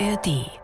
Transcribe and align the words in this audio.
ARD 0.00 0.58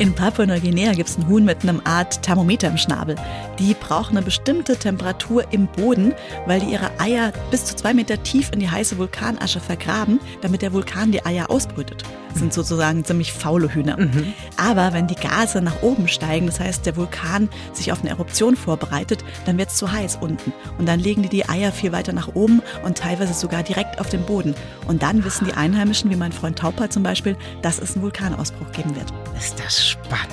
in 0.00 0.14
Papua-Neuguinea 0.14 0.94
gibt 0.94 1.10
es 1.10 1.18
ein 1.18 1.28
Huhn 1.28 1.44
mit 1.44 1.62
einem 1.62 1.82
Art 1.84 2.22
Thermometer 2.22 2.68
im 2.68 2.78
Schnabel. 2.78 3.16
Die 3.58 3.74
brauchen 3.74 4.16
eine 4.16 4.24
bestimmte 4.24 4.78
Temperatur 4.78 5.44
im 5.52 5.66
Boden, 5.66 6.14
weil 6.46 6.60
die 6.60 6.72
ihre 6.72 6.90
Eier 6.98 7.34
bis 7.50 7.66
zu 7.66 7.76
zwei 7.76 7.92
Meter 7.92 8.22
tief 8.22 8.50
in 8.50 8.60
die 8.60 8.70
heiße 8.70 8.96
Vulkanasche 8.96 9.60
vergraben, 9.60 10.18
damit 10.40 10.62
der 10.62 10.72
Vulkan 10.72 11.12
die 11.12 11.22
Eier 11.26 11.50
ausbrütet. 11.50 12.02
Das 12.30 12.38
sind 12.38 12.52
sozusagen 12.52 13.04
ziemlich 13.04 13.32
faule 13.32 13.72
Hühner. 13.72 13.96
Mhm. 13.98 14.32
Aber 14.56 14.92
wenn 14.92 15.06
die 15.06 15.14
Gase 15.14 15.60
nach 15.60 15.82
oben 15.82 16.08
steigen, 16.08 16.46
das 16.46 16.60
heißt 16.60 16.86
der 16.86 16.96
Vulkan 16.96 17.48
sich 17.72 17.92
auf 17.92 18.00
eine 18.00 18.10
Eruption 18.10 18.56
vorbereitet, 18.56 19.24
dann 19.46 19.58
wird 19.58 19.70
es 19.70 19.76
zu 19.76 19.90
heiß 19.90 20.18
unten. 20.20 20.52
Und 20.78 20.86
dann 20.86 21.00
legen 21.00 21.22
die 21.22 21.28
die 21.28 21.48
Eier 21.48 21.72
viel 21.72 21.92
weiter 21.92 22.12
nach 22.12 22.34
oben 22.34 22.62
und 22.84 22.98
teilweise 22.98 23.34
sogar 23.34 23.62
direkt 23.62 24.00
auf 24.00 24.08
den 24.08 24.24
Boden. 24.24 24.54
Und 24.86 25.02
dann 25.02 25.24
wissen 25.24 25.46
die 25.46 25.54
Einheimischen, 25.54 26.10
wie 26.10 26.16
mein 26.16 26.32
Freund 26.32 26.58
Tauper 26.58 26.90
zum 26.90 27.02
Beispiel, 27.02 27.36
dass 27.62 27.78
es 27.78 27.94
einen 27.94 28.02
Vulkanausbruch 28.02 28.72
geben 28.72 28.94
wird. 28.94 29.12
Ist 29.36 29.58
das 29.58 29.84
spannend. 29.84 30.30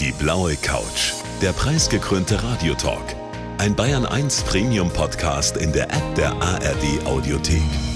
Die 0.00 0.12
blaue 0.12 0.56
Couch, 0.56 1.12
der 1.42 1.52
preisgekrönte 1.52 2.42
Radiotalk. 2.42 3.16
Ein 3.58 3.74
Bayern 3.74 4.04
1 4.04 4.42
Premium 4.42 4.90
Podcast 4.90 5.56
in 5.56 5.72
der 5.72 5.84
App 5.84 6.14
der 6.16 6.32
ARD 6.32 7.06
Audiothek. 7.06 7.95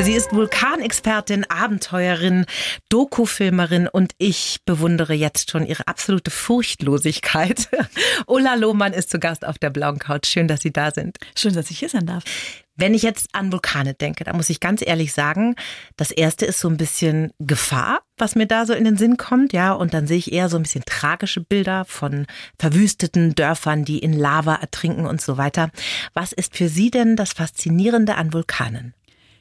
Sie 0.00 0.14
ist 0.14 0.32
Vulkanexpertin, 0.32 1.44
Abenteuerin, 1.50 2.46
Dokufilmerin 2.88 3.88
und 3.88 4.12
ich 4.18 4.60
bewundere 4.64 5.12
jetzt 5.12 5.50
schon 5.50 5.66
ihre 5.66 5.88
absolute 5.88 6.30
Furchtlosigkeit. 6.30 7.68
Ulla 8.26 8.54
Lohmann 8.54 8.92
ist 8.92 9.10
zu 9.10 9.18
Gast 9.18 9.44
auf 9.44 9.58
der 9.58 9.70
blauen 9.70 9.98
Couch. 9.98 10.26
Schön, 10.26 10.46
dass 10.46 10.60
Sie 10.60 10.72
da 10.72 10.92
sind. 10.92 11.18
Schön, 11.36 11.52
dass 11.52 11.70
ich 11.70 11.80
hier 11.80 11.88
sein 11.88 12.06
darf. 12.06 12.22
Wenn 12.76 12.94
ich 12.94 13.02
jetzt 13.02 13.30
an 13.32 13.50
Vulkane 13.50 13.94
denke, 13.94 14.22
da 14.22 14.32
muss 14.32 14.50
ich 14.50 14.60
ganz 14.60 14.86
ehrlich 14.86 15.12
sagen, 15.12 15.56
das 15.96 16.12
erste 16.12 16.46
ist 16.46 16.60
so 16.60 16.68
ein 16.68 16.76
bisschen 16.76 17.32
Gefahr, 17.40 18.02
was 18.16 18.36
mir 18.36 18.46
da 18.46 18.66
so 18.66 18.74
in 18.74 18.84
den 18.84 18.96
Sinn 18.96 19.16
kommt, 19.16 19.52
ja, 19.52 19.72
und 19.72 19.94
dann 19.94 20.06
sehe 20.06 20.18
ich 20.18 20.32
eher 20.32 20.48
so 20.48 20.56
ein 20.56 20.62
bisschen 20.62 20.84
tragische 20.86 21.40
Bilder 21.40 21.84
von 21.84 22.26
verwüsteten 22.56 23.34
Dörfern, 23.34 23.84
die 23.84 23.98
in 23.98 24.12
Lava 24.12 24.54
ertrinken 24.54 25.06
und 25.06 25.20
so 25.20 25.36
weiter. 25.38 25.70
Was 26.14 26.30
ist 26.30 26.56
für 26.56 26.68
Sie 26.68 26.92
denn 26.92 27.16
das 27.16 27.32
Faszinierende 27.32 28.14
an 28.14 28.32
Vulkanen? 28.32 28.94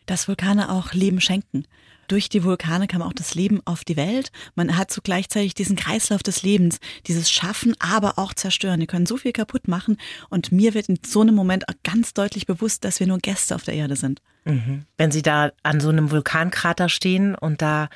Dass 0.07 0.27
Vulkane 0.27 0.71
auch 0.71 0.93
Leben 0.93 1.21
schenken. 1.21 1.65
Durch 2.07 2.29
die 2.29 2.43
Vulkane 2.43 2.87
kam 2.87 3.01
auch 3.01 3.13
das 3.13 3.35
Leben 3.35 3.61
auf 3.65 3.83
die 3.83 3.97
Welt. 3.97 4.31
Man 4.55 4.77
hat 4.77 4.91
so 4.91 5.01
gleichzeitig 5.03 5.53
diesen 5.53 5.75
Kreislauf 5.75 6.23
des 6.23 6.41
Lebens, 6.41 6.79
dieses 7.05 7.29
Schaffen, 7.29 7.75
aber 7.79 8.17
auch 8.17 8.33
zerstören. 8.33 8.79
Die 8.79 8.87
können 8.87 9.05
so 9.05 9.17
viel 9.17 9.33
kaputt 9.33 9.67
machen. 9.67 9.97
Und 10.29 10.51
mir 10.51 10.73
wird 10.73 10.87
in 10.87 10.99
so 11.05 11.21
einem 11.21 11.35
Moment 11.35 11.65
ganz 11.83 12.13
deutlich 12.13 12.45
bewusst, 12.45 12.85
dass 12.85 12.99
wir 13.01 13.07
nur 13.07 13.17
Gäste 13.17 13.55
auf 13.55 13.63
der 13.63 13.73
Erde 13.73 13.97
sind. 13.97 14.21
Mhm. 14.45 14.85
Wenn 14.95 15.11
Sie 15.11 15.21
da 15.21 15.51
an 15.63 15.81
so 15.81 15.89
einem 15.89 16.09
Vulkankrater 16.09 16.87
stehen 16.87 17.35
und 17.35 17.61
da 17.61 17.89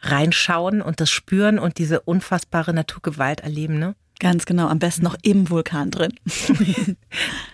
reinschauen 0.00 0.80
und 0.80 1.00
das 1.00 1.10
spüren 1.10 1.58
und 1.58 1.78
diese 1.78 2.00
unfassbare 2.00 2.72
Naturgewalt 2.72 3.40
erleben, 3.40 3.78
ne? 3.78 3.96
Ganz 4.18 4.46
genau, 4.46 4.68
am 4.68 4.78
besten 4.78 5.04
noch 5.04 5.16
im 5.22 5.50
Vulkan 5.50 5.90
drin. 5.90 6.14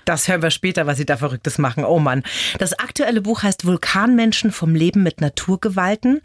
Das 0.04 0.26
hören 0.26 0.42
wir 0.42 0.50
später, 0.50 0.88
was 0.88 0.98
Sie 0.98 1.06
da 1.06 1.16
Verrücktes 1.16 1.58
machen. 1.58 1.84
Oh 1.84 2.00
Mann. 2.00 2.24
Das 2.58 2.72
aktuelle 2.72 3.20
Buch 3.20 3.44
heißt 3.44 3.64
Vulkanmenschen 3.64 4.50
vom 4.50 4.74
Leben 4.74 5.04
mit 5.04 5.20
Naturgewalten. 5.20 6.20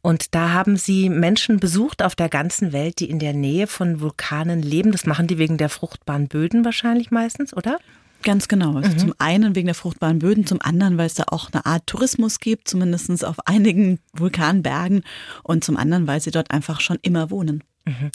Und 0.00 0.36
da 0.36 0.52
haben 0.52 0.76
Sie 0.76 1.08
Menschen 1.10 1.58
besucht 1.58 2.02
auf 2.02 2.14
der 2.14 2.28
ganzen 2.28 2.72
Welt, 2.72 3.00
die 3.00 3.10
in 3.10 3.18
der 3.18 3.32
Nähe 3.32 3.66
von 3.66 4.00
Vulkanen 4.00 4.62
leben. 4.62 4.92
Das 4.92 5.06
machen 5.06 5.26
die 5.26 5.38
wegen 5.38 5.58
der 5.58 5.68
fruchtbaren 5.68 6.28
Böden 6.28 6.64
wahrscheinlich 6.64 7.10
meistens, 7.10 7.52
oder? 7.52 7.78
Ganz 8.22 8.48
genau. 8.48 8.76
Also 8.76 8.90
mhm. 8.90 8.98
Zum 8.98 9.14
einen 9.18 9.54
wegen 9.54 9.66
der 9.66 9.74
fruchtbaren 9.74 10.20
Böden, 10.20 10.46
zum 10.46 10.62
anderen, 10.62 10.98
weil 10.98 11.06
es 11.06 11.14
da 11.14 11.24
auch 11.28 11.52
eine 11.52 11.66
Art 11.66 11.86
Tourismus 11.86 12.38
gibt, 12.38 12.68
zumindest 12.68 13.24
auf 13.24 13.36
einigen 13.46 13.98
Vulkanbergen 14.12 15.02
und 15.42 15.64
zum 15.64 15.76
anderen, 15.76 16.06
weil 16.06 16.20
sie 16.20 16.30
dort 16.30 16.50
einfach 16.52 16.80
schon 16.80 16.98
immer 17.02 17.30
wohnen. 17.30 17.62
Mhm. 17.86 18.10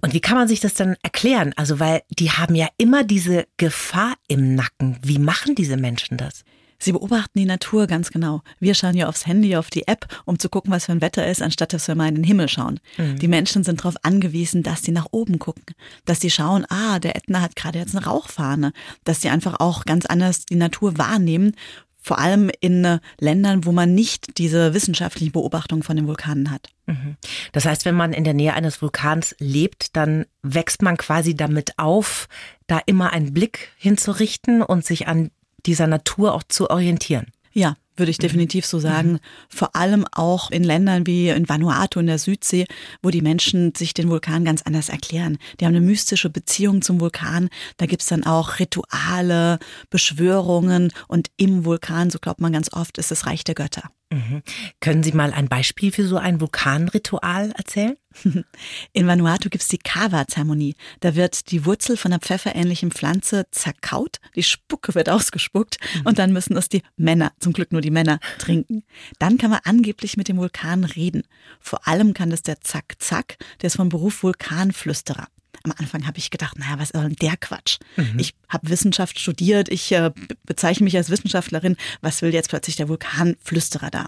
Und 0.00 0.14
wie 0.14 0.20
kann 0.20 0.36
man 0.36 0.48
sich 0.48 0.60
das 0.60 0.74
dann 0.74 0.96
erklären? 1.02 1.52
Also, 1.56 1.80
weil 1.80 2.02
die 2.10 2.30
haben 2.30 2.54
ja 2.54 2.68
immer 2.76 3.04
diese 3.04 3.46
Gefahr 3.56 4.14
im 4.28 4.54
Nacken. 4.54 4.98
Wie 5.02 5.18
machen 5.18 5.54
diese 5.54 5.76
Menschen 5.76 6.16
das? 6.16 6.44
Sie 6.80 6.92
beobachten 6.92 7.38
die 7.38 7.44
Natur 7.44 7.88
ganz 7.88 8.10
genau. 8.10 8.42
Wir 8.60 8.74
schauen 8.74 8.96
ja 8.96 9.08
aufs 9.08 9.26
Handy, 9.26 9.56
auf 9.56 9.68
die 9.68 9.88
App, 9.88 10.06
um 10.26 10.38
zu 10.38 10.48
gucken, 10.48 10.70
was 10.70 10.86
für 10.86 10.92
ein 10.92 11.00
Wetter 11.00 11.26
ist, 11.26 11.42
anstatt 11.42 11.72
dass 11.72 11.88
wir 11.88 11.96
mal 11.96 12.08
in 12.08 12.14
den 12.14 12.24
Himmel 12.24 12.48
schauen. 12.48 12.78
Mhm. 12.96 13.18
Die 13.18 13.26
Menschen 13.26 13.64
sind 13.64 13.80
darauf 13.80 13.96
angewiesen, 14.02 14.62
dass 14.62 14.84
sie 14.84 14.92
nach 14.92 15.08
oben 15.10 15.40
gucken, 15.40 15.74
dass 16.04 16.20
sie 16.20 16.30
schauen, 16.30 16.64
ah, 16.68 17.00
der 17.00 17.16
Ätna 17.16 17.40
hat 17.40 17.56
gerade 17.56 17.80
jetzt 17.80 17.96
eine 17.96 18.06
Rauchfahne, 18.06 18.72
dass 19.02 19.20
sie 19.20 19.28
einfach 19.28 19.58
auch 19.58 19.84
ganz 19.86 20.06
anders 20.06 20.46
die 20.46 20.54
Natur 20.54 20.98
wahrnehmen 20.98 21.56
vor 22.00 22.18
allem 22.18 22.50
in 22.60 22.84
äh, 22.84 22.98
Ländern, 23.18 23.64
wo 23.64 23.72
man 23.72 23.94
nicht 23.94 24.38
diese 24.38 24.74
wissenschaftlichen 24.74 25.32
Beobachtungen 25.32 25.82
von 25.82 25.96
den 25.96 26.06
Vulkanen 26.06 26.50
hat. 26.50 26.70
Mhm. 26.86 27.16
Das 27.52 27.66
heißt, 27.66 27.84
wenn 27.84 27.94
man 27.94 28.12
in 28.12 28.24
der 28.24 28.34
Nähe 28.34 28.54
eines 28.54 28.80
Vulkans 28.80 29.34
lebt, 29.38 29.96
dann 29.96 30.26
wächst 30.42 30.82
man 30.82 30.96
quasi 30.96 31.34
damit 31.34 31.78
auf, 31.78 32.28
da 32.66 32.80
immer 32.86 33.12
einen 33.12 33.34
Blick 33.34 33.72
hinzurichten 33.76 34.62
und 34.62 34.84
sich 34.84 35.08
an 35.08 35.30
dieser 35.66 35.86
Natur 35.86 36.34
auch 36.34 36.42
zu 36.44 36.70
orientieren. 36.70 37.26
Ja, 37.52 37.76
würde 37.98 38.10
ich 38.10 38.18
definitiv 38.18 38.66
so 38.66 38.78
sagen. 38.78 39.12
Mhm. 39.12 39.18
Vor 39.48 39.76
allem 39.76 40.06
auch 40.12 40.50
in 40.50 40.64
Ländern 40.64 41.06
wie 41.06 41.28
in 41.28 41.48
Vanuatu 41.48 42.00
in 42.00 42.06
der 42.06 42.18
Südsee, 42.18 42.66
wo 43.02 43.10
die 43.10 43.22
Menschen 43.22 43.74
sich 43.74 43.94
den 43.94 44.08
Vulkan 44.08 44.44
ganz 44.44 44.62
anders 44.62 44.88
erklären. 44.88 45.38
Die 45.58 45.64
haben 45.64 45.74
eine 45.74 45.84
mystische 45.84 46.30
Beziehung 46.30 46.82
zum 46.82 47.00
Vulkan. 47.00 47.48
Da 47.76 47.86
gibt's 47.86 48.06
dann 48.06 48.24
auch 48.24 48.58
Rituale, 48.58 49.58
Beschwörungen 49.90 50.92
und 51.08 51.30
im 51.36 51.64
Vulkan, 51.64 52.10
so 52.10 52.18
glaubt 52.18 52.40
man 52.40 52.52
ganz 52.52 52.72
oft, 52.72 52.98
ist 52.98 53.10
das 53.10 53.26
Reich 53.26 53.44
der 53.44 53.54
Götter. 53.54 53.90
Mhm. 54.10 54.42
Können 54.80 55.02
Sie 55.02 55.12
mal 55.12 55.32
ein 55.32 55.48
Beispiel 55.48 55.92
für 55.92 56.06
so 56.06 56.16
ein 56.16 56.40
Vulkanritual 56.40 57.52
erzählen? 57.52 57.96
In 58.92 59.06
Vanuatu 59.06 59.50
gibt's 59.50 59.68
die 59.68 59.78
Kawa-Zeremonie. 59.78 60.76
Da 61.00 61.14
wird 61.14 61.50
die 61.50 61.66
Wurzel 61.66 61.98
von 61.98 62.12
einer 62.12 62.20
pfefferähnlichen 62.20 62.90
Pflanze 62.90 63.46
zerkaut, 63.50 64.16
die 64.34 64.42
Spucke 64.42 64.94
wird 64.94 65.10
ausgespuckt 65.10 65.78
mhm. 65.94 66.06
und 66.06 66.18
dann 66.18 66.32
müssen 66.32 66.56
es 66.56 66.70
die 66.70 66.82
Männer, 66.96 67.32
zum 67.38 67.52
Glück 67.52 67.70
nur 67.70 67.82
die 67.82 67.90
Männer, 67.90 68.18
trinken. 68.38 68.82
Dann 69.18 69.36
kann 69.36 69.50
man 69.50 69.60
angeblich 69.64 70.16
mit 70.16 70.28
dem 70.28 70.38
Vulkan 70.38 70.84
reden. 70.84 71.24
Vor 71.60 71.86
allem 71.86 72.14
kann 72.14 72.30
das 72.30 72.42
der 72.42 72.62
Zack-Zack, 72.62 73.36
der 73.60 73.66
ist 73.66 73.76
vom 73.76 73.90
Beruf 73.90 74.22
Vulkanflüsterer. 74.22 75.28
Am 75.64 75.72
Anfang 75.76 76.06
habe 76.06 76.18
ich 76.18 76.30
gedacht, 76.30 76.58
naja, 76.58 76.78
was 76.78 76.90
ist 76.90 76.94
denn 76.94 77.16
der 77.16 77.36
Quatsch? 77.36 77.78
Mhm. 77.96 78.18
Ich 78.18 78.34
habe 78.48 78.68
Wissenschaft 78.68 79.18
studiert, 79.18 79.68
ich 79.68 79.92
äh, 79.92 80.10
bezeichne 80.44 80.84
mich 80.84 80.96
als 80.96 81.10
Wissenschaftlerin. 81.10 81.76
Was 82.00 82.22
will 82.22 82.32
jetzt 82.32 82.48
plötzlich 82.48 82.76
der 82.76 82.88
Vulkanflüsterer 82.88 83.90
da? 83.90 84.06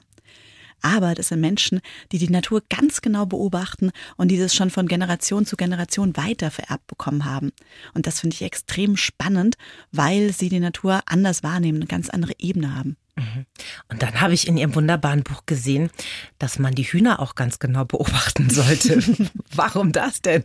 Aber 0.83 1.15
das 1.15 1.29
sind 1.29 1.41
Menschen, 1.41 1.81
die 2.13 2.19
die 2.19 2.31
Natur 2.31 2.63
ganz 2.69 3.03
genau 3.03 3.27
beobachten 3.27 3.91
und 4.17 4.29
dieses 4.29 4.55
schon 4.55 4.71
von 4.71 4.87
Generation 4.89 5.45
zu 5.45 5.57
Generation 5.57 6.17
weiter 6.17 6.51
vererbt 6.51 6.87
bekommen 6.87 7.25
haben. 7.25 7.53
Und 7.95 8.07
das 8.07 8.21
finde 8.21 8.35
ich 8.35 8.43
extrem 8.43 8.97
spannend, 8.97 9.57
weil 9.93 10.33
sie 10.33 10.49
die 10.49 10.61
Natur 10.61 11.03
anders 11.07 11.43
wahrnehmen, 11.43 11.79
eine 11.79 11.87
ganz 11.87 12.09
andere 12.09 12.33
Ebene 12.39 12.75
haben. 12.75 12.97
Und 13.89 14.03
dann 14.03 14.21
habe 14.21 14.35
ich 14.35 14.47
in 14.47 14.57
Ihrem 14.57 14.75
wunderbaren 14.75 15.23
Buch 15.23 15.43
gesehen, 15.47 15.91
dass 16.39 16.59
man 16.59 16.75
die 16.75 16.85
Hühner 16.85 17.21
auch 17.21 17.35
ganz 17.35 17.59
genau 17.59 17.85
beobachten 17.85 18.51
sollte. 18.51 19.03
Warum 19.55 19.93
das 19.93 20.23
denn? 20.23 20.45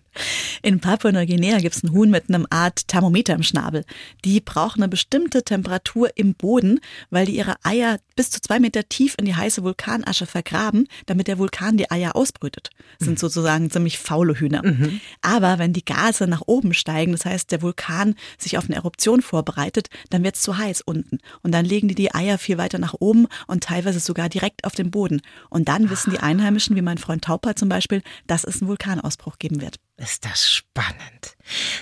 In 0.62 0.80
Papua-Neuguinea 0.80 1.60
gibt 1.60 1.76
es 1.76 1.84
ein 1.84 1.92
Huhn 1.92 2.10
mit 2.10 2.30
einem 2.30 2.48
Art 2.50 2.88
Thermometer 2.88 3.34
im 3.34 3.44
Schnabel. 3.44 3.86
Die 4.24 4.42
brauchen 4.42 4.82
eine 4.82 4.90
bestimmte 4.90 5.44
Temperatur 5.44 6.10
im 6.16 6.34
Boden, 6.34 6.80
weil 7.10 7.26
die 7.26 7.36
ihre 7.36 7.56
Eier 7.64 8.00
bis 8.16 8.32
zu 8.32 8.42
zwei 8.42 8.60
Meter 8.60 8.88
tief 8.88 9.16
in 9.18 9.26
die 9.26 9.36
heiße 9.36 9.64
Vulkanasche 9.64 10.26
vergraben, 10.26 10.88
damit 11.06 11.28
der 11.28 11.38
Vulkan 11.38 11.78
die 11.78 11.92
Eier 11.92 12.16
ausbrütet. 12.16 12.72
Das 13.00 13.06
sind 13.06 13.16
mhm. 13.16 13.20
sozusagen 13.20 13.70
ziemlich 13.70 14.00
faule 14.00 14.40
Hühner. 14.40 14.66
Mhm. 14.66 15.02
Aber 15.22 15.60
wenn 15.60 15.74
die 15.74 15.86
Gase 15.86 16.28
nach 16.28 16.44
oben 16.46 16.74
steigen, 16.74 17.12
das 17.12 17.26
heißt, 17.26 17.52
der 17.52 17.62
Vulkan 17.62 18.16
sich 18.38 18.58
auf 18.58 18.66
eine 18.66 18.76
Eruption 18.76 19.22
vorbereitet, 19.22 19.90
dann 20.10 20.24
wird 20.24 20.36
es 20.36 20.42
zu 20.42 20.58
heiß 20.58 20.82
unten. 20.82 21.20
Und 21.42 21.52
dann 21.52 21.66
legen 21.66 21.88
die 21.88 21.96
die 21.96 22.14
Eier 22.14 22.38
viel 22.38 22.58
weiter 22.58 22.65
weiter 22.66 22.80
nach 22.80 22.96
oben 23.00 23.28
und 23.46 23.64
teilweise 23.64 24.00
sogar 24.00 24.28
direkt 24.28 24.64
auf 24.66 24.74
den 24.74 24.90
Boden. 24.90 25.22
Und 25.50 25.70
dann 25.70 25.90
wissen 25.92 26.10
die 26.12 26.20
Einheimischen, 26.20 26.76
wie 26.76 26.82
mein 26.82 26.98
Freund 26.98 27.24
Tauper 27.24 27.56
zum 27.56 27.70
Beispiel, 27.70 28.02
dass 28.26 28.44
es 28.44 28.62
einen 28.62 28.70
Vulkanausbruch 28.70 29.38
geben 29.38 29.62
wird. 29.62 29.76
Ist 29.98 30.26
das 30.26 30.50
spannend. 30.50 31.38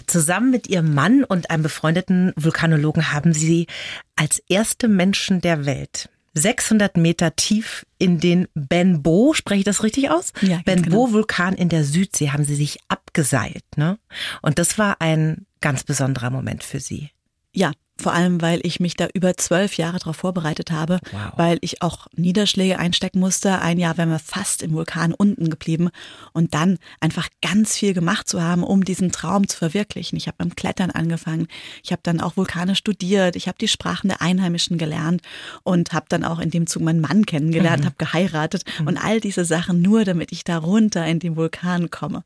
Zusammen 0.06 0.52
mit 0.52 0.68
ihrem 0.68 0.94
Mann 0.94 1.24
und 1.24 1.50
einem 1.50 1.64
befreundeten 1.64 2.34
Vulkanologen 2.36 3.14
haben 3.14 3.34
sie 3.34 3.68
als 4.16 4.44
erste 4.50 4.88
Menschen 4.88 5.42
der 5.42 5.66
Welt 5.66 6.10
600 6.36 6.98
Meter 6.98 7.36
tief 7.36 7.86
in 8.00 8.20
den 8.20 8.48
Benbo, 8.56 9.34
spreche 9.34 9.60
ich 9.60 9.66
das 9.66 9.84
richtig 9.84 10.10
aus? 10.10 10.34
Ja, 10.42 10.62
Benbo-Vulkan 10.66 11.52
genau. 11.52 11.62
in 11.62 11.70
der 11.70 11.84
Südsee 11.84 12.32
haben 12.32 12.44
sie 12.44 12.56
sich 12.56 12.80
abgeseilt. 12.88 13.64
Ne? 13.76 14.00
Und 14.42 14.58
das 14.58 14.78
war 14.78 15.00
ein 15.00 15.46
ganz 15.62 15.84
besonderer 15.84 16.32
Moment 16.32 16.64
für 16.64 16.80
sie. 16.80 17.12
Ja, 17.52 17.72
vor 18.02 18.14
allem 18.14 18.42
weil 18.42 18.60
ich 18.64 18.80
mich 18.80 18.96
da 18.96 19.08
über 19.14 19.38
zwölf 19.38 19.78
Jahre 19.78 20.00
darauf 20.00 20.16
vorbereitet 20.18 20.72
habe, 20.72 21.00
Wow. 21.12 21.34
weil 21.38 21.58
ich 21.62 21.82
auch 21.82 22.08
Niederschläge 22.16 22.80
einstecken 22.80 23.20
musste. 23.20 23.62
Ein 23.62 23.78
Jahr 23.78 23.98
wären 23.98 24.10
wir 24.10 24.20
fast 24.20 24.64
im 24.64 24.74
Vulkan 24.74 25.14
unten 25.14 25.50
geblieben 25.50 25.90
und 26.34 26.54
dann 26.54 26.80
einfach 27.00 27.28
ganz 27.42 27.78
viel 27.78 27.94
gemacht 27.94 28.28
zu 28.28 28.42
haben, 28.42 28.64
um 28.64 28.84
diesen 28.84 29.12
Traum 29.12 29.48
zu 29.48 29.58
verwirklichen. 29.58 30.18
Ich 30.18 30.28
habe 30.28 30.38
beim 30.40 30.56
Klettern 30.56 30.90
angefangen, 30.92 31.48
ich 31.84 31.92
habe 31.92 32.02
dann 32.04 32.20
auch 32.20 32.36
Vulkane 32.36 32.76
studiert, 32.76 33.36
ich 33.36 33.48
habe 33.48 33.58
die 33.60 33.68
Sprachen 33.68 34.08
der 34.08 34.22
Einheimischen 34.22 34.78
gelernt 34.78 35.22
und 35.64 35.94
habe 35.94 36.08
dann 36.10 36.24
auch 36.24 36.40
in 36.40 36.50
dem 36.50 36.68
Zug 36.68 36.82
meinen 36.84 37.02
Mann 37.02 37.26
kennengelernt, 37.26 37.86
habe 37.86 37.96
geheiratet 37.98 38.64
und 38.86 38.98
all 38.98 39.20
diese 39.20 39.46
Sachen 39.46 39.82
nur, 39.82 40.04
damit 40.04 40.32
ich 40.32 40.44
da 40.44 40.58
runter 40.58 41.06
in 41.06 41.20
den 41.20 41.36
Vulkan 41.36 41.92
komme. 41.92 42.24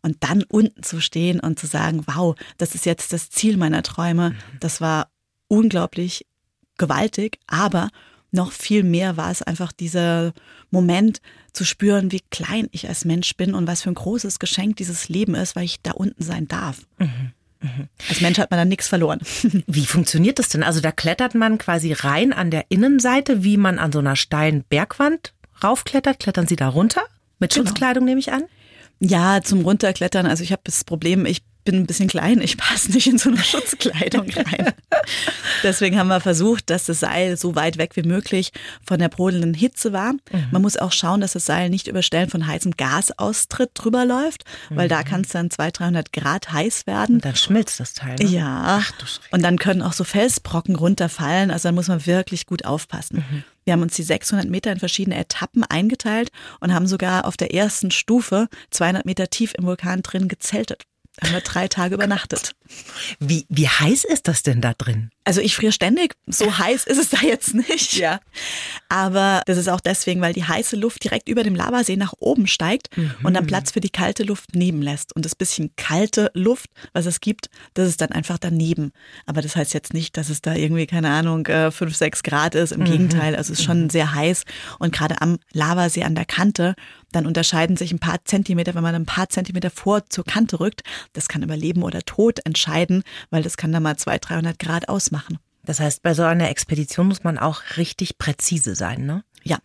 Und 0.00 0.16
dann 0.20 0.42
unten 0.42 0.82
zu 0.82 1.00
stehen 1.00 1.38
und 1.38 1.58
zu 1.60 1.66
sagen, 1.66 2.02
wow, 2.06 2.34
das 2.58 2.74
ist 2.74 2.86
jetzt 2.86 3.12
das 3.12 3.30
Ziel 3.30 3.56
meiner 3.56 3.82
Träume, 3.82 4.34
das 4.58 4.80
war 4.80 5.08
unglaublich 5.52 6.26
gewaltig, 6.78 7.38
aber 7.46 7.90
noch 8.30 8.50
viel 8.52 8.82
mehr 8.82 9.18
war 9.18 9.30
es 9.30 9.42
einfach 9.42 9.72
dieser 9.72 10.32
Moment 10.70 11.20
zu 11.52 11.64
spüren, 11.64 12.10
wie 12.10 12.22
klein 12.30 12.68
ich 12.72 12.88
als 12.88 13.04
Mensch 13.04 13.36
bin 13.36 13.54
und 13.54 13.66
was 13.66 13.82
für 13.82 13.90
ein 13.90 13.94
großes 13.94 14.38
Geschenk 14.38 14.76
dieses 14.78 15.10
Leben 15.10 15.34
ist, 15.34 15.54
weil 15.54 15.64
ich 15.64 15.82
da 15.82 15.90
unten 15.90 16.22
sein 16.22 16.48
darf. 16.48 16.78
Als 18.08 18.22
Mensch 18.22 18.38
hat 18.38 18.50
man 18.50 18.58
dann 18.58 18.68
nichts 18.68 18.88
verloren. 18.88 19.20
Wie 19.66 19.84
funktioniert 19.86 20.38
das 20.40 20.48
denn? 20.48 20.62
Also 20.64 20.80
da 20.80 20.90
klettert 20.90 21.34
man 21.36 21.58
quasi 21.58 21.92
rein 21.92 22.32
an 22.32 22.50
der 22.50 22.64
Innenseite, 22.70 23.44
wie 23.44 23.56
man 23.58 23.78
an 23.78 23.92
so 23.92 23.98
einer 24.00 24.16
steilen 24.16 24.64
Bergwand 24.64 25.34
raufklettert. 25.62 26.18
Klettern 26.18 26.48
Sie 26.48 26.56
da 26.56 26.68
runter? 26.68 27.02
Mit 27.38 27.52
Genau. 27.52 27.66
Schutzkleidung 27.66 28.04
nehme 28.04 28.18
ich 28.18 28.32
an? 28.32 28.44
Ja, 28.98 29.42
zum 29.42 29.60
Runterklettern. 29.60 30.26
Also 30.26 30.42
ich 30.42 30.50
habe 30.52 30.62
das 30.64 30.82
Problem, 30.84 31.24
ich 31.26 31.42
bin 31.64 31.76
ein 31.76 31.86
bisschen 31.86 32.08
klein, 32.08 32.40
ich 32.40 32.56
passe 32.56 32.90
nicht 32.92 33.06
in 33.06 33.18
so 33.18 33.30
eine 33.30 33.42
Schutzkleidung 33.42 34.28
rein. 34.36 34.72
Deswegen 35.62 35.98
haben 35.98 36.08
wir 36.08 36.20
versucht, 36.20 36.70
dass 36.70 36.84
das 36.84 37.00
Seil 37.00 37.36
so 37.36 37.54
weit 37.54 37.78
weg 37.78 37.96
wie 37.96 38.02
möglich 38.02 38.52
von 38.84 38.98
der 38.98 39.08
brodelnden 39.08 39.54
Hitze 39.54 39.92
war. 39.92 40.14
Man 40.50 40.62
muss 40.62 40.76
auch 40.76 40.92
schauen, 40.92 41.20
dass 41.20 41.32
das 41.32 41.46
Seil 41.46 41.70
nicht 41.70 41.88
über 41.88 42.02
Stellen 42.02 42.28
von 42.30 42.46
heißem 42.46 42.72
Gasaustritt 42.76 43.70
drüber 43.74 44.04
läuft, 44.04 44.44
weil 44.70 44.88
da 44.88 45.02
kann 45.02 45.22
es 45.22 45.28
dann 45.28 45.50
200, 45.50 45.78
300 45.78 46.12
Grad 46.12 46.52
heiß 46.52 46.86
werden. 46.86 47.16
Und 47.16 47.24
dann 47.24 47.36
schmilzt 47.36 47.80
das 47.80 47.94
Teil. 47.94 48.16
Ne? 48.16 48.26
Ja, 48.26 48.82
du 48.98 49.06
Schreck. 49.06 49.32
und 49.32 49.42
dann 49.42 49.58
können 49.58 49.82
auch 49.82 49.92
so 49.92 50.04
Felsbrocken 50.04 50.76
runterfallen. 50.76 51.50
Also 51.50 51.68
da 51.68 51.72
muss 51.72 51.88
man 51.88 52.04
wirklich 52.06 52.46
gut 52.46 52.64
aufpassen. 52.64 53.24
Wir 53.64 53.74
haben 53.74 53.82
uns 53.82 53.94
die 53.94 54.02
600 54.02 54.48
Meter 54.48 54.72
in 54.72 54.78
verschiedene 54.78 55.16
Etappen 55.16 55.62
eingeteilt 55.64 56.30
und 56.60 56.74
haben 56.74 56.86
sogar 56.86 57.26
auf 57.26 57.36
der 57.36 57.54
ersten 57.54 57.90
Stufe 57.90 58.48
200 58.70 59.06
Meter 59.06 59.28
tief 59.30 59.54
im 59.56 59.64
Vulkan 59.64 60.02
drin 60.02 60.28
gezeltet. 60.28 60.82
Haben 61.20 61.32
wir 61.32 61.40
drei 61.40 61.68
Tage 61.68 61.94
übernachtet. 61.94 62.54
Wie, 63.18 63.44
wie 63.48 63.68
heiß 63.68 64.04
ist 64.04 64.28
das 64.28 64.42
denn 64.42 64.60
da 64.60 64.72
drin? 64.72 65.10
Also 65.24 65.40
ich 65.40 65.54
friere 65.54 65.72
ständig. 65.72 66.14
So 66.26 66.58
heiß 66.58 66.84
ist 66.84 66.98
es 66.98 67.10
da 67.10 67.20
jetzt 67.22 67.54
nicht. 67.54 67.94
Ja. 67.94 68.20
Aber 68.88 69.42
das 69.46 69.58
ist 69.58 69.68
auch 69.68 69.80
deswegen, 69.80 70.20
weil 70.20 70.32
die 70.32 70.44
heiße 70.44 70.76
Luft 70.76 71.04
direkt 71.04 71.28
über 71.28 71.42
dem 71.42 71.54
Lavasee 71.54 71.96
nach 71.96 72.14
oben 72.18 72.46
steigt 72.46 72.88
und 73.22 73.34
dann 73.34 73.46
Platz 73.46 73.72
für 73.72 73.80
die 73.80 73.90
kalte 73.90 74.24
Luft 74.24 74.54
neben 74.54 74.82
lässt. 74.82 75.14
Und 75.14 75.24
das 75.24 75.34
bisschen 75.34 75.70
kalte 75.76 76.30
Luft, 76.34 76.70
was 76.92 77.06
es 77.06 77.20
gibt, 77.20 77.48
das 77.74 77.88
ist 77.88 78.00
dann 78.00 78.10
einfach 78.10 78.38
daneben. 78.38 78.92
Aber 79.26 79.42
das 79.42 79.56
heißt 79.56 79.74
jetzt 79.74 79.94
nicht, 79.94 80.16
dass 80.16 80.28
es 80.28 80.42
da 80.42 80.54
irgendwie, 80.54 80.86
keine 80.86 81.10
Ahnung, 81.10 81.46
äh, 81.46 81.70
fünf, 81.70 81.96
sechs 81.96 82.22
Grad 82.22 82.54
ist. 82.54 82.72
Im 82.72 82.84
Gegenteil, 82.84 83.36
also 83.36 83.52
es 83.52 83.60
ist 83.60 83.64
schon 83.64 83.90
sehr 83.90 84.14
heiß. 84.14 84.44
Und 84.78 84.92
gerade 84.92 85.20
am 85.20 85.38
Lavasee 85.52 86.04
an 86.04 86.14
der 86.14 86.24
Kante, 86.24 86.74
dann 87.12 87.26
unterscheiden 87.26 87.76
sich 87.76 87.92
ein 87.92 87.98
paar 87.98 88.24
Zentimeter, 88.24 88.74
wenn 88.74 88.82
man 88.82 88.94
ein 88.94 89.06
paar 89.06 89.28
Zentimeter 89.28 89.70
vor 89.70 90.08
zur 90.08 90.24
Kante 90.24 90.60
rückt. 90.60 90.82
Das 91.12 91.28
kann 91.28 91.42
über 91.42 91.56
Leben 91.56 91.82
oder 91.82 92.02
Tod 92.02 92.40
entscheiden, 92.44 93.04
weil 93.30 93.42
das 93.42 93.56
kann 93.56 93.72
dann 93.72 93.82
mal 93.82 93.96
200, 93.96 94.28
300 94.28 94.58
Grad 94.58 94.88
ausmachen. 95.12 95.38
Das 95.64 95.78
heißt, 95.78 96.02
bei 96.02 96.14
so 96.14 96.22
einer 96.22 96.50
Expedition 96.50 97.06
muss 97.06 97.22
man 97.22 97.38
auch 97.38 97.62
richtig 97.76 98.18
präzise 98.18 98.74
sein, 98.74 99.06
ne? 99.06 99.24
Ja. 99.44 99.58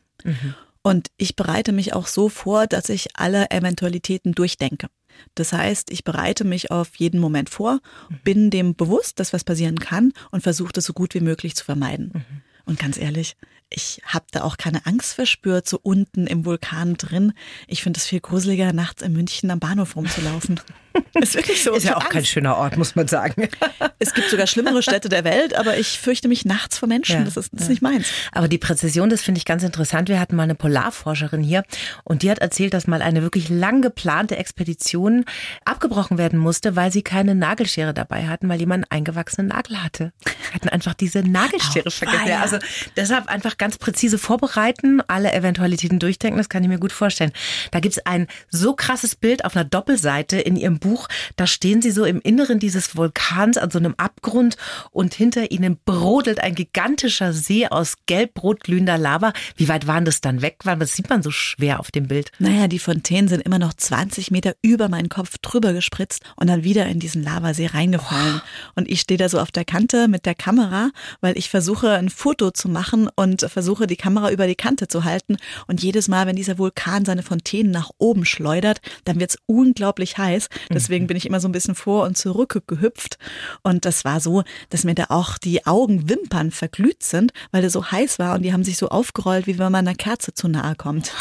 Und 0.83 1.09
ich 1.17 1.35
bereite 1.35 1.71
mich 1.71 1.93
auch 1.93 2.07
so 2.07 2.29
vor, 2.29 2.67
dass 2.67 2.89
ich 2.89 3.17
alle 3.17 3.49
Eventualitäten 3.49 4.33
durchdenke. 4.33 4.87
Das 5.33 5.51
heißt, 5.51 5.91
ich 5.91 6.03
bereite 6.03 6.43
mich 6.43 6.69
auf 6.69 6.95
jeden 6.97 7.19
Moment 7.19 7.49
vor, 7.49 7.79
bin 8.23 8.51
dem 8.51 8.75
bewusst, 8.75 9.19
dass 9.19 9.33
was 9.33 9.43
passieren 9.43 9.79
kann 9.79 10.13
und 10.31 10.43
versuche 10.43 10.71
das 10.71 10.85
so 10.85 10.93
gut 10.93 11.15
wie 11.15 11.19
möglich 11.19 11.55
zu 11.55 11.65
vermeiden. 11.65 12.23
Und 12.65 12.77
ganz 12.77 12.97
ehrlich, 12.97 13.35
ich 13.69 14.01
habe 14.05 14.25
da 14.31 14.43
auch 14.43 14.57
keine 14.57 14.85
Angst 14.85 15.13
verspürt, 15.13 15.67
so 15.67 15.79
unten 15.81 16.27
im 16.27 16.45
Vulkan 16.45 16.95
drin. 16.95 17.33
Ich 17.67 17.83
finde 17.83 17.97
es 17.99 18.05
viel 18.05 18.21
gruseliger, 18.21 18.73
nachts 18.73 19.01
in 19.01 19.13
München 19.13 19.51
am 19.51 19.59
Bahnhof 19.59 19.95
rumzulaufen. 19.95 20.59
ist 21.13 21.35
wirklich 21.35 21.63
so. 21.63 21.73
Ist 21.73 21.83
ja 21.83 21.97
auch 21.97 22.09
kein 22.09 22.19
Angst. 22.19 22.31
schöner 22.31 22.57
Ort, 22.57 22.77
muss 22.77 22.95
man 22.95 23.07
sagen. 23.07 23.47
Es 23.99 24.13
gibt 24.13 24.29
sogar 24.29 24.45
schlimmere 24.47 24.83
Städte 24.83 25.09
der 25.09 25.23
Welt, 25.23 25.55
aber 25.55 25.77
ich 25.77 25.99
fürchte 25.99 26.27
mich 26.27 26.45
nachts 26.45 26.77
vor 26.77 26.87
Menschen. 26.87 27.17
Ja, 27.17 27.23
das 27.23 27.35
ist, 27.35 27.51
das 27.51 27.63
ist 27.63 27.69
nicht 27.69 27.81
meins. 27.81 28.07
Aber 28.31 28.47
die 28.47 28.59
Präzision, 28.59 29.09
das 29.09 29.21
finde 29.21 29.39
ich 29.39 29.45
ganz 29.45 29.63
interessant. 29.63 30.07
Wir 30.07 30.19
hatten 30.19 30.35
mal 30.35 30.43
eine 30.43 30.55
Polarforscherin 30.55 31.41
hier 31.41 31.63
und 32.03 32.21
die 32.21 32.29
hat 32.29 32.39
erzählt, 32.39 32.73
dass 32.73 32.85
mal 32.85 33.01
eine 33.01 33.23
wirklich 33.23 33.49
lang 33.49 33.81
geplante 33.81 34.37
Expedition 34.37 35.25
abgebrochen 35.65 36.17
werden 36.17 36.37
musste, 36.37 36.75
weil 36.75 36.91
sie 36.91 37.01
keine 37.01 37.33
Nagelschere 37.33 37.93
dabei 37.93 38.27
hatten, 38.27 38.47
weil 38.49 38.59
jemand 38.59 38.85
einen 38.91 38.99
eingewachsenen 38.99 39.49
Nagel 39.49 39.83
hatte. 39.83 40.13
Wir 40.23 40.53
hatten 40.53 40.69
einfach 40.69 40.93
diese 40.93 41.23
Nagelschere 41.23 41.89
vergessen. 41.89 42.27
Ja, 42.27 42.41
also 42.41 42.59
deshalb 42.95 43.27
einfach 43.27 43.56
ganz 43.57 43.77
präzise 43.77 44.17
vorbereiten, 44.17 45.01
alle 45.07 45.33
Eventualitäten 45.33 45.99
durchdenken, 45.99 46.37
das 46.37 46.49
kann 46.49 46.63
ich 46.63 46.69
mir 46.69 46.79
gut 46.79 46.91
vorstellen. 46.91 47.31
Da 47.71 47.79
gibt's 47.79 47.99
ein 48.05 48.27
so 48.49 48.73
krasses 48.73 49.15
Bild 49.15 49.45
auf 49.45 49.55
einer 49.55 49.65
Doppelseite 49.65 50.39
in 50.39 50.55
ihrem 50.55 50.79
Buch. 50.79 51.07
Da 51.35 51.47
stehen 51.47 51.81
sie 51.81 51.91
so 51.91 52.05
im 52.05 52.21
Inneren 52.21 52.59
dieses 52.59 52.95
Vulkans 52.95 53.57
an 53.57 53.71
so 53.71 53.79
einem 53.79 53.95
Abgrund 53.97 54.57
und 54.91 55.13
hinter 55.13 55.51
ihnen 55.51 55.77
brodelt 55.85 56.39
ein 56.39 56.55
gigantischer 56.55 57.33
See 57.33 57.67
aus 57.67 57.95
gelb-rot 58.05 58.63
glühender 58.63 58.97
Lava. 58.97 59.33
Wie 59.55 59.67
weit 59.67 59.87
waren 59.87 60.05
das 60.05 60.21
dann 60.21 60.41
weg? 60.41 60.57
Das 60.63 60.93
sieht 60.93 61.09
man 61.09 61.23
so 61.23 61.31
schwer 61.31 61.79
auf 61.79 61.91
dem 61.91 62.07
Bild. 62.07 62.31
Naja, 62.39 62.67
die 62.67 62.79
Fontänen 62.79 63.27
sind 63.27 63.41
immer 63.41 63.59
noch 63.59 63.73
20 63.73 64.31
Meter 64.31 64.53
über 64.61 64.89
meinen 64.89 65.09
Kopf 65.09 65.37
drüber 65.39 65.73
gespritzt 65.73 66.23
und 66.35 66.47
dann 66.47 66.63
wieder 66.63 66.85
in 66.87 66.99
diesen 66.99 67.23
Lavasee 67.23 67.67
reingefallen. 67.67 68.41
Und 68.75 68.89
ich 68.89 69.01
stehe 69.01 69.17
da 69.17 69.29
so 69.29 69.39
auf 69.39 69.51
der 69.51 69.65
Kante 69.65 70.07
mit 70.07 70.25
der 70.25 70.35
Kamera, 70.35 70.91
weil 71.21 71.37
ich 71.37 71.49
versuche, 71.49 71.91
ein 71.91 72.09
Foto 72.09 72.51
zu 72.51 72.69
machen 72.69 73.09
und 73.15 73.46
versuche, 73.49 73.87
die 73.87 73.95
Kamera 73.95 74.31
über 74.31 74.47
die 74.47 74.55
Kante 74.55 74.87
zu 74.87 75.03
halten. 75.03 75.37
Und 75.67 75.83
jedes 75.83 76.07
Mal, 76.07 76.27
wenn 76.27 76.35
dieser 76.35 76.57
Vulkan 76.57 77.05
seine 77.05 77.23
Fontänen 77.23 77.71
nach 77.71 77.91
oben 77.97 78.25
schleudert, 78.25 78.81
dann 79.05 79.19
wird's 79.19 79.37
unglaublich 79.45 80.17
heiß. 80.17 80.49
Deswegen 80.69 81.07
bin 81.07 81.17
ich 81.17 81.25
immer 81.25 81.39
so 81.39 81.47
ein 81.47 81.53
bisschen 81.53 81.75
vor 81.75 82.05
und 82.05 82.17
zurück 82.17 82.63
gehüpft. 82.67 83.17
Und 83.63 83.85
das 83.85 84.05
war 84.05 84.19
so, 84.19 84.43
dass 84.69 84.83
mir 84.83 84.95
da 84.95 85.05
auch 85.09 85.37
die 85.37 85.65
Augenwimpern 85.65 86.51
verglüht 86.51 87.03
sind, 87.03 87.31
weil 87.51 87.61
der 87.61 87.69
so 87.69 87.91
heiß 87.91 88.19
war 88.19 88.35
und 88.35 88.43
die 88.43 88.53
haben 88.53 88.63
sich 88.63 88.77
so 88.77 88.89
aufgerollt, 88.89 89.47
wie 89.47 89.57
wenn 89.57 89.71
man 89.71 89.87
einer 89.87 89.95
Kerze 89.95 90.33
zu 90.33 90.47
nahe 90.47 90.75
kommt. 90.75 91.11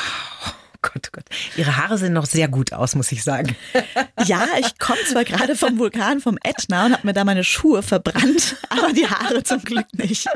Oh 0.77 0.89
Gott, 0.93 1.09
oh 1.09 1.11
Gott. 1.13 1.25
Ihre 1.57 1.77
Haare 1.77 1.97
sehen 1.97 2.13
noch 2.13 2.27
sehr 2.27 2.49
gut 2.49 2.73
aus, 2.73 2.95
muss 2.95 3.13
ich 3.13 3.25
sagen. 3.25 3.57
Ja, 4.25 4.47
ich 4.59 4.79
komme 4.79 4.99
zwar 5.09 5.25
gerade 5.25 5.55
vom 5.55 5.79
Vulkan, 5.79 6.21
vom 6.21 6.39
Ätna 6.43 6.87
und 6.87 6.93
habe 6.95 7.07
mir 7.07 7.13
da 7.13 7.23
meine 7.23 7.45
Schuhe 7.45 7.83
verbrannt, 7.83 8.57
aber 8.71 8.93
die 8.93 9.07
Haare 9.07 9.43
zum 9.45 9.63
Glück 9.63 9.87
nicht. 9.93 10.27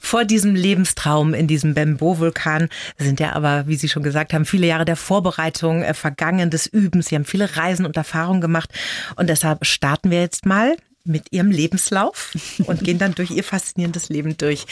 Vor 0.00 0.24
diesem 0.24 0.54
Lebenstraum 0.54 1.34
in 1.34 1.46
diesem 1.46 1.72
Bembo-Vulkan 1.72 2.68
sind 2.98 3.20
ja 3.20 3.32
aber, 3.32 3.68
wie 3.68 3.76
Sie 3.76 3.88
schon 3.88 4.02
gesagt 4.02 4.34
haben, 4.34 4.44
viele 4.44 4.66
Jahre 4.66 4.84
der 4.84 4.96
Vorbereitung 4.96 5.82
äh, 5.82 5.94
vergangen, 5.94 6.50
des 6.50 6.66
Übens. 6.66 7.06
Sie 7.06 7.14
haben 7.14 7.24
viele 7.24 7.56
Reisen 7.56 7.86
und 7.86 7.96
Erfahrungen 7.96 8.40
gemacht. 8.40 8.70
Und 9.14 9.28
deshalb 9.28 9.64
starten 9.64 10.10
wir 10.10 10.20
jetzt 10.20 10.46
mal 10.46 10.76
mit 11.04 11.32
Ihrem 11.32 11.50
Lebenslauf 11.50 12.32
und 12.66 12.82
gehen 12.82 12.98
dann 12.98 13.14
durch 13.14 13.30
Ihr 13.30 13.44
faszinierendes 13.44 14.08
Leben 14.08 14.36
durch. 14.36 14.66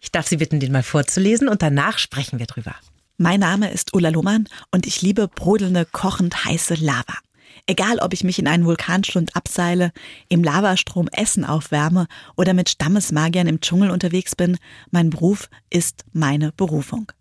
Ich 0.00 0.12
darf 0.12 0.26
Sie 0.26 0.36
bitten, 0.36 0.60
den 0.60 0.72
mal 0.72 0.82
vorzulesen 0.82 1.48
und 1.48 1.60
danach 1.60 1.98
sprechen 1.98 2.38
wir 2.38 2.46
drüber. 2.46 2.74
Mein 3.22 3.40
Name 3.40 3.70
ist 3.70 3.92
Ulla 3.92 4.08
Lohmann 4.08 4.48
und 4.70 4.86
ich 4.86 5.02
liebe 5.02 5.28
brodelnde, 5.28 5.84
kochend 5.84 6.46
heiße 6.46 6.76
Lava. 6.76 7.18
Egal, 7.66 7.98
ob 7.98 8.14
ich 8.14 8.24
mich 8.24 8.38
in 8.38 8.48
einen 8.48 8.64
Vulkanschlund 8.64 9.36
abseile, 9.36 9.92
im 10.30 10.42
Lavastrom 10.42 11.06
Essen 11.12 11.44
aufwärme 11.44 12.06
oder 12.34 12.54
mit 12.54 12.70
Stammesmagiern 12.70 13.46
im 13.46 13.60
Dschungel 13.60 13.90
unterwegs 13.90 14.34
bin, 14.34 14.56
mein 14.90 15.10
Beruf 15.10 15.50
ist 15.68 16.06
meine 16.14 16.52
Berufung. 16.52 17.12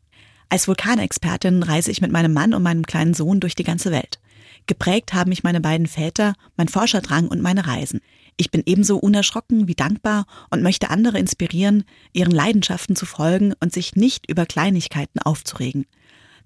Als 0.47 0.69
Vulkanexpertin 0.69 1.63
reise 1.63 1.91
ich 1.91 1.99
mit 1.99 2.13
meinem 2.13 2.31
Mann 2.31 2.53
und 2.53 2.63
meinem 2.63 2.85
kleinen 2.85 3.13
Sohn 3.13 3.41
durch 3.41 3.55
die 3.55 3.65
ganze 3.65 3.91
Welt. 3.91 4.21
Geprägt 4.67 5.13
haben 5.13 5.27
mich 5.27 5.43
meine 5.43 5.59
beiden 5.59 5.85
Väter, 5.85 6.33
mein 6.55 6.69
Forscherdrang 6.69 7.27
und 7.27 7.41
meine 7.41 7.67
Reisen. 7.67 7.99
Ich 8.39 8.51
bin 8.51 8.63
ebenso 8.65 8.95
unerschrocken 8.95 9.67
wie 9.67 9.75
dankbar 9.75 10.25
und 10.49 10.63
möchte 10.63 10.89
andere 10.89 11.19
inspirieren, 11.19 11.83
ihren 12.13 12.31
Leidenschaften 12.31 12.95
zu 12.95 13.05
folgen 13.05 13.53
und 13.59 13.73
sich 13.73 13.97
nicht 13.97 14.31
über 14.31 14.45
Kleinigkeiten 14.45 15.19
aufzuregen. 15.19 15.85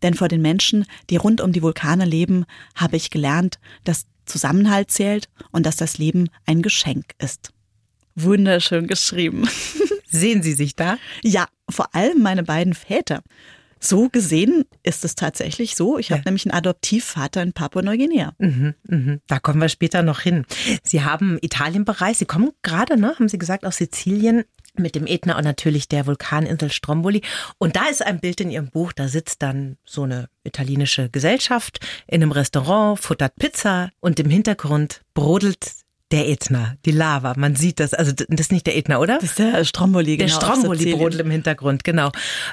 Denn 0.01 0.15
vor 0.15 0.27
den 0.27 0.41
Menschen, 0.41 0.87
die 1.11 1.17
rund 1.17 1.39
um 1.39 1.51
die 1.51 1.61
Vulkane 1.61 2.05
leben, 2.05 2.45
habe 2.73 2.95
ich 2.95 3.11
gelernt, 3.11 3.59
dass 3.83 4.07
Zusammenhalt 4.25 4.89
zählt 4.89 5.29
und 5.51 5.67
dass 5.67 5.75
das 5.75 5.99
Leben 5.99 6.29
ein 6.47 6.63
Geschenk 6.63 7.13
ist. 7.19 7.53
Wunderschön 8.15 8.87
geschrieben. 8.87 9.47
Sehen 10.07 10.41
Sie 10.41 10.53
sich 10.53 10.75
da? 10.75 10.97
Ja, 11.21 11.45
vor 11.69 11.93
allem 11.93 12.23
meine 12.23 12.41
beiden 12.41 12.73
Väter. 12.73 13.21
So 13.83 14.09
gesehen 14.09 14.65
ist 14.83 15.03
es 15.05 15.15
tatsächlich 15.15 15.75
so. 15.75 15.97
Ich 15.97 16.11
habe 16.11 16.19
Ja. 16.19 16.25
nämlich 16.25 16.45
einen 16.45 16.53
Adoptivvater 16.57 17.41
in 17.41 17.53
Papua-Neuguinea. 17.53 18.33
Mhm, 18.37 18.73
mhm. 18.87 19.21
Da 19.27 19.39
kommen 19.39 19.59
wir 19.61 19.69
später 19.69 20.03
noch 20.03 20.21
hin. 20.21 20.45
Sie 20.83 21.03
haben 21.03 21.37
Italien 21.41 21.85
bereist. 21.85 22.19
Sie 22.19 22.25
kommen 22.25 22.51
gerade, 22.61 22.97
ne, 22.99 23.15
haben 23.15 23.27
Sie 23.29 23.37
gesagt, 23.37 23.65
aus 23.65 23.77
Sizilien 23.77 24.43
mit 24.75 24.95
dem 24.95 25.05
Ätna 25.05 25.37
und 25.37 25.43
natürlich 25.43 25.87
der 25.87 26.07
Vulkaninsel 26.07 26.71
Stromboli. 26.71 27.21
Und 27.59 27.75
da 27.75 27.85
ist 27.89 28.03
ein 28.03 28.19
Bild 28.19 28.41
in 28.41 28.49
Ihrem 28.49 28.69
Buch, 28.71 28.91
da 28.91 29.07
sitzt 29.07 29.43
dann 29.43 29.77
so 29.85 30.03
eine 30.03 30.29
italienische 30.43 31.09
Gesellschaft 31.09 31.79
in 32.07 32.23
einem 32.23 32.31
Restaurant, 32.31 32.99
futtert 32.99 33.35
Pizza 33.35 33.91
und 33.99 34.19
im 34.19 34.29
Hintergrund 34.31 35.01
brodelt 35.13 35.71
der 36.11 36.29
Ätna, 36.29 36.75
die 36.85 36.91
Lava. 36.91 37.33
Man 37.37 37.55
sieht 37.55 37.79
das. 37.79 37.93
Also 37.93 38.11
das 38.11 38.27
ist 38.27 38.51
nicht 38.51 38.67
der 38.67 38.77
Ätna, 38.77 38.99
oder? 38.99 39.15
Das 39.15 39.31
ist 39.31 39.39
der 39.39 39.65
Stromboli, 39.65 40.17
Der 40.17 40.27
genau. 40.27 40.39
Stromboli 40.39 40.93
brodelt 40.93 41.21
im 41.21 41.31
Hintergrund, 41.31 41.83
genau. 41.83 42.11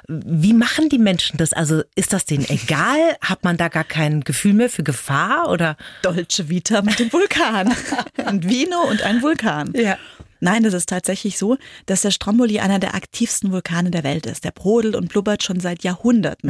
Wie 0.08 0.54
machen 0.54 0.88
die 0.88 0.98
Menschen 0.98 1.36
das? 1.36 1.52
Also 1.52 1.82
ist 1.94 2.12
das 2.12 2.24
denen 2.24 2.48
egal? 2.48 3.16
Hat 3.20 3.44
man 3.44 3.58
da 3.58 3.68
gar 3.68 3.84
kein 3.84 4.22
Gefühl 4.22 4.54
mehr 4.54 4.70
für 4.70 4.82
Gefahr 4.82 5.50
oder? 5.50 5.76
Dolce 6.02 6.48
Vita 6.48 6.80
mit 6.82 6.98
dem 6.98 7.12
Vulkan. 7.12 7.74
ein 8.24 8.42
Vino 8.42 8.80
und 8.88 9.02
ein 9.02 9.20
Vulkan. 9.22 9.72
Ja. 9.74 9.98
Nein, 10.40 10.62
das 10.62 10.74
ist 10.74 10.88
tatsächlich 10.88 11.38
so, 11.38 11.56
dass 11.86 12.02
der 12.02 12.10
Stromboli 12.10 12.60
einer 12.60 12.78
der 12.78 12.94
aktivsten 12.94 13.52
Vulkane 13.52 13.90
der 13.90 14.04
Welt 14.04 14.26
ist. 14.26 14.44
Der 14.44 14.50
brodelt 14.50 14.96
und 14.96 15.08
blubbert 15.08 15.42
schon 15.42 15.60
seit 15.60 15.84
Jahrhunderten. 15.84 16.48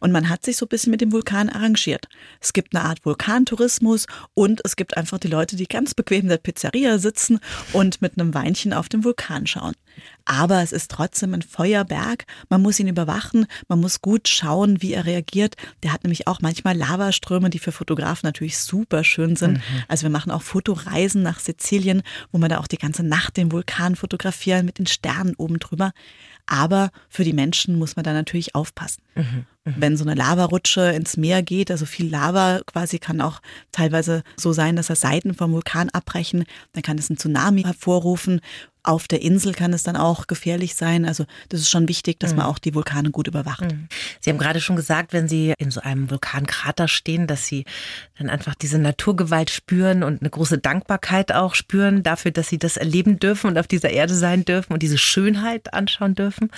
Und 0.00 0.12
man 0.12 0.28
hat 0.28 0.44
sich 0.44 0.56
so 0.56 0.66
ein 0.66 0.68
bisschen 0.68 0.90
mit 0.90 1.00
dem 1.00 1.12
Vulkan 1.12 1.48
arrangiert. 1.48 2.08
Es 2.40 2.52
gibt 2.52 2.74
eine 2.74 2.84
Art 2.84 3.04
Vulkantourismus 3.04 4.06
und 4.34 4.60
es 4.64 4.76
gibt 4.76 4.96
einfach 4.96 5.18
die 5.18 5.28
Leute, 5.28 5.56
die 5.56 5.66
ganz 5.66 5.94
bequem 5.94 6.22
in 6.22 6.28
der 6.28 6.36
Pizzeria 6.36 6.98
sitzen 6.98 7.40
und 7.72 8.02
mit 8.02 8.18
einem 8.18 8.34
Weinchen 8.34 8.72
auf 8.72 8.88
den 8.88 9.04
Vulkan 9.04 9.46
schauen. 9.46 9.74
Aber 10.24 10.62
es 10.62 10.72
ist 10.72 10.90
trotzdem 10.90 11.34
ein 11.34 11.42
Feuerberg. 11.42 12.26
Man 12.48 12.62
muss 12.62 12.80
ihn 12.80 12.88
überwachen. 12.88 13.46
Man 13.68 13.80
muss 13.80 14.00
gut 14.00 14.28
schauen, 14.28 14.80
wie 14.80 14.92
er 14.92 15.04
reagiert. 15.06 15.56
Der 15.82 15.92
hat 15.92 16.04
nämlich 16.04 16.26
auch 16.26 16.40
manchmal 16.40 16.76
Lavaströme, 16.76 17.50
die 17.50 17.58
für 17.58 17.72
Fotografen 17.72 18.26
natürlich 18.26 18.58
super 18.58 19.04
schön 19.04 19.36
sind. 19.36 19.60
Also 19.88 20.04
wir 20.04 20.10
machen 20.10 20.30
auch 20.30 20.42
Fotoreisen 20.42 21.22
nach 21.22 21.40
Sizilien, 21.40 22.02
wo 22.30 22.38
wir 22.38 22.48
da 22.48 22.58
auch 22.58 22.66
die 22.66 22.78
ganze 22.78 23.02
Nacht 23.02 23.21
den 23.30 23.52
Vulkan 23.52 23.96
fotografieren 23.96 24.66
mit 24.66 24.78
den 24.78 24.86
Sternen 24.86 25.34
oben 25.36 25.58
drüber. 25.58 25.92
Aber 26.46 26.90
für 27.08 27.24
die 27.24 27.32
Menschen 27.32 27.78
muss 27.78 27.96
man 27.96 28.04
da 28.04 28.12
natürlich 28.12 28.54
aufpassen. 28.54 29.02
Wenn 29.64 29.96
so 29.96 30.04
eine 30.04 30.14
Lavarutsche 30.14 30.90
ins 30.90 31.16
Meer 31.16 31.42
geht, 31.42 31.70
also 31.70 31.86
viel 31.86 32.10
Lava 32.10 32.60
quasi 32.66 32.98
kann 32.98 33.20
auch 33.20 33.40
teilweise 33.70 34.24
so 34.36 34.52
sein, 34.52 34.74
dass 34.74 34.88
da 34.88 34.96
Seiten 34.96 35.34
vom 35.34 35.52
Vulkan 35.52 35.88
abbrechen, 35.90 36.44
dann 36.72 36.82
kann 36.82 36.98
es 36.98 37.08
einen 37.08 37.18
Tsunami 37.18 37.62
hervorrufen. 37.62 38.40
Auf 38.84 39.06
der 39.06 39.22
Insel 39.22 39.52
kann 39.52 39.72
es 39.72 39.84
dann 39.84 39.96
auch 39.96 40.26
gefährlich 40.26 40.74
sein. 40.74 41.04
Also 41.04 41.24
das 41.48 41.60
ist 41.60 41.70
schon 41.70 41.88
wichtig, 41.88 42.18
dass 42.18 42.34
man 42.34 42.46
auch 42.46 42.58
die 42.58 42.74
Vulkane 42.74 43.10
gut 43.10 43.28
überwacht. 43.28 43.64
Sie 44.20 44.30
haben 44.30 44.38
gerade 44.38 44.60
schon 44.60 44.74
gesagt, 44.74 45.12
wenn 45.12 45.28
Sie 45.28 45.54
in 45.58 45.70
so 45.70 45.80
einem 45.80 46.10
Vulkankrater 46.10 46.88
stehen, 46.88 47.26
dass 47.26 47.46
Sie 47.46 47.64
dann 48.18 48.28
einfach 48.28 48.54
diese 48.56 48.78
Naturgewalt 48.78 49.50
spüren 49.50 50.02
und 50.02 50.20
eine 50.20 50.30
große 50.30 50.58
Dankbarkeit 50.58 51.32
auch 51.32 51.54
spüren 51.54 52.02
dafür, 52.02 52.32
dass 52.32 52.48
Sie 52.48 52.58
das 52.58 52.76
erleben 52.76 53.20
dürfen 53.20 53.48
und 53.48 53.58
auf 53.58 53.68
dieser 53.68 53.90
Erde 53.90 54.14
sein 54.14 54.44
dürfen 54.44 54.72
und 54.72 54.82
diese 54.82 54.98
Schönheit 54.98 55.72
anschauen 55.74 56.14
dürfen. 56.14 56.50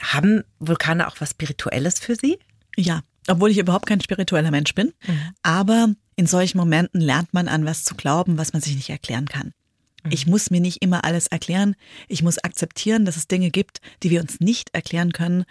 Haben 0.00 0.44
Vulkane 0.58 1.06
auch 1.06 1.16
was 1.18 1.30
Spirituelles 1.30 1.98
für 1.98 2.16
Sie? 2.16 2.38
Ja, 2.76 3.02
obwohl 3.28 3.50
ich 3.50 3.58
überhaupt 3.58 3.86
kein 3.86 4.00
spiritueller 4.00 4.50
Mensch 4.50 4.74
bin. 4.74 4.92
Aber 5.42 5.88
in 6.16 6.26
solchen 6.26 6.56
Momenten 6.58 7.00
lernt 7.00 7.34
man 7.34 7.48
an 7.48 7.66
was 7.66 7.84
zu 7.84 7.94
glauben, 7.94 8.38
was 8.38 8.52
man 8.52 8.62
sich 8.62 8.76
nicht 8.76 8.90
erklären 8.90 9.26
kann. 9.26 9.52
Ich 10.10 10.26
muss 10.26 10.50
mir 10.50 10.60
nicht 10.60 10.82
immer 10.82 11.04
alles 11.04 11.26
erklären. 11.26 11.76
Ich 12.08 12.22
muss 12.22 12.38
akzeptieren, 12.38 13.04
dass 13.04 13.16
es 13.16 13.28
Dinge 13.28 13.50
gibt, 13.50 13.80
die 14.02 14.10
wir 14.10 14.20
uns 14.20 14.40
nicht 14.40 14.74
erklären 14.74 15.12
können. 15.12 15.44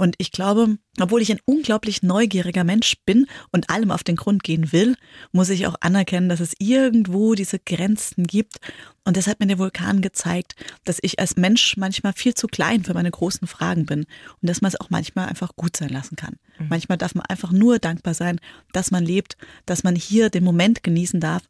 Und 0.00 0.14
ich 0.18 0.30
glaube, 0.30 0.78
obwohl 1.00 1.20
ich 1.20 1.32
ein 1.32 1.40
unglaublich 1.44 2.04
neugieriger 2.04 2.62
Mensch 2.62 2.94
bin 3.04 3.26
und 3.50 3.68
allem 3.68 3.90
auf 3.90 4.04
den 4.04 4.14
Grund 4.14 4.44
gehen 4.44 4.72
will, 4.72 4.94
muss 5.32 5.50
ich 5.50 5.66
auch 5.66 5.74
anerkennen, 5.80 6.28
dass 6.28 6.38
es 6.38 6.54
irgendwo 6.60 7.34
diese 7.34 7.58
Grenzen 7.58 8.24
gibt. 8.24 8.58
Und 9.04 9.16
das 9.16 9.26
hat 9.26 9.40
mir 9.40 9.48
der 9.48 9.58
Vulkan 9.58 10.00
gezeigt, 10.00 10.54
dass 10.84 10.98
ich 11.02 11.18
als 11.18 11.36
Mensch 11.36 11.76
manchmal 11.76 12.12
viel 12.12 12.34
zu 12.34 12.46
klein 12.46 12.84
für 12.84 12.94
meine 12.94 13.10
großen 13.10 13.48
Fragen 13.48 13.86
bin 13.86 14.06
und 14.40 14.48
dass 14.48 14.60
man 14.60 14.68
es 14.68 14.80
auch 14.80 14.88
manchmal 14.88 15.26
einfach 15.26 15.56
gut 15.56 15.76
sein 15.76 15.88
lassen 15.88 16.14
kann. 16.14 16.36
Manchmal 16.68 16.96
darf 16.96 17.16
man 17.16 17.26
einfach 17.26 17.50
nur 17.50 17.80
dankbar 17.80 18.14
sein, 18.14 18.38
dass 18.72 18.92
man 18.92 19.04
lebt, 19.04 19.36
dass 19.66 19.82
man 19.82 19.96
hier 19.96 20.30
den 20.30 20.44
Moment 20.44 20.84
genießen 20.84 21.18
darf. 21.18 21.42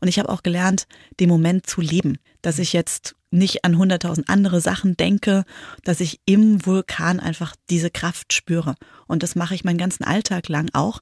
Und 0.00 0.08
ich 0.08 0.18
habe 0.18 0.28
auch 0.28 0.42
gelernt, 0.42 0.86
den 1.20 1.30
Moment 1.30 1.66
zu 1.66 1.80
leben, 1.80 2.18
dass 2.42 2.58
ich 2.58 2.74
jetzt 2.74 3.16
nicht 3.34 3.64
an 3.64 3.76
hunderttausend 3.76 4.28
andere 4.28 4.60
Sachen 4.60 4.96
denke, 4.96 5.44
dass 5.82 6.00
ich 6.00 6.20
im 6.24 6.64
Vulkan 6.64 7.20
einfach 7.20 7.54
diese 7.70 7.90
Kraft 7.90 8.32
spüre. 8.32 8.76
Und 9.06 9.22
das 9.22 9.34
mache 9.34 9.54
ich 9.54 9.64
meinen 9.64 9.78
ganzen 9.78 10.04
Alltag 10.04 10.48
lang 10.48 10.70
auch. 10.72 11.00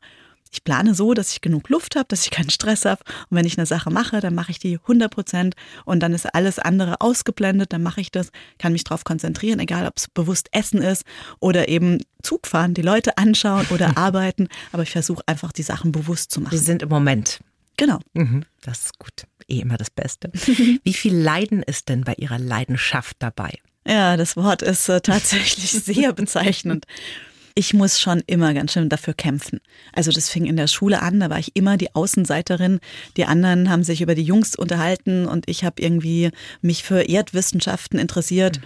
Ich 0.54 0.64
plane 0.64 0.94
so, 0.94 1.14
dass 1.14 1.32
ich 1.32 1.40
genug 1.40 1.70
Luft 1.70 1.96
habe, 1.96 2.04
dass 2.08 2.24
ich 2.24 2.30
keinen 2.30 2.50
Stress 2.50 2.84
habe. 2.84 3.02
Und 3.30 3.38
wenn 3.38 3.46
ich 3.46 3.56
eine 3.56 3.64
Sache 3.64 3.90
mache, 3.90 4.20
dann 4.20 4.34
mache 4.34 4.50
ich 4.50 4.58
die 4.58 4.78
100 4.82 5.10
Prozent 5.10 5.54
und 5.86 6.00
dann 6.00 6.12
ist 6.12 6.26
alles 6.34 6.58
andere 6.58 7.00
ausgeblendet. 7.00 7.72
Dann 7.72 7.82
mache 7.82 8.02
ich 8.02 8.10
das, 8.10 8.30
kann 8.58 8.72
mich 8.72 8.84
darauf 8.84 9.04
konzentrieren, 9.04 9.60
egal 9.60 9.86
ob 9.86 9.96
es 9.96 10.08
bewusst 10.08 10.48
Essen 10.52 10.82
ist 10.82 11.04
oder 11.40 11.68
eben 11.68 12.00
Zug 12.22 12.46
fahren, 12.46 12.74
die 12.74 12.82
Leute 12.82 13.16
anschauen 13.16 13.66
oder 13.70 13.96
arbeiten. 13.96 14.48
Aber 14.72 14.82
ich 14.82 14.90
versuche 14.90 15.22
einfach 15.26 15.52
die 15.52 15.62
Sachen 15.62 15.90
bewusst 15.90 16.30
zu 16.30 16.40
Sie 16.40 16.44
machen. 16.44 16.58
sind 16.58 16.82
im 16.82 16.90
Moment. 16.90 17.40
Genau. 17.78 18.00
Mhm, 18.12 18.44
das 18.60 18.84
ist 18.84 18.98
gut. 18.98 19.24
Eh 19.48 19.60
immer 19.60 19.76
das 19.76 19.90
Beste. 19.90 20.30
Wie 20.84 20.92
viel 20.92 21.14
Leiden 21.14 21.62
ist 21.62 21.88
denn 21.88 22.02
bei 22.02 22.14
Ihrer 22.14 22.38
Leidenschaft 22.38 23.16
dabei? 23.20 23.52
Ja, 23.86 24.16
das 24.16 24.36
Wort 24.36 24.62
ist 24.62 24.88
äh, 24.88 25.00
tatsächlich 25.00 25.70
sehr 25.84 26.12
bezeichnend. 26.12 26.86
Ich 27.54 27.74
muss 27.74 28.00
schon 28.00 28.22
immer 28.26 28.54
ganz 28.54 28.72
schön 28.72 28.88
dafür 28.88 29.12
kämpfen. 29.12 29.60
Also 29.92 30.10
das 30.10 30.30
fing 30.30 30.46
in 30.46 30.56
der 30.56 30.68
Schule 30.68 31.02
an, 31.02 31.20
da 31.20 31.28
war 31.28 31.38
ich 31.38 31.54
immer 31.54 31.76
die 31.76 31.94
Außenseiterin. 31.94 32.80
Die 33.18 33.26
anderen 33.26 33.68
haben 33.68 33.84
sich 33.84 34.00
über 34.00 34.14
die 34.14 34.22
Jungs 34.22 34.56
unterhalten 34.56 35.26
und 35.26 35.48
ich 35.48 35.64
habe 35.64 35.82
irgendwie 35.82 36.30
mich 36.62 36.82
für 36.82 37.02
Erdwissenschaften 37.02 37.98
interessiert. 37.98 38.60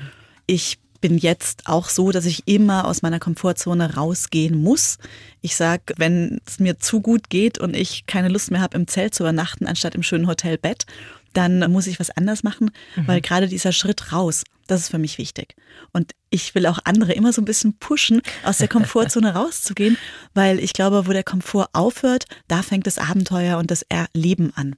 Ich 0.46 0.78
bin 1.00 1.18
jetzt 1.18 1.66
auch 1.66 1.88
so, 1.88 2.10
dass 2.12 2.26
ich 2.26 2.46
immer 2.46 2.86
aus 2.86 3.02
meiner 3.02 3.18
Komfortzone 3.18 3.94
rausgehen 3.94 4.60
muss. 4.60 4.98
Ich 5.40 5.56
sag, 5.56 5.92
wenn 5.96 6.40
es 6.46 6.58
mir 6.58 6.78
zu 6.78 7.00
gut 7.00 7.30
geht 7.30 7.58
und 7.58 7.74
ich 7.74 8.06
keine 8.06 8.28
Lust 8.28 8.50
mehr 8.50 8.60
habe, 8.60 8.76
im 8.76 8.88
Zelt 8.88 9.14
zu 9.14 9.22
übernachten, 9.22 9.66
anstatt 9.66 9.94
im 9.94 10.02
schönen 10.02 10.26
Hotelbett, 10.26 10.86
dann 11.32 11.70
muss 11.70 11.86
ich 11.86 12.00
was 12.00 12.10
anders 12.10 12.42
machen, 12.42 12.70
weil 12.96 13.20
gerade 13.20 13.46
dieser 13.46 13.72
Schritt 13.72 14.12
raus, 14.12 14.42
das 14.66 14.80
ist 14.80 14.88
für 14.90 14.98
mich 14.98 15.18
wichtig. 15.18 15.54
Und 15.92 16.12
ich 16.30 16.54
will 16.54 16.66
auch 16.66 16.78
andere 16.84 17.12
immer 17.12 17.32
so 17.32 17.42
ein 17.42 17.44
bisschen 17.44 17.78
pushen, 17.78 18.22
aus 18.42 18.58
der 18.58 18.68
Komfortzone 18.68 19.34
rauszugehen, 19.34 19.98
weil 20.32 20.58
ich 20.58 20.72
glaube, 20.72 21.06
wo 21.06 21.12
der 21.12 21.24
Komfort 21.24 21.68
aufhört, 21.74 22.24
da 22.48 22.62
fängt 22.62 22.86
das 22.86 22.98
Abenteuer 22.98 23.58
und 23.58 23.70
das 23.70 23.82
Erleben 23.82 24.52
an. 24.56 24.76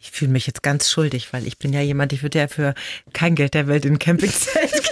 Ich 0.00 0.10
fühle 0.10 0.30
mich 0.30 0.46
jetzt 0.46 0.62
ganz 0.62 0.90
schuldig, 0.90 1.32
weil 1.32 1.46
ich 1.46 1.58
bin 1.58 1.72
ja 1.72 1.80
jemand, 1.80 2.12
ich 2.12 2.22
würde 2.22 2.38
ja 2.38 2.48
für 2.48 2.74
kein 3.12 3.34
Geld 3.34 3.52
der 3.52 3.66
Welt 3.66 3.84
in 3.84 3.98
Campingzelt 3.98 4.72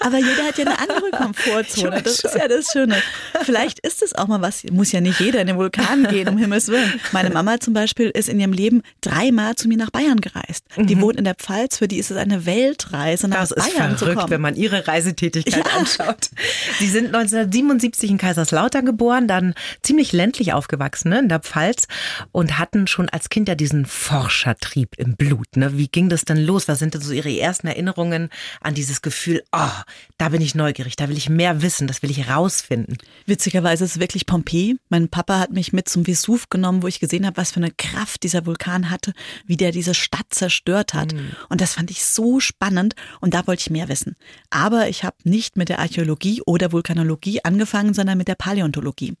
Aber 0.00 0.18
jeder 0.18 0.44
hat 0.44 0.58
ja 0.58 0.66
eine 0.66 0.78
andere 0.78 1.10
Komfortzone. 1.10 2.02
Das 2.08 2.20
ist 2.20 2.34
ja 2.34 2.48
das 2.48 2.70
Schöne. 2.72 2.96
Vielleicht 3.42 3.80
ist 3.80 4.02
es 4.02 4.14
auch 4.14 4.26
mal 4.28 4.40
was. 4.40 4.62
Muss 4.70 4.92
ja 4.92 5.00
nicht 5.00 5.20
jeder 5.20 5.40
in 5.40 5.46
den 5.48 5.56
Vulkan 5.56 6.04
gehen, 6.08 6.28
um 6.28 6.38
Himmels 6.38 6.68
Willen. 6.68 7.00
Meine 7.12 7.30
Mama 7.30 7.58
zum 7.60 7.74
Beispiel 7.74 8.08
ist 8.10 8.28
in 8.28 8.38
ihrem 8.40 8.52
Leben 8.52 8.82
dreimal 9.00 9.54
zu 9.56 9.68
mir 9.68 9.76
nach 9.76 9.90
Bayern 9.90 10.20
gereist. 10.20 10.64
Die 10.76 11.00
wohnt 11.00 11.16
in 11.18 11.24
der 11.24 11.34
Pfalz. 11.34 11.78
Für 11.78 11.88
die 11.88 11.98
ist 11.98 12.10
es 12.10 12.16
eine 12.16 12.46
Weltreise, 12.46 13.28
nach 13.28 13.40
Das 13.40 13.50
ist 13.50 13.74
Bayern 13.76 13.96
zu 13.98 14.06
verrückt, 14.06 14.30
wenn 14.30 14.40
man 14.40 14.54
ihre 14.56 14.86
Reisetätigkeit 14.86 15.66
Ja. 15.66 15.78
anschaut. 15.78 16.30
Sie 16.78 16.86
sind 16.88 17.06
1977 17.14 18.10
in 18.10 18.18
Kaiserslautern 18.18 18.84
geboren, 18.86 19.26
dann 19.28 19.54
ziemlich 19.82 20.12
ländlich 20.12 20.52
aufgewachsen, 20.52 21.10
ne, 21.10 21.18
in 21.18 21.28
der 21.28 21.40
Pfalz 21.40 21.86
und 22.32 22.58
hatten 22.58 22.86
schon 22.86 23.08
als 23.08 23.28
Kind 23.28 23.48
ja 23.48 23.54
diesen 23.54 23.86
Forschertrieb 23.86 24.90
im 24.96 25.16
Blut. 25.16 25.56
Ne? 25.56 25.76
Wie 25.76 25.88
ging 25.88 26.08
das 26.08 26.24
denn 26.24 26.38
los? 26.38 26.68
Was 26.68 26.78
sind 26.78 26.94
denn 26.94 27.00
so 27.00 27.12
Ihre 27.12 27.36
ersten 27.38 27.66
Erinnerungen 27.66 28.30
an 28.60 28.74
dieses 28.74 29.02
Gefühl, 29.02 29.42
oh, 29.52 29.70
da 30.18 30.28
bin 30.28 30.42
ich 30.42 30.54
neugierig, 30.54 30.96
da 30.96 31.08
will 31.08 31.16
ich 31.16 31.28
mehr 31.28 31.62
wissen, 31.62 31.86
das 31.86 32.02
will 32.02 32.10
ich 32.10 32.28
rausfinden? 32.28 32.98
Witzigerweise 33.26 33.84
ist 33.84 33.92
es 33.92 34.00
wirklich 34.00 34.26
Pompeji. 34.26 34.76
Mein 34.88 35.08
Papa 35.08 35.38
hat 35.38 35.52
mich 35.52 35.72
mit 35.72 35.88
zum 35.88 36.06
Vesuv 36.06 36.50
genommen, 36.50 36.82
wo 36.82 36.86
ich 36.86 37.00
gesehen 37.00 37.26
habe, 37.26 37.36
was 37.36 37.52
für 37.52 37.60
eine 37.60 37.70
Kraft 37.70 38.22
dieser 38.22 38.46
Vulkan 38.46 38.90
hatte, 38.90 39.12
wie 39.46 39.56
der 39.56 39.72
diese 39.72 39.94
Stadt 39.94 40.26
zerstört 40.30 40.92
hat. 40.92 41.14
Und 41.48 41.60
das 41.60 41.74
fand 41.74 41.90
ich 41.90 42.04
so 42.04 42.40
spannend 42.40 42.94
und 43.20 43.34
da 43.34 43.46
wollte 43.46 43.60
ich 43.60 43.70
mehr 43.70 43.88
wissen. 43.88 44.16
Aber 44.50 44.88
ich 44.88 45.04
habe 45.04 45.16
nicht 45.24 45.56
mit 45.56 45.68
der 45.68 45.78
Archäologie 45.78 46.42
oder 46.44 46.72
Vulkanologie 46.72 47.44
angefangen, 47.44 47.94
sondern 47.94 48.18
mit 48.18 48.28
der 48.28 48.34
Paläontologie. 48.34 49.14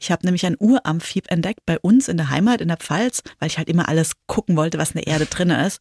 Ich 0.00 0.10
habe 0.10 0.26
nämlich 0.26 0.44
ein 0.44 0.56
Uramphib 0.58 1.30
entdeckt 1.30 1.60
bei 1.64 1.78
uns 1.78 2.08
in 2.08 2.16
der 2.16 2.30
Heimat, 2.30 2.60
in 2.60 2.68
der 2.68 2.76
Pfalz, 2.76 3.22
weil 3.38 3.48
ich 3.48 3.58
halt 3.58 3.68
immer 3.68 3.88
alles 3.88 4.12
gucken 4.26 4.56
wollte, 4.56 4.78
was 4.78 4.90
in 4.90 5.00
der 5.02 5.06
Erde 5.06 5.26
drin 5.26 5.50
ist. 5.50 5.80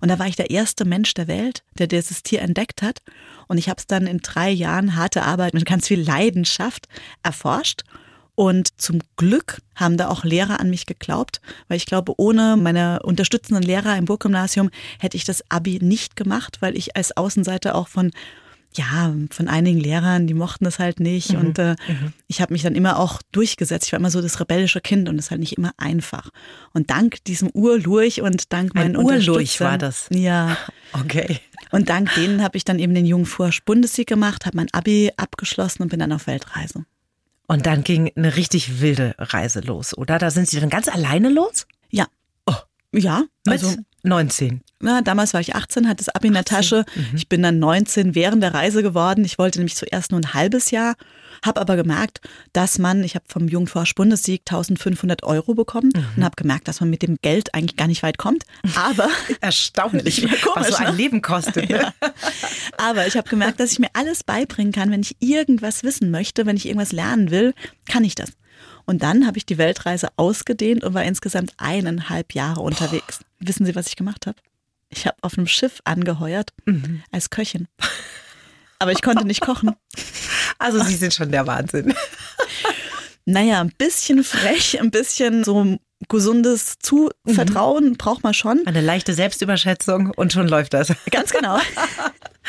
Und 0.00 0.08
da 0.08 0.18
war 0.18 0.26
ich 0.26 0.36
der 0.36 0.50
erste 0.50 0.84
Mensch 0.84 1.14
der 1.14 1.28
Welt, 1.28 1.62
der 1.78 1.86
dieses 1.86 2.22
Tier 2.22 2.42
entdeckt 2.42 2.82
hat. 2.82 3.02
Und 3.48 3.58
ich 3.58 3.68
habe 3.68 3.78
es 3.78 3.86
dann 3.86 4.06
in 4.06 4.18
drei 4.18 4.50
Jahren 4.50 4.96
harte 4.96 5.22
Arbeit 5.22 5.54
mit 5.54 5.66
ganz 5.66 5.86
viel 5.88 6.00
Leidenschaft 6.00 6.88
erforscht. 7.22 7.82
Und 8.34 8.80
zum 8.80 9.00
Glück 9.16 9.60
haben 9.74 9.98
da 9.98 10.08
auch 10.08 10.24
Lehrer 10.24 10.60
an 10.60 10.70
mich 10.70 10.86
geglaubt, 10.86 11.42
weil 11.68 11.76
ich 11.76 11.84
glaube, 11.84 12.14
ohne 12.16 12.56
meine 12.56 13.00
unterstützenden 13.02 13.62
Lehrer 13.62 13.98
im 13.98 14.06
Burggymnasium 14.06 14.70
hätte 14.98 15.18
ich 15.18 15.24
das 15.24 15.44
Abi 15.50 15.78
nicht 15.82 16.16
gemacht, 16.16 16.56
weil 16.60 16.74
ich 16.76 16.96
als 16.96 17.14
Außenseiter 17.14 17.74
auch 17.74 17.88
von 17.88 18.12
ja, 18.76 19.12
von 19.30 19.48
einigen 19.48 19.80
Lehrern, 19.80 20.26
die 20.28 20.34
mochten 20.34 20.64
es 20.66 20.78
halt 20.78 21.00
nicht. 21.00 21.32
Mhm. 21.32 21.38
Und 21.38 21.58
äh, 21.58 21.74
Mhm. 21.88 22.12
ich 22.28 22.40
habe 22.40 22.52
mich 22.52 22.62
dann 22.62 22.74
immer 22.76 22.98
auch 22.98 23.20
durchgesetzt. 23.32 23.86
Ich 23.86 23.92
war 23.92 23.98
immer 23.98 24.10
so 24.10 24.22
das 24.22 24.38
rebellische 24.38 24.80
Kind 24.80 25.08
und 25.08 25.16
das 25.16 25.26
ist 25.26 25.30
halt 25.32 25.40
nicht 25.40 25.58
immer 25.58 25.72
einfach. 25.76 26.30
Und 26.72 26.90
dank 26.90 27.22
diesem 27.24 27.50
Urlurch 27.50 28.20
und 28.22 28.52
dank 28.52 28.74
Ein 28.76 28.92
meinen 28.92 28.96
Urlurch 28.96 29.28
Unterstützern- 29.28 29.66
war 29.66 29.78
das? 29.78 30.06
Ja. 30.10 30.56
Okay. 30.92 31.38
Und 31.70 31.88
dank 31.88 32.12
denen 32.16 32.42
habe 32.42 32.56
ich 32.56 32.64
dann 32.64 32.80
eben 32.80 32.94
den 32.94 33.06
Jungfursch 33.06 33.62
Bundessieg 33.64 34.08
gemacht, 34.08 34.44
habe 34.44 34.56
mein 34.56 34.66
Abi 34.72 35.12
abgeschlossen 35.16 35.84
und 35.84 35.88
bin 35.90 36.00
dann 36.00 36.10
auf 36.12 36.26
Weltreise. 36.26 36.84
Und 37.46 37.66
dann 37.66 37.84
ging 37.84 38.10
eine 38.16 38.34
richtig 38.34 38.80
wilde 38.80 39.14
Reise 39.18 39.60
los, 39.60 39.96
oder? 39.96 40.18
Da 40.18 40.32
sind 40.32 40.48
Sie 40.48 40.58
dann 40.58 40.68
ganz 40.68 40.88
alleine 40.88 41.28
los? 41.28 41.66
Ja. 41.90 42.06
Oh. 42.46 42.54
Ja, 42.92 43.22
Mit 43.46 43.52
also 43.62 43.76
19. 44.02 44.62
na, 44.80 45.02
damals 45.02 45.34
war 45.34 45.40
ich 45.40 45.54
18, 45.54 45.86
hatte 45.88 46.04
das 46.04 46.14
Abi 46.14 46.28
in 46.28 46.34
der 46.34 46.44
Tasche. 46.44 46.84
Ich 47.14 47.28
bin 47.28 47.42
dann 47.42 47.58
19 47.58 48.14
während 48.14 48.42
der 48.42 48.54
Reise 48.54 48.82
geworden. 48.82 49.24
Ich 49.24 49.38
wollte 49.38 49.58
nämlich 49.58 49.76
zuerst 49.76 50.10
nur 50.10 50.20
ein 50.20 50.34
halbes 50.34 50.70
Jahr, 50.70 50.94
habe 51.44 51.60
aber 51.60 51.76
gemerkt, 51.76 52.20
dass 52.52 52.78
man, 52.78 53.02
ich 53.04 53.14
habe 53.14 53.24
vom 53.28 53.48
Jungforsch 53.48 53.94
Bundessieg 53.94 54.42
1500 54.42 55.22
Euro 55.22 55.54
bekommen 55.54 55.92
und 56.16 56.24
habe 56.24 56.36
gemerkt, 56.36 56.68
dass 56.68 56.80
man 56.80 56.90
mit 56.90 57.02
dem 57.02 57.16
Geld 57.22 57.54
eigentlich 57.54 57.76
gar 57.76 57.88
nicht 57.88 58.02
weit 58.02 58.18
kommt. 58.18 58.44
Aber 58.76 59.08
Erstaunlich, 59.40 60.18
Ja, 60.22 60.28
komisch, 60.28 60.68
was 60.70 60.78
so 60.78 60.84
ein 60.84 60.90
ne? 60.92 60.96
Leben 60.96 61.22
kostet. 61.22 61.68
Ne? 61.70 61.92
Aber 62.78 63.06
ich 63.06 63.16
habe 63.16 63.28
gemerkt, 63.28 63.60
dass 63.60 63.72
ich 63.72 63.78
mir 63.78 63.90
alles 63.92 64.24
beibringen 64.24 64.72
kann. 64.72 64.90
Wenn 64.90 65.02
ich 65.02 65.16
irgendwas 65.20 65.82
wissen 65.82 66.10
möchte, 66.10 66.46
wenn 66.46 66.56
ich 66.56 66.66
irgendwas 66.66 66.92
lernen 66.92 67.30
will, 67.30 67.54
kann 67.86 68.04
ich 68.04 68.14
das. 68.14 68.30
Und 68.90 69.04
dann 69.04 69.24
habe 69.24 69.38
ich 69.38 69.46
die 69.46 69.56
Weltreise 69.56 70.08
ausgedehnt 70.16 70.82
und 70.82 70.94
war 70.94 71.04
insgesamt 71.04 71.52
eineinhalb 71.58 72.34
Jahre 72.34 72.60
unterwegs. 72.60 73.20
Wissen 73.38 73.64
Sie, 73.64 73.76
was 73.76 73.86
ich 73.86 73.94
gemacht 73.94 74.26
habe? 74.26 74.36
Ich 74.88 75.06
habe 75.06 75.16
auf 75.20 75.38
einem 75.38 75.46
Schiff 75.46 75.80
angeheuert 75.84 76.50
als 77.12 77.30
Köchin. 77.30 77.68
Aber 78.80 78.90
ich 78.90 79.00
konnte 79.00 79.24
nicht 79.24 79.42
kochen. 79.42 79.76
Also 80.58 80.82
Sie 80.82 80.96
sind 80.96 81.14
schon 81.14 81.30
der 81.30 81.46
Wahnsinn. 81.46 81.94
Naja, 83.24 83.60
ein 83.60 83.72
bisschen 83.78 84.24
frech, 84.24 84.80
ein 84.80 84.90
bisschen 84.90 85.44
so 85.44 85.78
gesundes 86.08 86.78
Zuvertrauen 86.80 87.96
braucht 87.96 88.24
man 88.24 88.34
schon. 88.34 88.66
Eine 88.66 88.80
leichte 88.80 89.14
Selbstüberschätzung 89.14 90.10
und 90.10 90.32
schon 90.32 90.48
läuft 90.48 90.74
das. 90.74 90.92
Ganz 91.10 91.30
genau. 91.30 91.58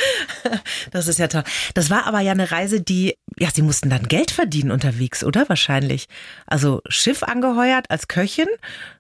Das 0.92 1.08
ist 1.08 1.20
ja 1.20 1.28
toll. 1.28 1.44
Das 1.74 1.90
war 1.90 2.06
aber 2.06 2.20
ja 2.20 2.32
eine 2.32 2.52
Reise, 2.52 2.82
die, 2.82 3.18
ja, 3.38 3.50
Sie 3.54 3.62
mussten 3.62 3.90
dann 3.90 4.08
Geld 4.08 4.32
verdienen 4.32 4.72
unterwegs, 4.72 5.24
oder? 5.24 5.48
Wahrscheinlich. 5.50 6.08
Also 6.46 6.82
Schiff 6.88 7.24
angeheuert 7.24 7.90
als 7.90 8.08
Köchin. 8.08 8.48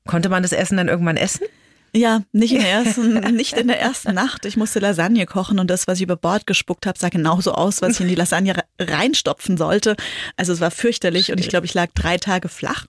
Konnte 0.07 0.29
man 0.29 0.43
das 0.43 0.51
Essen 0.51 0.77
dann 0.77 0.87
irgendwann 0.87 1.17
essen? 1.17 1.45
Ja, 1.93 2.21
nicht 2.31 2.53
in 2.53 2.61
der 2.61 2.71
ersten, 2.71 3.19
nicht 3.35 3.57
in 3.57 3.67
der 3.67 3.81
ersten 3.81 4.13
Nacht. 4.13 4.45
Ich 4.45 4.55
musste 4.55 4.79
Lasagne 4.79 5.25
kochen 5.25 5.59
und 5.59 5.67
das, 5.69 5.87
was 5.87 5.97
ich 5.97 6.03
über 6.03 6.15
Bord 6.15 6.47
gespuckt 6.47 6.85
habe, 6.85 6.97
sah 6.97 7.09
genauso 7.09 7.51
aus, 7.51 7.81
was 7.81 7.95
ich 7.95 8.01
in 8.01 8.07
die 8.07 8.15
Lasagne 8.15 8.55
re- 8.55 8.63
reinstopfen 8.79 9.57
sollte. 9.57 9.97
Also 10.37 10.53
es 10.53 10.61
war 10.61 10.71
fürchterlich 10.71 11.33
und 11.33 11.39
ich 11.41 11.49
glaube, 11.49 11.65
ich 11.65 11.73
lag 11.73 11.89
drei 11.93 12.17
Tage 12.17 12.47
flach. 12.47 12.85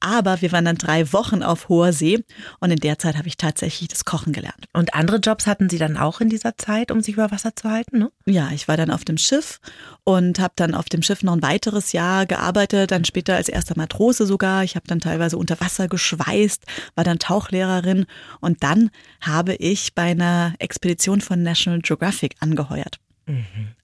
Aber 0.00 0.40
wir 0.42 0.52
waren 0.52 0.64
dann 0.64 0.76
drei 0.76 1.12
Wochen 1.12 1.42
auf 1.42 1.68
hoher 1.68 1.92
See 1.92 2.24
und 2.60 2.70
in 2.70 2.78
der 2.78 2.98
Zeit 2.98 3.16
habe 3.16 3.28
ich 3.28 3.36
tatsächlich 3.36 3.88
das 3.88 4.04
Kochen 4.04 4.32
gelernt. 4.32 4.66
Und 4.72 4.94
andere 4.94 5.18
Jobs 5.18 5.46
hatten 5.46 5.68
Sie 5.68 5.78
dann 5.78 5.96
auch 5.96 6.20
in 6.20 6.28
dieser 6.28 6.56
Zeit, 6.56 6.90
um 6.90 7.00
sich 7.00 7.14
über 7.14 7.30
Wasser 7.30 7.54
zu 7.54 7.70
halten, 7.70 7.98
ne? 7.98 8.12
Ja, 8.26 8.50
ich 8.52 8.68
war 8.68 8.76
dann 8.76 8.90
auf 8.90 9.04
dem 9.04 9.18
Schiff 9.18 9.60
und 10.04 10.40
habe 10.40 10.54
dann 10.56 10.74
auf 10.74 10.86
dem 10.86 11.02
Schiff 11.02 11.22
noch 11.22 11.34
ein 11.34 11.42
weiteres 11.42 11.92
Jahr 11.92 12.26
gearbeitet, 12.26 12.90
dann 12.90 13.04
später 13.04 13.36
als 13.36 13.48
erster 13.48 13.76
Matrose 13.76 14.26
sogar. 14.26 14.64
Ich 14.64 14.76
habe 14.76 14.86
dann 14.86 15.00
teilweise 15.00 15.36
unter 15.36 15.60
Wasser 15.60 15.88
geschweißt, 15.88 16.64
war 16.94 17.04
dann 17.04 17.18
Tauchlehrerin 17.18 18.06
und 18.40 18.62
dann 18.62 18.90
habe 19.20 19.54
ich 19.54 19.94
bei 19.94 20.10
einer 20.10 20.54
Expedition 20.58 21.20
von 21.20 21.42
National 21.42 21.80
Geographic 21.80 22.36
angeheuert 22.40 22.98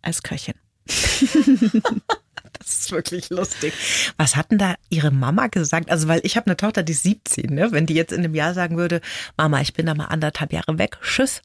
als 0.03 0.23
Köchin. 0.23 0.55
Das 2.69 2.81
ist 2.81 2.93
wirklich 2.93 3.31
lustig. 3.31 3.73
Was 4.19 4.37
hat 4.37 4.51
denn 4.51 4.59
da 4.59 4.75
Ihre 4.91 5.11
Mama 5.11 5.47
gesagt? 5.47 5.91
Also, 5.91 6.07
weil 6.07 6.21
ich 6.23 6.37
habe 6.37 6.47
eine 6.47 6.57
Tochter, 6.57 6.83
die 6.83 6.93
ist 6.93 7.03
17, 7.03 7.47
ne? 7.55 7.73
Wenn 7.73 7.87
die 7.87 7.95
jetzt 7.95 8.13
in 8.13 8.19
einem 8.19 8.35
Jahr 8.35 8.53
sagen 8.53 8.77
würde, 8.77 9.01
Mama, 9.39 9.63
ich 9.63 9.73
bin 9.73 9.87
da 9.87 9.95
mal 9.95 10.05
anderthalb 10.05 10.53
Jahre 10.53 10.77
weg, 10.77 10.99
tschüss. 11.03 11.41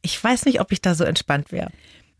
Ich 0.00 0.24
weiß 0.24 0.46
nicht, 0.46 0.62
ob 0.62 0.72
ich 0.72 0.80
da 0.80 0.94
so 0.94 1.04
entspannt 1.04 1.52
wäre. 1.52 1.70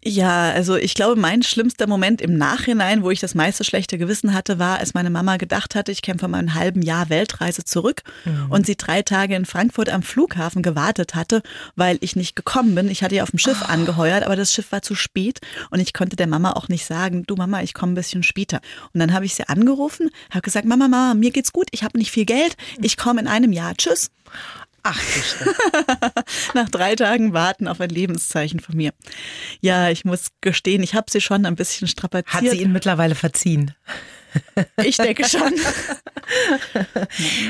Ja, 0.03 0.51
also 0.51 0.77
ich 0.77 0.95
glaube, 0.95 1.21
mein 1.21 1.43
schlimmster 1.43 1.87
Moment 1.87 2.23
im 2.23 2.39
Nachhinein, 2.39 3.03
wo 3.03 3.11
ich 3.11 3.21
das 3.21 3.35
meiste 3.35 3.65
schlechte 3.65 3.99
Gewissen 3.99 4.33
hatte, 4.33 4.59
war, 4.59 4.79
als 4.79 4.95
meine 4.95 5.11
Mama 5.11 5.37
gedacht 5.37 5.75
hatte, 5.75 5.93
ich 5.93 6.01
käme 6.01 6.19
von 6.19 6.31
meinem 6.31 6.55
halben 6.55 6.81
Jahr 6.81 7.11
Weltreise 7.11 7.65
zurück 7.65 8.03
und 8.49 8.65
sie 8.65 8.77
drei 8.77 9.03
Tage 9.03 9.35
in 9.35 9.45
Frankfurt 9.45 9.91
am 9.91 10.03
Flughafen 10.03 10.63
gewartet 10.63 11.15
hatte, 11.15 11.43
weil 11.77 11.99
ich 12.01 12.17
nicht 12.17 12.35
gekommen 12.35 12.75
bin. 12.75 12.89
Ich 12.89 13.03
hatte 13.03 13.17
ja 13.17 13.25
auf 13.25 13.31
dem 13.31 13.39
Schiff 13.39 13.63
angeheuert, 13.69 14.25
aber 14.25 14.37
das 14.37 14.55
Schiff 14.55 14.73
war 14.73 14.81
zu 14.81 14.95
spät 14.95 15.41
und 15.69 15.81
ich 15.81 15.93
konnte 15.93 16.17
der 16.17 16.27
Mama 16.27 16.53
auch 16.53 16.69
nicht 16.69 16.87
sagen, 16.87 17.25
du 17.27 17.37
Mama, 17.37 17.63
ich 17.63 17.75
komme 17.75 17.93
ein 17.93 17.97
bisschen 17.97 18.23
später. 18.23 18.61
Und 18.95 19.01
dann 19.01 19.13
habe 19.13 19.27
ich 19.27 19.35
sie 19.35 19.51
angerufen, 19.51 20.09
habe 20.31 20.41
gesagt, 20.41 20.65
Mama, 20.65 20.89
Mama, 20.89 21.13
mir 21.13 21.31
geht's 21.31 21.53
gut, 21.53 21.69
ich 21.73 21.85
habe 21.85 21.99
nicht 21.99 22.11
viel 22.11 22.25
Geld, 22.25 22.57
ich 22.81 22.97
komme 22.97 23.21
in 23.21 23.29
einem 23.29 23.53
Jahr, 23.53 23.75
tschüss. 23.77 24.11
Ach. 24.83 25.01
Nach 26.55 26.69
drei 26.69 26.95
Tagen 26.97 27.33
warten 27.33 27.69
auf 27.69 27.81
ein 27.81 27.91
Lebenszeichen 27.91 28.61
von 28.61 28.77
mir. 28.77 28.93
Ja, 29.61 29.91
ich 29.91 30.05
muss 30.05 30.29
gestehen, 30.41 30.83
ich 30.83 30.95
habe 30.95 31.11
sie 31.11 31.21
schon 31.21 31.47
ein 31.47 31.57
bisschen 31.57 31.89
strapaziert. 31.89 32.35
Hat 32.35 32.51
sie 32.51 32.63
Ihnen 32.63 32.73
mittlerweile 32.73 33.15
verziehen? 33.15 33.75
Ich 34.85 34.97
denke 34.97 35.29
schon. 35.29 35.53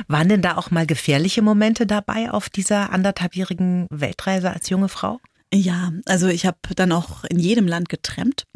Waren 0.09 0.31
denn 0.31 0.41
da 0.41 0.57
auch 0.57 0.71
mal 0.71 0.87
gefährliche 0.87 1.43
Momente 1.43 1.87
dabei 1.87 2.31
auf 2.31 2.49
dieser 2.49 2.91
anderthalbjährigen 2.91 3.87
Weltreise 3.91 4.51
als 4.51 4.71
junge 4.71 4.89
Frau? 4.89 5.21
Ja, 5.53 5.93
also 6.07 6.29
ich 6.29 6.47
habe 6.47 6.57
dann 6.77 6.93
auch 6.93 7.25
in 7.25 7.39
jedem 7.39 7.67
Land 7.67 7.89
getrennt 7.89 8.47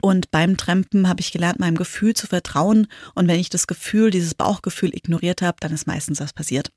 und 0.00 0.30
beim 0.30 0.56
Trampen 0.56 1.08
habe 1.08 1.20
ich 1.20 1.32
gelernt, 1.32 1.58
meinem 1.58 1.76
Gefühl 1.76 2.14
zu 2.14 2.26
vertrauen 2.26 2.86
und 3.14 3.26
wenn 3.28 3.40
ich 3.40 3.50
das 3.50 3.66
Gefühl, 3.66 4.10
dieses 4.10 4.34
Bauchgefühl 4.34 4.94
ignoriert 4.94 5.42
habe, 5.42 5.56
dann 5.60 5.72
ist 5.72 5.86
meistens 5.86 6.20
was 6.20 6.32
passiert. 6.32 6.70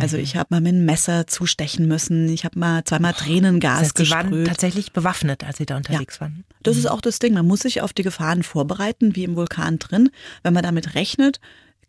Also 0.00 0.16
ich 0.16 0.36
habe 0.36 0.46
mal 0.50 0.60
mit 0.60 0.74
einem 0.74 0.84
Messer 0.86 1.26
zustechen 1.26 1.86
müssen, 1.88 2.28
ich 2.28 2.44
habe 2.44 2.58
mal 2.58 2.84
zweimal 2.84 3.12
Tränengas 3.12 3.78
Das 3.80 3.82
heißt, 3.88 3.98
Sie 3.98 4.10
waren 4.10 4.30
gesprüht. 4.30 4.46
tatsächlich 4.46 4.92
bewaffnet, 4.92 5.44
als 5.44 5.58
Sie 5.58 5.66
da 5.66 5.76
unterwegs 5.76 6.20
waren. 6.20 6.44
Das 6.62 6.76
ist 6.76 6.86
auch 6.86 7.00
das 7.00 7.18
Ding. 7.18 7.34
Man 7.34 7.46
muss 7.46 7.60
sich 7.60 7.82
auf 7.82 7.92
die 7.92 8.02
Gefahren 8.02 8.42
vorbereiten, 8.42 9.16
wie 9.16 9.24
im 9.24 9.36
Vulkan 9.36 9.78
drin. 9.78 10.10
Wenn 10.42 10.54
man 10.54 10.62
damit 10.62 10.94
rechnet, 10.94 11.40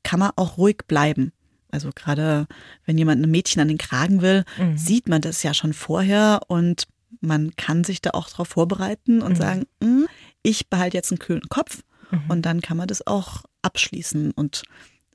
kann 0.04 0.20
man 0.20 0.32
auch 0.36 0.58
ruhig 0.58 0.80
bleiben. 0.88 1.32
Also 1.70 1.92
gerade 1.96 2.48
wenn 2.86 2.98
jemand 2.98 3.24
ein 3.24 3.32
Mädchen 3.32 3.62
an 3.62 3.70
den 3.70 3.78
Kragen 3.78 4.22
will, 4.22 4.44
sieht 4.76 5.08
man 5.08 5.22
das 5.22 5.42
ja 5.44 5.54
schon 5.54 5.72
vorher 5.74 6.42
und 6.48 6.88
man 7.22 7.56
kann 7.56 7.84
sich 7.86 8.02
da 8.02 8.10
auch 8.12 8.30
darauf 8.30 8.50
vorbereiten 8.50 9.22
und 9.22 9.36
sagen, 9.38 9.66
"Mm, 9.82 10.06
ich 10.44 10.70
behalte 10.70 10.98
jetzt 10.98 11.12
einen 11.12 11.20
kühlen 11.20 11.48
Kopf 11.50 11.84
und 12.28 12.46
dann 12.46 12.62
kann 12.62 12.78
man 12.78 12.88
das 12.88 13.06
auch 13.08 13.44
abschließen 13.62 14.32
und 14.32 14.64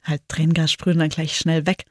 halt 0.03 0.23
Tränengas 0.29 0.73
sprühen 0.73 0.99
dann 0.99 1.09
gleich 1.09 1.37
schnell 1.37 1.67
weg. 1.67 1.85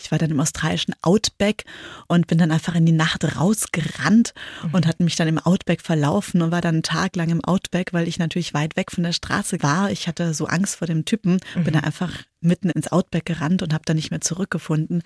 Ich 0.00 0.10
war 0.10 0.18
dann 0.18 0.30
im 0.30 0.40
australischen 0.40 0.94
Outback 1.02 1.64
und 2.08 2.26
bin 2.26 2.38
dann 2.38 2.50
einfach 2.50 2.74
in 2.74 2.86
die 2.86 2.92
Nacht 2.92 3.36
rausgerannt 3.36 4.34
und 4.72 4.86
hatte 4.86 5.04
mich 5.04 5.14
dann 5.16 5.28
im 5.28 5.38
Outback 5.38 5.80
verlaufen 5.80 6.42
und 6.42 6.50
war 6.50 6.60
dann 6.60 6.76
einen 6.76 6.82
Tag 6.82 7.14
lang 7.14 7.30
im 7.30 7.44
Outback, 7.44 7.92
weil 7.92 8.08
ich 8.08 8.18
natürlich 8.18 8.52
weit 8.52 8.76
weg 8.76 8.90
von 8.90 9.04
der 9.04 9.12
Straße 9.12 9.62
war. 9.62 9.90
Ich 9.90 10.08
hatte 10.08 10.34
so 10.34 10.46
Angst 10.46 10.76
vor 10.76 10.86
dem 10.88 11.04
Typen, 11.04 11.38
bin 11.54 11.72
dann 11.72 11.84
einfach 11.84 12.12
mitten 12.40 12.68
ins 12.70 12.90
Outback 12.90 13.26
gerannt 13.26 13.62
und 13.62 13.72
habe 13.72 13.84
dann 13.86 13.96
nicht 13.96 14.10
mehr 14.10 14.20
zurückgefunden. 14.20 15.02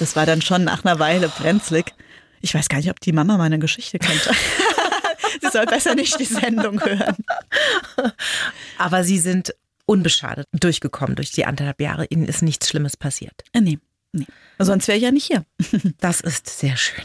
Das 0.00 0.16
war 0.16 0.26
dann 0.26 0.42
schon 0.42 0.64
nach 0.64 0.84
einer 0.84 0.98
Weile 0.98 1.28
brenzlig. 1.28 1.94
Ich 2.40 2.54
weiß 2.54 2.68
gar 2.68 2.78
nicht, 2.78 2.90
ob 2.90 2.98
die 2.98 3.12
Mama 3.12 3.38
meine 3.38 3.60
Geschichte 3.60 4.00
kennt. 4.00 4.28
Sie 5.40 5.48
soll 5.50 5.66
besser 5.66 5.94
nicht 5.94 6.18
die 6.18 6.24
Sendung 6.24 6.80
hören. 6.80 7.16
Aber 8.78 9.04
Sie 9.04 9.18
sind 9.18 9.54
unbeschadet 9.86 10.46
durchgekommen 10.52 11.16
durch 11.16 11.32
die 11.32 11.44
anderthalb 11.44 11.80
Jahre. 11.80 12.06
Ihnen 12.06 12.26
ist 12.26 12.42
nichts 12.42 12.68
Schlimmes 12.68 12.96
passiert. 12.96 13.42
Äh, 13.52 13.60
nee, 13.60 13.78
nee. 14.12 14.26
Sonst 14.58 14.88
wäre 14.88 14.98
ich 14.98 15.04
ja 15.04 15.10
nicht 15.10 15.26
hier. 15.26 15.44
Das 15.98 16.20
ist 16.20 16.48
sehr 16.48 16.76
schön. 16.76 17.04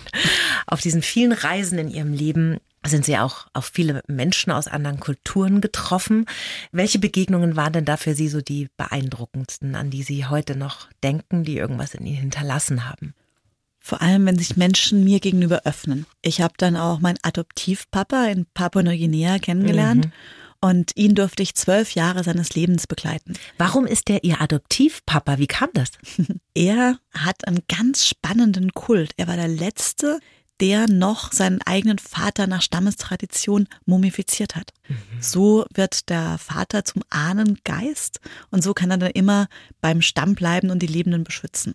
Auf 0.65 0.81
diesen 0.81 1.01
vielen 1.01 1.31
Reisen 1.31 1.79
in 1.79 1.89
Ihrem 1.89 2.13
Leben 2.13 2.59
sind 2.85 3.05
Sie 3.05 3.17
auch 3.17 3.47
auf 3.53 3.65
viele 3.73 4.01
Menschen 4.07 4.51
aus 4.51 4.67
anderen 4.67 4.99
Kulturen 4.99 5.61
getroffen. 5.61 6.25
Welche 6.71 6.99
Begegnungen 6.99 7.55
waren 7.55 7.73
denn 7.73 7.85
da 7.85 7.97
für 7.97 8.15
Sie 8.15 8.29
so 8.29 8.41
die 8.41 8.69
beeindruckendsten, 8.77 9.75
an 9.75 9.89
die 9.89 10.03
Sie 10.03 10.25
heute 10.25 10.55
noch 10.55 10.87
denken, 11.03 11.43
die 11.43 11.57
irgendwas 11.57 11.93
in 11.93 12.05
Ihnen 12.05 12.17
hinterlassen 12.17 12.87
haben? 12.87 13.13
Vor 13.87 14.01
allem, 14.01 14.25
wenn 14.25 14.37
sich 14.37 14.57
Menschen 14.57 15.05
mir 15.05 15.21
gegenüber 15.21 15.61
öffnen. 15.63 16.05
Ich 16.21 16.41
habe 16.41 16.55
dann 16.57 16.75
auch 16.75 16.99
meinen 16.99 17.19
Adoptivpapa 17.21 18.25
in 18.25 18.45
Papua-Neuguinea 18.53 19.39
kennengelernt 19.39 20.09
und 20.59 20.91
ihn 20.97 21.15
durfte 21.15 21.41
ich 21.41 21.55
zwölf 21.55 21.91
Jahre 21.91 22.21
seines 22.25 22.53
Lebens 22.53 22.85
begleiten. 22.85 23.35
Warum 23.57 23.85
ist 23.85 24.09
der 24.09 24.25
Ihr 24.25 24.41
Adoptivpapa? 24.41 25.37
Wie 25.37 25.47
kam 25.47 25.69
das? 25.73 25.91
Er 26.53 26.99
hat 27.13 27.47
einen 27.47 27.61
ganz 27.69 28.05
spannenden 28.05 28.73
Kult. 28.73 29.13
Er 29.15 29.29
war 29.29 29.37
der 29.37 29.47
Letzte, 29.47 30.19
der 30.59 30.89
noch 30.89 31.31
seinen 31.31 31.61
eigenen 31.61 31.97
Vater 31.97 32.45
nach 32.45 32.63
Stammestradition 32.63 33.69
mumifiziert 33.85 34.57
hat. 34.57 34.73
So 35.21 35.65
wird 35.73 36.09
der 36.09 36.37
Vater 36.39 36.83
zum 36.83 37.03
Ahnengeist 37.09 38.19
und 38.51 38.65
so 38.65 38.73
kann 38.73 38.91
er 38.91 38.97
dann 38.97 39.11
immer 39.11 39.47
beim 39.79 40.01
Stamm 40.01 40.35
bleiben 40.35 40.71
und 40.71 40.79
die 40.79 40.87
Lebenden 40.87 41.23
beschützen. 41.23 41.73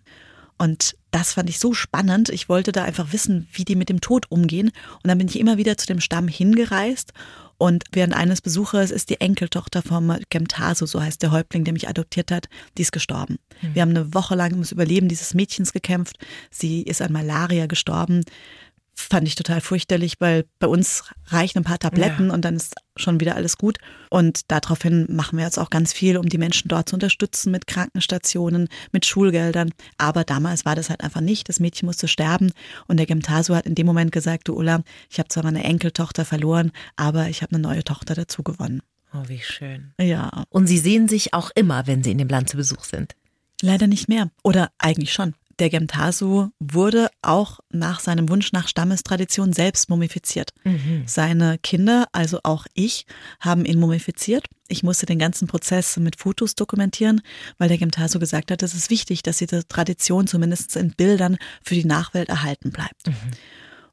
Und 0.63 0.95
das 1.11 1.33
fand 1.33 1.49
ich 1.49 1.59
so 1.59 1.73
spannend. 1.73 2.29
Ich 2.29 2.47
wollte 2.47 2.71
da 2.71 2.85
einfach 2.85 3.11
wissen, 3.11 3.49
wie 3.51 3.65
die 3.65 3.75
mit 3.75 3.89
dem 3.89 3.99
Tod 3.99 4.31
umgehen. 4.31 4.67
Und 4.67 5.07
dann 5.09 5.17
bin 5.17 5.27
ich 5.27 5.37
immer 5.37 5.57
wieder 5.57 5.77
zu 5.77 5.87
dem 5.87 5.99
Stamm 5.99 6.29
hingereist 6.29 7.11
Und 7.57 7.83
während 7.91 8.13
eines 8.13 8.39
Besuches 8.39 8.89
ist 8.89 9.09
die 9.09 9.19
Enkeltochter 9.19 9.81
vom 9.81 10.17
Gemtaso, 10.29 10.85
so 10.85 11.01
heißt 11.01 11.21
der 11.21 11.31
Häuptling, 11.31 11.65
der 11.65 11.73
mich 11.73 11.89
adoptiert 11.89 12.31
hat, 12.31 12.47
die 12.77 12.83
ist 12.83 12.93
gestorben. 12.93 13.39
Mhm. 13.61 13.75
Wir 13.75 13.81
haben 13.81 13.89
eine 13.89 14.13
Woche 14.13 14.35
lang 14.35 14.53
ums 14.53 14.71
Überleben 14.71 15.09
dieses 15.09 15.33
Mädchens 15.33 15.73
gekämpft. 15.73 16.17
Sie 16.49 16.83
ist 16.83 17.01
an 17.01 17.11
Malaria 17.11 17.65
gestorben 17.65 18.23
fand 18.95 19.27
ich 19.27 19.35
total 19.35 19.61
fürchterlich, 19.61 20.15
weil 20.19 20.45
bei 20.59 20.67
uns 20.67 21.03
reichen 21.27 21.59
ein 21.59 21.63
paar 21.63 21.79
Tabletten 21.79 22.27
ja. 22.27 22.33
und 22.33 22.45
dann 22.45 22.55
ist 22.55 22.75
schon 22.95 23.19
wieder 23.19 23.35
alles 23.35 23.57
gut. 23.57 23.79
Und 24.09 24.51
daraufhin 24.51 25.07
machen 25.09 25.37
wir 25.37 25.45
jetzt 25.45 25.57
auch 25.57 25.69
ganz 25.69 25.93
viel, 25.93 26.17
um 26.17 26.29
die 26.29 26.37
Menschen 26.37 26.67
dort 26.67 26.89
zu 26.89 26.95
unterstützen 26.95 27.51
mit 27.51 27.67
Krankenstationen, 27.67 28.69
mit 28.91 29.05
Schulgeldern. 29.05 29.71
Aber 29.97 30.23
damals 30.23 30.65
war 30.65 30.75
das 30.75 30.89
halt 30.89 31.01
einfach 31.01 31.21
nicht. 31.21 31.49
Das 31.49 31.59
Mädchen 31.59 31.87
musste 31.87 32.07
sterben 32.07 32.51
und 32.87 32.97
der 32.97 33.05
Gemtasu 33.05 33.55
hat 33.55 33.65
in 33.65 33.75
dem 33.75 33.85
Moment 33.85 34.11
gesagt, 34.11 34.47
du 34.47 34.55
Ulla, 34.55 34.83
ich 35.09 35.19
habe 35.19 35.29
zwar 35.29 35.43
meine 35.43 35.63
Enkeltochter 35.63 36.25
verloren, 36.25 36.71
aber 36.95 37.29
ich 37.29 37.41
habe 37.41 37.55
eine 37.55 37.61
neue 37.61 37.83
Tochter 37.83 38.13
dazu 38.13 38.43
gewonnen. 38.43 38.81
Oh, 39.13 39.27
wie 39.27 39.41
schön. 39.41 39.93
Ja. 39.99 40.45
Und 40.49 40.67
Sie 40.67 40.79
sehen 40.79 41.07
sich 41.07 41.33
auch 41.33 41.51
immer, 41.55 41.87
wenn 41.87 42.03
Sie 42.03 42.11
in 42.11 42.17
dem 42.17 42.29
Land 42.29 42.49
zu 42.49 42.57
Besuch 42.57 42.83
sind? 42.83 43.15
Leider 43.61 43.87
nicht 43.87 44.09
mehr. 44.09 44.29
Oder 44.43 44.71
eigentlich 44.77 45.13
schon. 45.13 45.35
Der 45.59 45.69
Gemtasu 45.69 46.49
wurde 46.59 47.09
auch 47.21 47.59
nach 47.69 47.99
seinem 47.99 48.29
Wunsch 48.29 48.51
nach 48.53 48.67
Stammestradition 48.67 49.53
selbst 49.53 49.89
mumifiziert. 49.89 50.51
Mhm. 50.63 51.03
Seine 51.05 51.57
Kinder, 51.59 52.07
also 52.11 52.39
auch 52.43 52.65
ich, 52.73 53.05
haben 53.39 53.65
ihn 53.65 53.79
mumifiziert. 53.79 54.45
Ich 54.67 54.81
musste 54.81 55.05
den 55.05 55.19
ganzen 55.19 55.47
Prozess 55.47 55.97
mit 55.97 56.15
Fotos 56.19 56.55
dokumentieren, 56.55 57.21
weil 57.57 57.69
der 57.69 57.77
Gemtasu 57.77 58.17
gesagt 58.19 58.49
hat, 58.49 58.63
es 58.63 58.73
ist 58.73 58.89
wichtig, 58.89 59.21
dass 59.21 59.37
diese 59.37 59.67
Tradition 59.67 60.25
zumindest 60.25 60.75
in 60.75 60.91
Bildern 60.91 61.37
für 61.63 61.75
die 61.75 61.85
Nachwelt 61.85 62.29
erhalten 62.29 62.71
bleibt. 62.71 63.07
Mhm. 63.07 63.13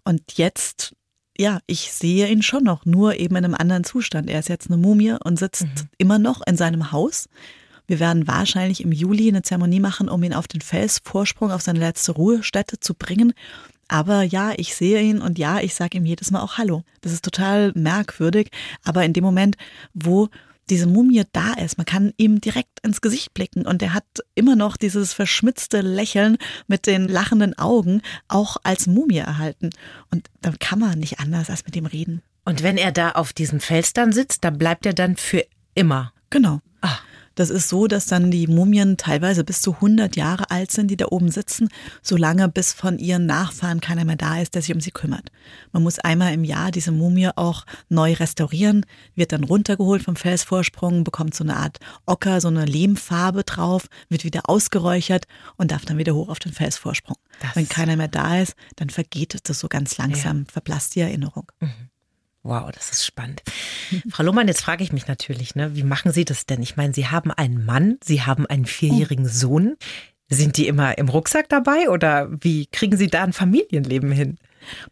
Und 0.05 0.38
jetzt 0.38 0.94
ja, 1.40 1.61
ich 1.66 1.90
sehe 1.92 2.29
ihn 2.29 2.42
schon 2.42 2.64
noch, 2.64 2.85
nur 2.85 3.18
eben 3.18 3.35
in 3.37 3.46
einem 3.46 3.55
anderen 3.55 3.83
Zustand. 3.83 4.29
Er 4.29 4.40
ist 4.40 4.51
jetzt 4.51 4.68
eine 4.68 4.77
Mumie 4.77 5.16
und 5.25 5.38
sitzt 5.38 5.62
mhm. 5.62 5.88
immer 5.96 6.18
noch 6.18 6.42
in 6.46 6.59
seinem 6.59 6.92
Haus. 6.92 7.31
Wir 7.90 7.98
werden 7.98 8.29
wahrscheinlich 8.29 8.85
im 8.85 8.92
Juli 8.92 9.26
eine 9.29 9.42
Zeremonie 9.42 9.81
machen, 9.81 10.09
um 10.09 10.22
ihn 10.22 10.33
auf 10.33 10.46
den 10.46 10.61
Felsvorsprung, 10.61 11.50
auf 11.50 11.62
seine 11.62 11.81
letzte 11.81 12.12
Ruhestätte 12.12 12.79
zu 12.79 12.94
bringen. 12.94 13.33
Aber 13.88 14.22
ja, 14.22 14.53
ich 14.57 14.76
sehe 14.76 15.03
ihn 15.03 15.20
und 15.20 15.40
ja, 15.40 15.59
ich 15.59 15.74
sage 15.74 15.98
ihm 15.98 16.07
jedes 16.07 16.31
Mal 16.31 16.40
auch 16.40 16.57
Hallo. 16.57 16.85
Das 17.00 17.11
ist 17.11 17.24
total 17.24 17.72
merkwürdig. 17.74 18.53
Aber 18.85 19.05
in 19.05 19.12
dem 19.12 19.24
Moment, 19.24 19.57
wo 19.92 20.29
diese 20.68 20.87
Mumie 20.87 21.24
da 21.33 21.55
ist, 21.55 21.79
man 21.79 21.85
kann 21.85 22.12
ihm 22.16 22.40
direkt 22.40 22.79
ins 22.85 23.00
Gesicht 23.00 23.35
blicken 23.35 23.66
und 23.66 23.83
er 23.83 23.92
hat 23.92 24.07
immer 24.37 24.55
noch 24.55 24.76
dieses 24.76 25.12
verschmitzte 25.12 25.81
Lächeln 25.81 26.38
mit 26.68 26.87
den 26.87 27.09
lachenden 27.09 27.59
Augen 27.59 28.03
auch 28.29 28.57
als 28.62 28.87
Mumie 28.87 29.18
erhalten. 29.18 29.70
Und 30.12 30.31
dann 30.42 30.61
kann 30.61 30.79
man 30.79 30.96
nicht 31.00 31.18
anders 31.18 31.50
als 31.50 31.64
mit 31.64 31.74
ihm 31.74 31.87
reden. 31.87 32.22
Und 32.44 32.62
wenn 32.62 32.76
er 32.76 32.92
da 32.92 33.11
auf 33.11 33.33
diesem 33.33 33.59
Fels 33.59 33.94
dann 33.94 34.12
sitzt, 34.12 34.44
dann 34.44 34.59
bleibt 34.59 34.87
er 34.87 34.94
dann 34.94 35.16
für 35.16 35.44
immer. 35.74 36.12
Genau. 36.31 36.61
Das 37.40 37.48
ist 37.48 37.70
so, 37.70 37.87
dass 37.87 38.05
dann 38.05 38.31
die 38.31 38.46
Mumien 38.48 38.98
teilweise 38.98 39.44
bis 39.44 39.62
zu 39.62 39.76
100 39.76 40.14
Jahre 40.14 40.50
alt 40.50 40.70
sind, 40.70 40.90
die 40.90 40.98
da 40.98 41.07
oben 41.07 41.31
sitzen, 41.31 41.70
solange 42.03 42.50
bis 42.50 42.74
von 42.74 42.98
ihren 42.98 43.24
Nachfahren 43.24 43.81
keiner 43.81 44.05
mehr 44.05 44.16
da 44.16 44.42
ist, 44.42 44.55
der 44.55 44.61
sich 44.61 44.74
um 44.74 44.81
sie 44.83 44.90
kümmert. 44.90 45.33
Man 45.72 45.83
muss 45.83 45.98
einmal 45.98 46.35
im 46.35 46.44
Jahr 46.44 46.70
diese 46.70 46.92
Mumie 46.92 47.31
auch 47.35 47.64
neu 47.88 48.12
restaurieren, 48.12 48.85
wird 49.14 49.33
dann 49.33 49.44
runtergeholt 49.44 50.03
vom 50.03 50.16
Felsvorsprung, 50.16 51.03
bekommt 51.03 51.35
so 51.35 51.42
eine 51.42 51.57
Art 51.57 51.79
Ocker, 52.05 52.42
so 52.42 52.48
eine 52.48 52.66
Lehmfarbe 52.66 53.42
drauf, 53.42 53.87
wird 54.11 54.24
wieder 54.24 54.42
ausgeräuchert 54.44 55.24
und 55.57 55.70
darf 55.70 55.87
dann 55.87 55.96
wieder 55.96 56.14
hoch 56.14 56.29
auf 56.29 56.40
den 56.40 56.53
Felsvorsprung. 56.53 57.16
Das 57.40 57.57
Wenn 57.57 57.70
keiner 57.70 57.96
mehr 57.96 58.09
da 58.09 58.38
ist, 58.38 58.55
dann 58.76 58.90
vergeht 58.90 59.35
es 59.48 59.59
so 59.59 59.68
ganz 59.68 59.96
langsam, 59.96 60.40
ja. 60.40 60.53
verblasst 60.53 60.94
die 60.94 61.00
Erinnerung. 61.00 61.50
Mhm. 61.61 61.89
Wow, 62.42 62.70
das 62.72 62.90
ist 62.90 63.05
spannend. 63.05 63.42
Frau 64.11 64.22
Lohmann, 64.22 64.48
jetzt 64.48 64.62
frage 64.62 64.83
ich 64.83 64.92
mich 64.92 65.07
natürlich, 65.07 65.55
ne, 65.55 65.74
wie 65.74 65.83
machen 65.83 66.12
Sie 66.12 66.24
das 66.24 66.46
denn? 66.46 66.62
Ich 66.62 66.76
meine, 66.76 66.94
Sie 66.94 67.09
haben 67.09 67.31
einen 67.31 67.64
Mann, 67.64 67.98
Sie 68.03 68.22
haben 68.22 68.46
einen 68.46 68.66
vierjährigen 68.66 69.29
Sohn. 69.29 69.76
Sind 70.33 70.57
die 70.57 70.68
immer 70.68 70.96
im 70.96 71.09
Rucksack 71.09 71.48
dabei 71.48 71.90
oder 71.90 72.29
wie 72.31 72.66
kriegen 72.66 72.96
Sie 72.96 73.09
da 73.09 73.24
ein 73.24 73.33
Familienleben 73.33 74.12
hin? 74.12 74.38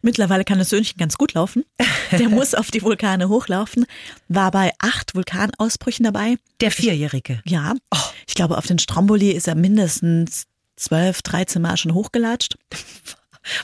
Mittlerweile 0.01 0.43
kann 0.43 0.59
das 0.59 0.69
Söhnchen 0.69 0.97
ganz 0.97 1.17
gut 1.17 1.33
laufen. 1.33 1.63
Der 2.11 2.29
muss 2.29 2.53
auf 2.55 2.71
die 2.71 2.81
Vulkane 2.81 3.29
hochlaufen. 3.29 3.85
War 4.27 4.51
bei 4.51 4.73
acht 4.79 5.15
Vulkanausbrüchen 5.15 6.03
dabei. 6.03 6.37
Der 6.59 6.71
Vierjährige? 6.71 7.41
Ja. 7.45 7.75
Oh. 7.91 7.97
Ich 8.27 8.35
glaube, 8.35 8.57
auf 8.57 8.67
den 8.67 8.79
Stromboli 8.79 9.31
ist 9.31 9.47
er 9.47 9.55
mindestens 9.55 10.45
zwölf, 10.75 11.21
dreizehn 11.21 11.61
Mal 11.61 11.77
schon 11.77 11.93
hochgelatscht. 11.93 12.57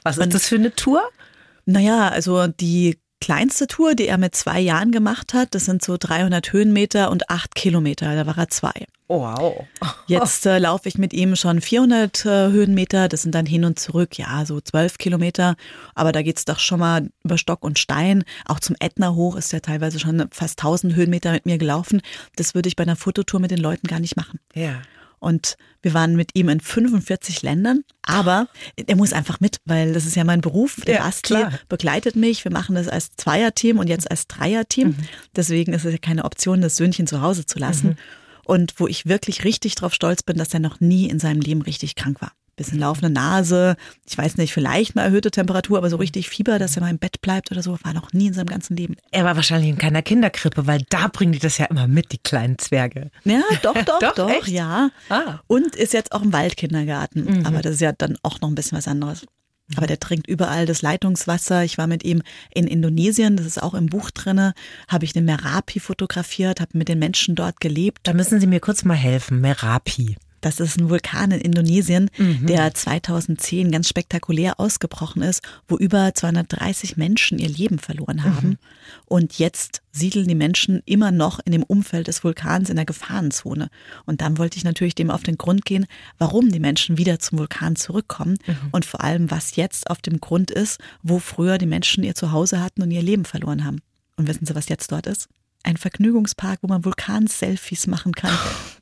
Was 0.04 0.17
ist 0.17 0.24
Und, 0.24 0.34
das 0.34 0.48
für 0.48 0.56
eine 0.56 0.74
Tour? 0.76 1.04
Naja, 1.65 2.10
also 2.10 2.48
die 2.48 3.00
kleinste 3.25 3.65
Tour, 3.65 3.95
die 3.95 4.07
er 4.07 4.19
mit 4.19 4.35
zwei 4.35 4.59
Jahren 4.59 4.91
gemacht 4.91 5.33
hat. 5.33 5.55
Das 5.55 5.65
sind 5.65 5.83
so 5.83 5.97
300 5.97 6.53
Höhenmeter 6.53 7.09
und 7.09 7.31
acht 7.31 7.55
Kilometer. 7.55 8.15
Da 8.15 8.27
war 8.27 8.38
er 8.38 8.49
zwei. 8.49 8.85
Oh, 9.07 9.21
wow. 9.21 9.65
Jetzt 10.05 10.45
äh, 10.45 10.59
laufe 10.59 10.88
ich 10.88 10.99
mit 10.99 11.11
ihm 11.11 11.35
schon 11.35 11.59
400 11.59 12.23
äh, 12.23 12.29
Höhenmeter. 12.51 13.09
Das 13.09 13.23
sind 13.23 13.33
dann 13.33 13.47
hin 13.47 13.65
und 13.65 13.79
zurück, 13.79 14.19
ja, 14.19 14.45
so 14.45 14.61
12 14.61 14.99
Kilometer. 14.99 15.55
Aber 15.95 16.11
da 16.11 16.21
geht's 16.21 16.45
doch 16.45 16.59
schon 16.59 16.79
mal 16.79 17.09
über 17.23 17.39
Stock 17.39 17.63
und 17.63 17.79
Stein. 17.79 18.25
Auch 18.45 18.59
zum 18.59 18.75
Ätna 18.79 19.15
hoch 19.15 19.35
ist 19.38 19.51
er 19.53 19.63
teilweise 19.63 19.97
schon 19.97 20.27
fast 20.29 20.59
1000 20.59 20.93
Höhenmeter 20.93 21.31
mit 21.31 21.47
mir 21.47 21.57
gelaufen. 21.57 22.03
Das 22.35 22.53
würde 22.53 22.67
ich 22.67 22.75
bei 22.75 22.83
einer 22.83 22.95
Fototour 22.95 23.39
mit 23.39 23.49
den 23.49 23.57
Leuten 23.57 23.88
gar 23.88 23.99
nicht 23.99 24.17
machen. 24.17 24.39
Ja. 24.53 24.83
Und 25.19 25.56
wir 25.82 25.93
waren 25.93 26.15
mit 26.15 26.32
ihm 26.34 26.49
in 26.49 26.60
45 26.60 27.41
Ländern. 27.41 27.84
Aber 28.04 28.47
er 28.75 28.95
muss 28.95 29.13
einfach 29.13 29.39
mit, 29.39 29.58
weil 29.65 29.93
das 29.93 30.06
ist 30.06 30.15
ja 30.15 30.23
mein 30.23 30.41
Beruf. 30.41 30.82
Der 30.86 30.95
ja, 30.95 31.12
klar. 31.21 31.54
begleitet 31.69 32.15
mich. 32.15 32.43
Wir 32.43 32.51
machen 32.51 32.75
das 32.75 32.88
als 32.88 33.15
Zweierteam 33.15 33.80
und 33.80 33.88
jetzt 33.88 34.10
als 34.10 34.28
Dreierteam. 34.28 34.89
Mhm. 34.89 34.97
Deswegen 35.36 35.73
ist 35.73 35.86
es 35.86 35.91
ja 35.91 35.97
keine 35.97 36.25
Option, 36.25 36.62
das 36.62 36.75
Söhnchen 36.75 37.08
zu 37.08 37.21
Hause 37.21 37.45
zu 37.45 37.60
lassen. 37.60 37.89
Mhm. 37.89 37.95
Und 38.45 38.73
wo 38.78 38.88
ich 38.88 39.08
wirklich 39.08 39.43
richtig 39.43 39.75
drauf 39.75 39.93
stolz 39.93 40.21
bin, 40.21 40.38
dass 40.38 40.54
er 40.54 40.60
noch 40.60 40.80
nie 40.80 41.10
in 41.10 41.19
seinem 41.19 41.41
Leben 41.41 41.63
richtig 41.63 41.95
krank 41.95 42.21
war 42.21 42.32
bisschen 42.56 42.80
laufende 42.80 43.10
Nase, 43.10 43.76
ich 44.08 44.18
weiß 44.18 44.38
nicht, 44.38 44.54
vielleicht 44.54 44.96
mal 44.96 45.04
erhöhte 45.04 45.32
Temperatur, 45.32 45.78
aber 45.78 45.89
so 45.89 45.98
richtig 45.98 46.30
Fieber, 46.30 46.60
dass 46.60 46.76
er 46.76 46.82
mal 46.82 46.89
im 46.89 47.00
Bett 47.00 47.22
bleibt 47.22 47.52
oder 47.52 47.62
so, 47.62 47.78
war 47.84 47.94
noch 47.94 48.13
nie 48.13 48.28
in 48.28 48.34
seinem 48.34 48.48
ganzen 48.48 48.76
Leben. 48.78 48.96
Er 49.12 49.26
war 49.26 49.36
wahrscheinlich 49.36 49.70
in 49.70 49.78
keiner 49.78 50.02
Kinderkrippe, 50.02 50.68
weil 50.68 50.84
da 50.89 51.08
bringen 51.08 51.34
die 51.34 51.39
das 51.39 51.58
ja 51.58 51.65
immer 51.65 51.88
mit, 51.88 52.12
die 52.12 52.18
kleinen 52.18 52.58
Zwerge. 52.58 53.12
Ja, 53.24 53.41
doch, 53.62 53.74
doch, 53.84 54.00
doch, 54.15 54.15
doch 54.15 54.48
ja. 54.48 54.89
Ah. 55.10 55.39
Und 55.48 55.76
ist 55.76 55.94
jetzt 55.94 56.12
auch 56.12 56.22
im 56.22 56.34
Waldkindergarten, 56.34 57.26
mhm. 57.26 57.46
aber 57.46 57.62
das 57.62 57.76
ist 57.76 57.82
ja 57.82 57.91
dann 57.91 58.18
auch 58.24 58.41
noch 58.41 58.50
ein 58.50 58.56
bisschen 58.56 58.78
was 58.78 58.88
anderes. 58.88 59.26
Aber 59.76 59.88
der 59.88 60.00
trinkt 60.00 60.28
überall 60.28 60.68
das 60.68 60.84
Leitungswasser. 60.84 61.63
Ich 61.63 61.78
war 61.80 61.88
mit 61.88 62.04
ihm 62.04 62.22
in 62.54 62.68
Indonesien, 62.68 63.36
das 63.36 63.48
ist 63.48 63.62
auch 63.62 63.74
im 63.74 63.88
Buch 63.88 64.12
drinne, 64.12 64.54
habe 64.88 65.06
ich 65.06 65.13
den 65.13 65.26
Merapi 65.26 65.80
fotografiert, 65.80 66.62
habe 66.62 66.78
mit 66.78 66.88
den 66.88 67.00
Menschen 67.00 67.36
dort 67.36 67.60
gelebt. 67.60 68.02
Da 68.04 68.13
müssen 68.13 68.39
Sie 68.39 68.48
mir 68.48 68.60
kurz 68.60 68.86
mal 68.86 68.94
helfen, 68.94 69.41
Merapi. 69.41 70.18
Das 70.45 70.60
ist 70.60 70.77
ein 70.77 70.91
Vulkan 70.91 71.31
in 71.31 71.41
Indonesien, 71.41 72.12
mhm. 72.19 72.45
der 72.45 72.71
2010 72.71 73.71
ganz 73.71 73.89
spektakulär 73.89 74.60
ausgebrochen 74.60 75.23
ist, 75.23 75.41
wo 75.67 75.75
über 75.75 76.13
230 76.13 76.97
Menschen 76.97 77.39
ihr 77.39 77.49
Leben 77.49 77.79
verloren 77.79 78.23
haben. 78.23 78.49
Mhm. 78.49 78.58
Und 79.05 79.39
jetzt 79.39 79.81
siedeln 79.91 80.27
die 80.27 80.36
Menschen 80.36 80.84
immer 80.86 81.10
noch 81.10 81.39
in 81.45 81.51
dem 81.51 81.63
Umfeld 81.63 82.05
des 82.05 82.23
Vulkans 82.23 82.69
in 82.69 82.75
der 82.75 82.86
Gefahrenzone. 82.86 83.71
Und 84.05 84.21
dann 84.21 84.38
wollte 84.38 84.58
ich 84.58 84.63
natürlich 84.63 84.93
dem 84.93 85.10
auf 85.10 85.23
den 85.23 85.39
Grund 85.39 85.65
gehen, 85.65 85.88
warum 86.19 86.51
die 86.51 86.60
Menschen 86.60 86.99
wieder 86.99 87.17
zum 87.17 87.39
Vulkan 87.39 87.75
zurückkommen 87.75 88.38
mhm. 88.45 88.69
und 88.71 88.86
vor 88.86 89.03
allem, 89.03 89.31
was 89.31 89.55
jetzt 89.55 89.89
auf 89.89 90.03
dem 90.03 90.21
Grund 90.21 90.51
ist, 90.51 90.79
wo 91.01 91.17
früher 91.17 91.58
die 91.58 91.65
Menschen 91.65 92.03
ihr 92.03 92.13
Zuhause 92.13 92.62
hatten 92.62 92.84
und 92.84 92.91
ihr 92.91 93.01
Leben 93.01 93.25
verloren 93.25 93.65
haben. 93.65 93.81
Und 94.15 94.27
wissen 94.27 94.45
Sie, 94.45 94.53
was 94.53 94.69
jetzt 94.69 94.91
dort 94.91 95.08
ist? 95.08 95.27
Ein 95.63 95.77
Vergnügungspark, 95.77 96.60
wo 96.62 96.67
man 96.67 96.86
Vulkan-Selfies 96.86 97.88
machen 97.88 98.13
kann. 98.13 98.38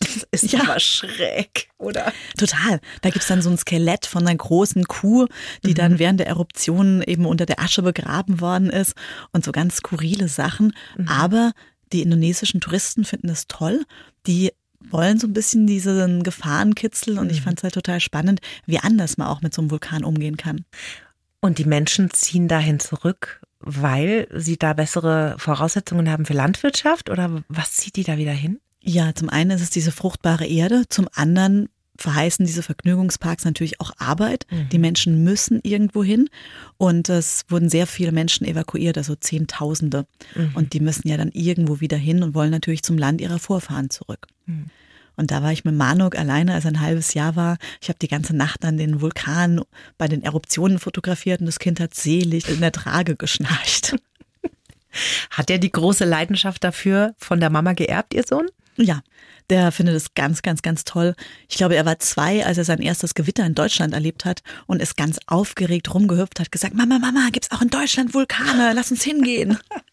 Das 0.00 0.26
ist 0.30 0.52
ja 0.52 0.62
aber 0.62 0.80
schräg, 0.80 1.68
oder? 1.78 2.12
Total. 2.38 2.80
Da 3.02 3.10
gibt 3.10 3.22
es 3.22 3.28
dann 3.28 3.42
so 3.42 3.50
ein 3.50 3.58
Skelett 3.58 4.06
von 4.06 4.26
einer 4.26 4.36
großen 4.36 4.84
Kuh, 4.88 5.26
die 5.64 5.70
mhm. 5.70 5.74
dann 5.74 5.98
während 5.98 6.20
der 6.20 6.26
Eruption 6.26 7.02
eben 7.02 7.26
unter 7.26 7.44
der 7.46 7.60
Asche 7.60 7.82
begraben 7.82 8.40
worden 8.40 8.70
ist 8.70 8.94
und 9.32 9.44
so 9.44 9.52
ganz 9.52 9.76
skurrile 9.76 10.28
Sachen. 10.28 10.72
Mhm. 10.96 11.08
Aber 11.08 11.52
die 11.92 12.02
indonesischen 12.02 12.60
Touristen 12.60 13.04
finden 13.04 13.28
es 13.28 13.46
toll. 13.46 13.84
Die 14.26 14.52
wollen 14.88 15.18
so 15.18 15.26
ein 15.26 15.34
bisschen 15.34 15.66
diesen 15.66 16.22
Gefahrenkitzel 16.22 17.18
und 17.18 17.30
ich 17.30 17.40
mhm. 17.40 17.44
fand 17.44 17.58
es 17.58 17.64
halt 17.64 17.74
total 17.74 18.00
spannend, 18.00 18.40
wie 18.66 18.78
anders 18.78 19.18
man 19.18 19.28
auch 19.28 19.42
mit 19.42 19.52
so 19.52 19.60
einem 19.60 19.70
Vulkan 19.70 20.04
umgehen 20.04 20.38
kann. 20.38 20.64
Und 21.40 21.58
die 21.58 21.64
Menschen 21.64 22.10
ziehen 22.10 22.48
dahin 22.48 22.80
zurück, 22.80 23.42
weil 23.60 24.28
sie 24.34 24.56
da 24.56 24.72
bessere 24.72 25.36
Voraussetzungen 25.38 26.10
haben 26.10 26.24
für 26.24 26.34
Landwirtschaft 26.34 27.10
oder 27.10 27.42
was 27.48 27.72
zieht 27.72 27.96
die 27.96 28.04
da 28.04 28.16
wieder 28.16 28.32
hin? 28.32 28.60
Ja, 28.82 29.14
zum 29.14 29.28
einen 29.28 29.50
ist 29.50 29.62
es 29.62 29.70
diese 29.70 29.92
fruchtbare 29.92 30.46
Erde, 30.46 30.84
zum 30.88 31.08
anderen 31.12 31.68
verheißen 32.00 32.46
diese 32.46 32.62
Vergnügungsparks 32.62 33.44
natürlich 33.44 33.80
auch 33.80 33.92
Arbeit. 33.98 34.46
Mhm. 34.50 34.68
Die 34.70 34.78
Menschen 34.78 35.22
müssen 35.22 35.60
irgendwo 35.62 36.02
hin 36.02 36.28
und 36.78 37.08
es 37.08 37.44
wurden 37.48 37.68
sehr 37.68 37.86
viele 37.86 38.12
Menschen 38.12 38.46
evakuiert, 38.46 38.96
also 38.96 39.14
Zehntausende. 39.14 40.06
Mhm. 40.34 40.52
Und 40.54 40.72
die 40.72 40.80
müssen 40.80 41.08
ja 41.08 41.16
dann 41.16 41.30
irgendwo 41.32 41.80
wieder 41.80 41.98
hin 41.98 42.22
und 42.22 42.34
wollen 42.34 42.50
natürlich 42.50 42.82
zum 42.82 42.96
Land 42.96 43.20
ihrer 43.20 43.38
Vorfahren 43.38 43.90
zurück. 43.90 44.26
Mhm. 44.46 44.66
Und 45.16 45.30
da 45.30 45.42
war 45.42 45.52
ich 45.52 45.66
mit 45.66 45.74
Manuk 45.74 46.16
alleine, 46.16 46.54
als 46.54 46.64
er 46.64 46.70
ein 46.70 46.80
halbes 46.80 47.12
Jahr 47.12 47.36
war. 47.36 47.58
Ich 47.82 47.90
habe 47.90 47.98
die 47.98 48.08
ganze 48.08 48.34
Nacht 48.34 48.64
an 48.64 48.78
den 48.78 49.02
Vulkan 49.02 49.60
bei 49.98 50.08
den 50.08 50.22
Eruptionen 50.22 50.78
fotografiert 50.78 51.40
und 51.40 51.46
das 51.46 51.58
Kind 51.58 51.78
hat 51.78 51.94
selig 51.94 52.48
in 52.48 52.60
der 52.60 52.72
Trage 52.72 53.16
geschnarcht. 53.16 53.96
Hat 55.30 55.50
er 55.50 55.58
die 55.58 55.70
große 55.70 56.04
Leidenschaft 56.04 56.64
dafür 56.64 57.14
von 57.16 57.38
der 57.38 57.48
Mama 57.48 57.74
geerbt, 57.74 58.12
ihr 58.12 58.24
Sohn? 58.26 58.48
Ja, 58.76 59.00
der 59.50 59.72
findet 59.72 59.96
es 59.96 60.14
ganz, 60.14 60.42
ganz, 60.42 60.62
ganz 60.62 60.84
toll. 60.84 61.14
Ich 61.48 61.56
glaube, 61.56 61.74
er 61.74 61.84
war 61.84 61.98
zwei, 61.98 62.46
als 62.46 62.56
er 62.56 62.64
sein 62.64 62.80
erstes 62.80 63.14
Gewitter 63.14 63.44
in 63.44 63.54
Deutschland 63.54 63.92
erlebt 63.94 64.24
hat 64.24 64.42
und 64.66 64.80
ist 64.80 64.96
ganz 64.96 65.18
aufgeregt 65.26 65.92
rumgehüpft, 65.92 66.40
hat 66.40 66.52
gesagt, 66.52 66.74
Mama, 66.74 66.98
Mama, 66.98 67.28
gibt's 67.32 67.50
auch 67.50 67.60
in 67.60 67.68
Deutschland 67.68 68.14
Vulkane? 68.14 68.72
Lass 68.74 68.90
uns 68.90 69.02
hingehen. 69.02 69.58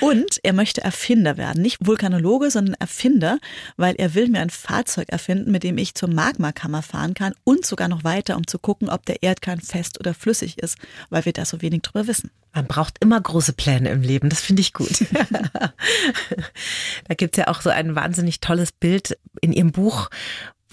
Und 0.00 0.38
er 0.42 0.52
möchte 0.52 0.82
Erfinder 0.82 1.36
werden. 1.36 1.62
Nicht 1.62 1.78
Vulkanologe, 1.80 2.50
sondern 2.50 2.74
Erfinder, 2.74 3.38
weil 3.76 3.94
er 3.96 4.14
will 4.14 4.28
mir 4.28 4.40
ein 4.40 4.50
Fahrzeug 4.50 5.08
erfinden, 5.10 5.50
mit 5.50 5.62
dem 5.62 5.78
ich 5.78 5.94
zur 5.94 6.08
Magmakammer 6.08 6.82
fahren 6.82 7.14
kann 7.14 7.34
und 7.44 7.64
sogar 7.64 7.88
noch 7.88 8.04
weiter, 8.04 8.36
um 8.36 8.46
zu 8.46 8.58
gucken, 8.58 8.88
ob 8.88 9.06
der 9.06 9.22
Erdkern 9.22 9.60
fest 9.60 10.00
oder 10.00 10.14
flüssig 10.14 10.58
ist, 10.58 10.78
weil 11.10 11.24
wir 11.24 11.32
da 11.32 11.44
so 11.44 11.62
wenig 11.62 11.82
drüber 11.82 12.06
wissen. 12.06 12.30
Man 12.54 12.66
braucht 12.66 12.96
immer 13.00 13.20
große 13.20 13.54
Pläne 13.54 13.90
im 13.90 14.02
Leben, 14.02 14.28
das 14.28 14.40
finde 14.40 14.60
ich 14.60 14.72
gut. 14.72 15.06
da 17.08 17.14
gibt's 17.14 17.38
ja 17.38 17.48
auch 17.48 17.62
so 17.62 17.70
ein 17.70 17.94
wahnsinnig 17.94 18.40
tolles 18.40 18.72
Bild 18.72 19.16
in 19.40 19.52
Ihrem 19.52 19.72
Buch, 19.72 20.10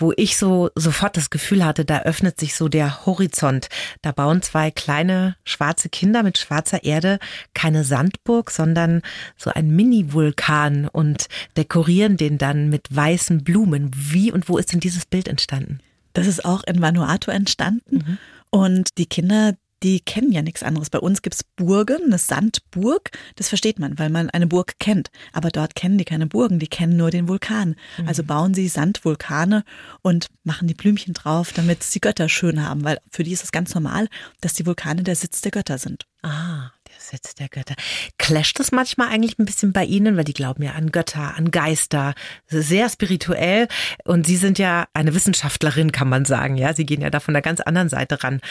wo 0.02 0.14
ich 0.16 0.38
so 0.38 0.70
sofort 0.76 1.18
das 1.18 1.30
Gefühl 1.30 1.66
hatte, 1.66 1.86
da 1.86 2.02
öffnet 2.02 2.40
sich 2.40 2.56
so 2.56 2.68
der 2.68 3.06
Horizont. 3.06 3.70
Da 4.02 4.12
bauen 4.12 4.42
zwei 4.42 4.72
kleine 4.72 5.36
schwarze 5.44 5.90
Kinder 5.90 6.24
mit 6.24 6.38
schwarzer 6.38 6.84
Erde 6.84 7.20
keine 7.54 7.84
Sandburg, 7.84 8.52
sondern 8.52 9.02
so 9.38 9.50
ein 9.50 9.76
Mini-Vulkan 9.76 10.88
und 10.88 11.28
dekorieren 11.58 12.18
den 12.18 12.38
dann 12.38 12.70
mit 12.70 12.88
weißen 12.90 13.44
Blumen. 13.44 13.92
Wie 13.96 14.32
und 14.32 14.50
wo 14.50 14.58
ist 14.58 14.72
denn 14.72 14.80
dieses 14.80 15.06
Bild 15.06 15.28
entstanden? 15.28 15.80
Das 16.14 16.28
ist 16.28 16.46
auch 16.46 16.64
in 16.64 16.82
Vanuatu 16.82 17.32
entstanden. 17.32 17.98
Mhm. 17.98 18.18
Und 18.50 18.98
die 18.98 19.06
Kinder, 19.06 19.56
die 19.84 20.00
kennen 20.00 20.32
ja 20.32 20.42
nichts 20.42 20.64
anderes. 20.64 20.90
Bei 20.90 21.00
uns 21.00 21.22
gibt's 21.22 21.44
Burgen, 21.44 22.06
eine 22.06 22.18
Sandburg. 22.18 23.12
Das 23.36 23.50
versteht 23.50 23.80
man, 23.80 23.98
weil 23.98 24.10
man 24.10 24.30
eine 24.30 24.48
Burg 24.48 24.80
kennt. 24.80 25.12
Aber 25.34 25.50
dort 25.50 25.76
kennen 25.76 25.98
die 25.98 26.06
keine 26.06 26.28
Burgen, 26.28 26.60
die 26.60 26.68
kennen 26.68 26.98
nur 26.98 27.12
den 27.12 27.28
Vulkan. 27.28 27.76
Mhm. 27.98 28.08
Also 28.08 28.24
bauen 28.24 28.54
sie 28.54 28.68
Sandvulkane 28.68 29.64
und 30.02 30.28
machen 30.44 30.68
die 30.68 30.74
Blümchen 30.74 31.14
drauf, 31.14 31.54
damit 31.54 31.84
sie 31.84 32.00
Götter 32.00 32.30
schön 32.30 32.66
haben, 32.66 32.84
weil 32.84 33.00
für 33.10 33.24
die 33.24 33.32
ist 33.32 33.44
es 33.44 33.52
ganz 33.52 33.74
normal, 33.74 34.08
dass 34.42 34.54
die 34.54 34.66
Vulkane 34.66 35.04
der 35.04 35.16
Sitz 35.16 35.42
der 35.42 35.52
Götter 35.52 35.78
sind. 35.78 36.06
Ah, 36.22 36.72
der 36.90 37.00
Sitz 37.00 37.36
der 37.36 37.50
Götter. 37.50 37.76
Clasht 38.18 38.60
das 38.60 38.72
manchmal 38.72 39.10
eigentlich 39.10 39.38
ein 39.38 39.46
bisschen 39.46 39.74
bei 39.74 39.86
Ihnen, 39.86 40.18
weil 40.18 40.24
die 40.24 40.34
glauben 40.34 40.64
ja 40.64 40.72
an 40.72 40.92
Götter, 40.92 41.36
an 41.36 41.52
Geister, 41.52 42.16
sehr 42.48 42.90
spirituell. 42.90 43.68
Und 44.06 44.26
Sie 44.26 44.38
sind 44.38 44.58
ja 44.58 44.88
eine 44.94 45.14
Wissenschaftlerin, 45.14 45.92
kann 45.92 46.10
man 46.10 46.26
sagen. 46.26 46.56
Ja, 46.58 46.74
Sie 46.74 46.86
gehen 46.86 47.02
ja 47.02 47.10
da 47.10 47.20
von 47.20 47.34
der 47.34 47.44
ganz 47.44 47.60
anderen 47.62 47.90
Seite 47.90 48.24
ran. 48.24 48.42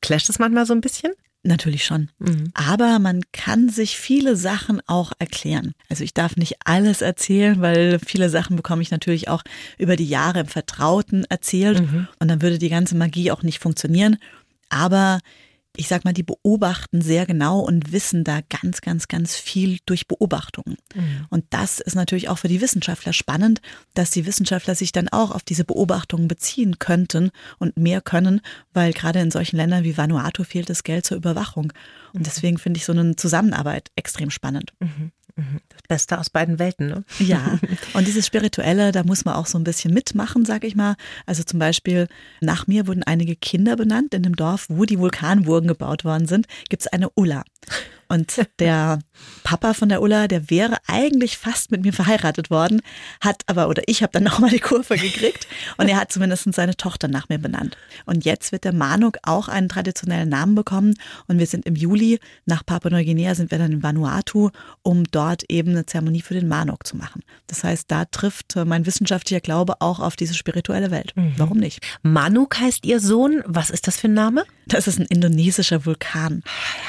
Clasht 0.00 0.28
das 0.28 0.38
manchmal 0.38 0.66
so 0.66 0.72
ein 0.72 0.80
bisschen? 0.80 1.12
Natürlich 1.42 1.84
schon. 1.84 2.10
Mhm. 2.18 2.52
Aber 2.54 2.98
man 2.98 3.22
kann 3.32 3.70
sich 3.70 3.96
viele 3.96 4.36
Sachen 4.36 4.82
auch 4.86 5.12
erklären. 5.18 5.72
Also 5.88 6.04
ich 6.04 6.12
darf 6.12 6.36
nicht 6.36 6.56
alles 6.64 7.00
erzählen, 7.00 7.60
weil 7.60 7.98
viele 7.98 8.28
Sachen 8.28 8.56
bekomme 8.56 8.82
ich 8.82 8.90
natürlich 8.90 9.28
auch 9.28 9.42
über 9.78 9.96
die 9.96 10.08
Jahre 10.08 10.40
im 10.40 10.46
Vertrauten 10.46 11.24
erzählt. 11.24 11.80
Mhm. 11.80 12.08
Und 12.18 12.28
dann 12.28 12.42
würde 12.42 12.58
die 12.58 12.68
ganze 12.68 12.94
Magie 12.94 13.30
auch 13.30 13.42
nicht 13.42 13.58
funktionieren. 13.58 14.18
Aber 14.68 15.20
ich 15.76 15.88
sag 15.88 16.04
mal, 16.04 16.12
die 16.12 16.22
beobachten 16.22 17.00
sehr 17.00 17.26
genau 17.26 17.60
und 17.60 17.92
wissen 17.92 18.24
da 18.24 18.40
ganz, 18.48 18.80
ganz, 18.80 19.08
ganz 19.08 19.36
viel 19.36 19.78
durch 19.86 20.08
Beobachtungen. 20.08 20.76
Mhm. 20.94 21.26
Und 21.30 21.44
das 21.50 21.80
ist 21.80 21.94
natürlich 21.94 22.28
auch 22.28 22.38
für 22.38 22.48
die 22.48 22.60
Wissenschaftler 22.60 23.12
spannend, 23.12 23.60
dass 23.94 24.10
die 24.10 24.26
Wissenschaftler 24.26 24.74
sich 24.74 24.92
dann 24.92 25.08
auch 25.08 25.30
auf 25.30 25.42
diese 25.42 25.64
Beobachtungen 25.64 26.28
beziehen 26.28 26.78
könnten 26.78 27.30
und 27.58 27.76
mehr 27.76 28.00
können, 28.00 28.40
weil 28.72 28.92
gerade 28.92 29.20
in 29.20 29.30
solchen 29.30 29.56
Ländern 29.56 29.84
wie 29.84 29.96
Vanuatu 29.96 30.44
fehlt 30.44 30.68
das 30.68 30.82
Geld 30.82 31.06
zur 31.06 31.16
Überwachung. 31.16 31.72
Und 32.12 32.20
mhm. 32.20 32.24
deswegen 32.24 32.58
finde 32.58 32.78
ich 32.78 32.84
so 32.84 32.92
eine 32.92 33.14
Zusammenarbeit 33.16 33.90
extrem 33.94 34.30
spannend. 34.30 34.72
Mhm. 34.80 35.12
Das 35.68 35.82
Beste 35.88 36.18
aus 36.18 36.30
beiden 36.30 36.58
Welten, 36.58 36.88
ne? 36.88 37.04
Ja. 37.18 37.58
Und 37.94 38.06
dieses 38.06 38.26
Spirituelle, 38.26 38.92
da 38.92 39.04
muss 39.04 39.24
man 39.24 39.34
auch 39.34 39.46
so 39.46 39.58
ein 39.58 39.64
bisschen 39.64 39.92
mitmachen, 39.92 40.44
sag 40.44 40.64
ich 40.64 40.76
mal. 40.76 40.96
Also 41.26 41.42
zum 41.42 41.58
Beispiel, 41.58 42.08
nach 42.40 42.66
mir 42.66 42.86
wurden 42.86 43.02
einige 43.02 43.36
Kinder 43.36 43.76
benannt 43.76 44.14
in 44.14 44.22
dem 44.22 44.36
Dorf, 44.36 44.66
wo 44.68 44.84
die 44.84 44.98
Vulkanburgen 44.98 45.68
gebaut 45.68 46.04
worden 46.04 46.26
sind, 46.26 46.46
gibt 46.68 46.82
es 46.82 46.88
eine 46.88 47.10
Ulla. 47.10 47.44
Und 48.10 48.44
der 48.58 48.98
Papa 49.44 49.72
von 49.72 49.88
der 49.88 50.02
Ulla, 50.02 50.26
der 50.26 50.50
wäre 50.50 50.78
eigentlich 50.88 51.38
fast 51.38 51.70
mit 51.70 51.84
mir 51.84 51.92
verheiratet 51.92 52.50
worden, 52.50 52.82
hat 53.20 53.44
aber, 53.46 53.68
oder 53.68 53.84
ich 53.86 54.02
habe 54.02 54.10
dann 54.10 54.24
nochmal 54.30 54.50
die 54.50 54.58
Kurve 54.58 54.96
gekriegt 54.96 55.46
und 55.76 55.88
er 55.88 55.96
hat 55.96 56.10
zumindest 56.10 56.52
seine 56.52 56.76
Tochter 56.76 57.06
nach 57.06 57.28
mir 57.28 57.38
benannt. 57.38 57.76
Und 58.06 58.24
jetzt 58.24 58.50
wird 58.50 58.64
der 58.64 58.72
Manuk 58.72 59.18
auch 59.22 59.46
einen 59.46 59.68
traditionellen 59.68 60.28
Namen 60.28 60.56
bekommen 60.56 60.94
und 61.28 61.38
wir 61.38 61.46
sind 61.46 61.66
im 61.66 61.76
Juli 61.76 62.18
nach 62.46 62.66
Papua-Neuguinea, 62.66 63.36
sind 63.36 63.52
wir 63.52 63.58
dann 63.58 63.70
in 63.70 63.82
Vanuatu, 63.84 64.50
um 64.82 65.04
dort 65.04 65.44
eben 65.48 65.70
eine 65.70 65.86
Zeremonie 65.86 66.22
für 66.22 66.34
den 66.34 66.48
Manuk 66.48 66.88
zu 66.88 66.96
machen. 66.96 67.22
Das 67.46 67.62
heißt, 67.62 67.84
da 67.92 68.06
trifft 68.06 68.56
mein 68.56 68.86
wissenschaftlicher 68.86 69.40
Glaube 69.40 69.80
auch 69.80 70.00
auf 70.00 70.16
diese 70.16 70.34
spirituelle 70.34 70.90
Welt. 70.90 71.12
Mhm. 71.14 71.34
Warum 71.36 71.58
nicht? 71.58 71.86
Manuk 72.02 72.58
heißt 72.58 72.84
Ihr 72.86 72.98
Sohn. 72.98 73.44
Was 73.46 73.70
ist 73.70 73.86
das 73.86 73.98
für 73.98 74.08
ein 74.08 74.14
Name? 74.14 74.44
Das 74.70 74.86
ist 74.86 75.00
ein 75.00 75.06
indonesischer 75.06 75.84
Vulkan. 75.84 76.44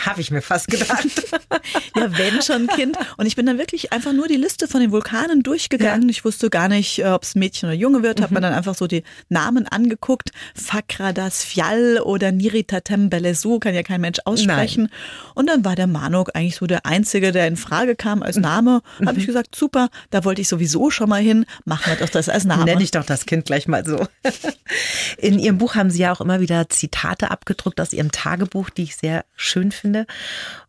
Habe 0.05 0.21
ich 0.21 0.29
mir 0.29 0.43
fast 0.43 0.67
gedacht. 0.67 1.07
ja, 1.95 2.17
wenn 2.17 2.41
schon 2.43 2.67
Kind. 2.67 2.95
Und 3.17 3.25
ich 3.25 3.35
bin 3.35 3.47
dann 3.47 3.57
wirklich 3.57 3.91
einfach 3.91 4.13
nur 4.13 4.27
die 4.27 4.35
Liste 4.35 4.67
von 4.67 4.81
den 4.81 4.91
Vulkanen 4.91 5.41
durchgegangen. 5.41 6.03
Ja. 6.03 6.09
Ich 6.09 6.23
wusste 6.23 6.51
gar 6.51 6.67
nicht, 6.67 6.99
äh, 6.99 7.05
ob 7.05 7.23
es 7.23 7.33
Mädchen 7.33 7.69
oder 7.69 7.75
Junge 7.75 8.03
wird. 8.03 8.19
Mhm. 8.19 8.23
Habe 8.23 8.33
mir 8.35 8.41
dann 8.41 8.53
einfach 8.53 8.75
so 8.75 8.85
die 8.85 9.03
Namen 9.29 9.67
angeguckt. 9.67 10.29
Fakradas 10.53 11.43
Fjall 11.43 11.99
oder 12.03 12.31
Niritatem 12.31 13.09
Belesu 13.09 13.57
kann 13.57 13.73
ja 13.73 13.81
kein 13.81 14.01
Mensch 14.01 14.19
aussprechen. 14.25 14.83
Nein. 14.83 15.33
Und 15.33 15.47
dann 15.47 15.65
war 15.65 15.75
der 15.75 15.87
Manok 15.87 16.35
eigentlich 16.35 16.57
so 16.57 16.67
der 16.67 16.85
Einzige, 16.85 17.31
der 17.31 17.47
in 17.47 17.57
Frage 17.57 17.95
kam 17.95 18.21
als 18.21 18.37
Name. 18.37 18.81
Mhm. 18.99 19.07
Habe 19.07 19.19
ich 19.19 19.25
gesagt, 19.25 19.55
super, 19.55 19.89
da 20.11 20.23
wollte 20.23 20.41
ich 20.41 20.47
sowieso 20.47 20.91
schon 20.91 21.09
mal 21.09 21.21
hin. 21.21 21.45
Machen 21.65 21.91
wir 21.91 21.95
doch 21.95 22.09
das 22.09 22.29
als 22.29 22.45
Name. 22.45 22.65
Nenne 22.65 22.83
ich 22.83 22.91
doch 22.91 23.05
das 23.05 23.25
Kind 23.25 23.45
gleich 23.45 23.67
mal 23.67 23.83
so. 23.83 24.05
In 25.17 25.39
Ihrem 25.39 25.57
Buch 25.57 25.73
haben 25.73 25.89
Sie 25.89 26.01
ja 26.01 26.13
auch 26.13 26.21
immer 26.21 26.41
wieder 26.41 26.69
Zitate 26.69 27.31
abgedruckt 27.31 27.70
aus 27.79 27.93
Ihrem 27.93 28.11
Tagebuch, 28.11 28.69
die 28.69 28.83
ich 28.83 28.95
sehr 28.95 29.25
schön 29.35 29.71
finde. 29.71 30.05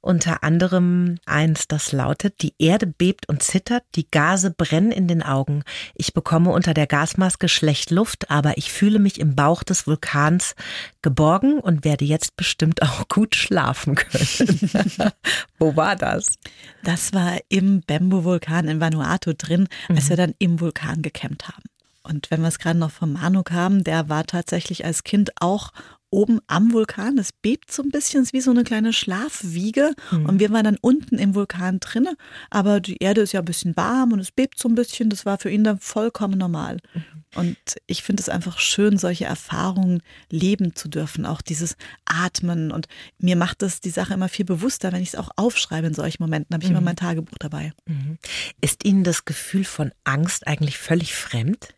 Unter 0.01 0.43
anderem 0.43 1.19
eins, 1.27 1.67
das 1.69 1.93
lautet, 1.93 2.43
die 2.43 2.55
Erde 2.59 2.87
bebt 2.87 3.29
und 3.29 3.43
zittert, 3.43 3.85
die 3.95 4.11
Gase 4.11 4.51
brennen 4.51 4.93
in 4.93 5.09
den 5.09 5.23
Augen. 5.23 5.63
Ich 5.95 6.15
bekomme 6.15 6.51
unter 6.51 6.75
der 6.75 6.87
Gasmaske 6.87 7.49
schlecht 7.49 7.91
Luft, 7.91 8.31
aber 8.31 8.59
ich 8.59 8.73
fühle 8.73 8.99
mich 8.99 9.19
im 9.19 9.35
Bauch 9.35 9.63
des 9.63 9.87
Vulkans 9.87 10.55
geborgen 11.03 11.59
und 11.59 11.85
werde 11.85 12.05
jetzt 12.05 12.37
bestimmt 12.37 12.83
auch 12.83 13.09
gut 13.09 13.35
schlafen 13.35 13.95
können. 13.95 14.71
Wo 15.59 15.77
war 15.77 15.97
das? 15.97 16.39
Das 16.85 17.13
war 17.13 17.39
im 17.49 17.81
Bembo-Vulkan 17.81 18.69
in 18.69 18.81
Vanuatu 18.81 19.33
drin, 19.35 19.69
als 19.89 20.05
mhm. 20.05 20.09
wir 20.09 20.17
dann 20.17 20.35
im 20.39 20.61
Vulkan 20.61 21.03
gecampt 21.03 21.49
haben. 21.49 21.63
Und 22.03 22.31
wenn 22.31 22.41
wir 22.41 22.49
es 22.49 22.59
gerade 22.59 22.79
noch 22.79 22.91
vom 22.91 23.13
Manuk 23.13 23.53
haben, 23.53 23.85
der 23.85 24.09
war 24.09 24.25
tatsächlich 24.25 24.85
als 24.85 25.05
Kind 25.05 25.31
auch 25.41 25.73
oben 26.13 26.41
am 26.47 26.73
Vulkan. 26.73 27.19
Es 27.19 27.33
bebt 27.33 27.73
so 27.73 27.83
ein 27.83 27.91
bisschen, 27.91 28.23
ist 28.23 28.33
wie 28.33 28.41
so 28.41 28.51
eine 28.51 28.65
kleine 28.65 28.93
Schlafwiege. 28.93 29.95
Mhm. 30.11 30.27
Und 30.27 30.41
wir 30.41 30.51
waren 30.51 30.65
dann 30.65 30.79
unten 30.81 31.19
im 31.19 31.35
Vulkan 31.35 31.81
drinne. 31.81 32.17
Aber 32.51 32.81
die 32.81 32.99
Erde 32.99 33.23
ist 33.23 33.33
ja 33.33 33.41
ein 33.41 33.47
bisschen 33.47 33.77
warm 33.77 34.13
und 34.13 34.21
es 34.21 34.31
bebt 34.31 34.59
so 34.59 34.69
ein 34.69 34.75
bisschen. 34.75 35.11
Das 35.11 35.27
war 35.27 35.39
für 35.39 35.51
ihn 35.51 35.65
dann 35.65 35.81
vollkommen 35.81 36.39
normal. 36.39 36.79
Mhm. 36.95 37.03
Und 37.35 37.57
ich 37.87 38.03
finde 38.03 38.21
es 38.21 38.29
einfach 38.29 38.59
schön, 38.59 38.99
solche 38.99 39.25
Erfahrungen 39.25 40.03
leben 40.31 40.77
zu 40.77 40.89
dürfen. 40.89 41.25
Auch 41.25 41.41
dieses 41.41 41.77
Atmen. 42.05 42.71
Und 42.71 42.89
mir 43.19 43.37
macht 43.37 43.63
das 43.63 43.81
die 43.81 43.91
Sache 43.91 44.15
immer 44.15 44.29
viel 44.29 44.45
bewusster, 44.45 44.93
wenn 44.93 45.03
ich 45.03 45.09
es 45.09 45.17
auch 45.17 45.31
aufschreibe 45.37 45.87
in 45.87 45.95
solchen 45.95 46.23
Momenten. 46.23 46.55
habe 46.55 46.63
ich 46.63 46.71
mhm. 46.71 46.77
immer 46.77 46.85
mein 46.85 46.97
Tagebuch 46.97 47.39
dabei. 47.39 47.73
Mhm. 47.87 48.19
Ist 48.61 48.85
Ihnen 48.85 49.03
das 49.03 49.25
Gefühl 49.25 49.65
von 49.65 49.93
Angst 50.05 50.47
eigentlich 50.47 50.77
völlig 50.77 51.15
fremd? 51.15 51.75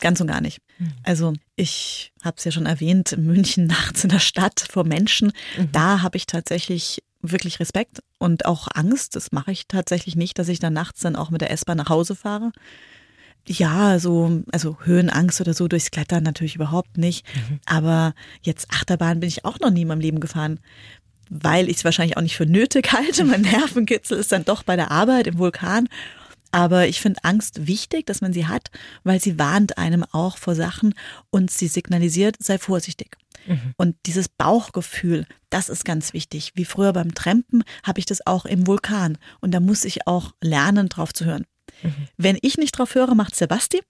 Ganz 0.00 0.20
und 0.20 0.26
gar 0.26 0.40
nicht. 0.40 0.60
Mhm. 0.78 0.92
Also 1.02 1.32
ich 1.56 2.12
habe 2.22 2.36
es 2.38 2.44
ja 2.44 2.50
schon 2.50 2.66
erwähnt, 2.66 3.12
in 3.12 3.24
München 3.26 3.66
nachts 3.66 4.04
in 4.04 4.10
der 4.10 4.20
Stadt 4.20 4.66
vor 4.70 4.84
Menschen, 4.84 5.32
mhm. 5.58 5.72
da 5.72 6.02
habe 6.02 6.16
ich 6.16 6.26
tatsächlich 6.26 7.02
wirklich 7.22 7.60
Respekt 7.60 8.00
und 8.18 8.46
auch 8.46 8.68
Angst. 8.72 9.16
Das 9.16 9.32
mache 9.32 9.52
ich 9.52 9.66
tatsächlich 9.66 10.16
nicht, 10.16 10.38
dass 10.38 10.48
ich 10.48 10.58
dann 10.58 10.72
nachts 10.72 11.00
dann 11.00 11.16
auch 11.16 11.30
mit 11.30 11.40
der 11.40 11.50
S-Bahn 11.50 11.78
nach 11.78 11.88
Hause 11.88 12.14
fahre. 12.14 12.52
Ja, 13.48 13.98
so, 14.00 14.42
also 14.50 14.76
Höhenangst 14.82 15.40
oder 15.40 15.54
so 15.54 15.68
durchs 15.68 15.90
Klettern 15.92 16.24
natürlich 16.24 16.56
überhaupt 16.56 16.98
nicht. 16.98 17.24
Mhm. 17.34 17.60
Aber 17.64 18.14
jetzt 18.42 18.70
Achterbahn 18.70 19.20
bin 19.20 19.28
ich 19.28 19.44
auch 19.44 19.60
noch 19.60 19.70
nie 19.70 19.82
in 19.82 19.88
meinem 19.88 20.00
Leben 20.00 20.20
gefahren, 20.20 20.58
weil 21.30 21.68
ich 21.68 21.78
es 21.78 21.84
wahrscheinlich 21.84 22.16
auch 22.16 22.22
nicht 22.22 22.36
für 22.36 22.46
nötig 22.46 22.92
halte. 22.92 23.24
Mein 23.24 23.42
Nervenkitzel 23.42 24.18
ist 24.18 24.32
dann 24.32 24.44
doch 24.44 24.62
bei 24.62 24.76
der 24.76 24.90
Arbeit 24.90 25.26
im 25.26 25.38
Vulkan. 25.38 25.88
Aber 26.56 26.88
ich 26.88 27.02
finde 27.02 27.22
Angst 27.22 27.66
wichtig, 27.66 28.06
dass 28.06 28.22
man 28.22 28.32
sie 28.32 28.46
hat, 28.46 28.70
weil 29.04 29.20
sie 29.20 29.38
warnt 29.38 29.76
einem 29.76 30.04
auch 30.04 30.38
vor 30.38 30.54
Sachen 30.54 30.94
und 31.28 31.50
sie 31.50 31.68
signalisiert, 31.68 32.36
sei 32.38 32.56
vorsichtig. 32.56 33.18
Mhm. 33.46 33.74
Und 33.76 33.94
dieses 34.06 34.30
Bauchgefühl, 34.30 35.26
das 35.50 35.68
ist 35.68 35.84
ganz 35.84 36.14
wichtig. 36.14 36.52
Wie 36.54 36.64
früher 36.64 36.94
beim 36.94 37.14
Trampen 37.14 37.62
habe 37.82 37.98
ich 37.98 38.06
das 38.06 38.26
auch 38.26 38.46
im 38.46 38.66
Vulkan. 38.66 39.18
Und 39.42 39.50
da 39.50 39.60
muss 39.60 39.84
ich 39.84 40.06
auch 40.06 40.32
lernen, 40.40 40.88
drauf 40.88 41.12
zu 41.12 41.26
hören. 41.26 41.44
Wenn 42.16 42.38
ich 42.40 42.56
nicht 42.56 42.78
drauf 42.78 42.94
höre, 42.94 43.14
macht 43.14 43.36
Sebasti. 43.36 43.82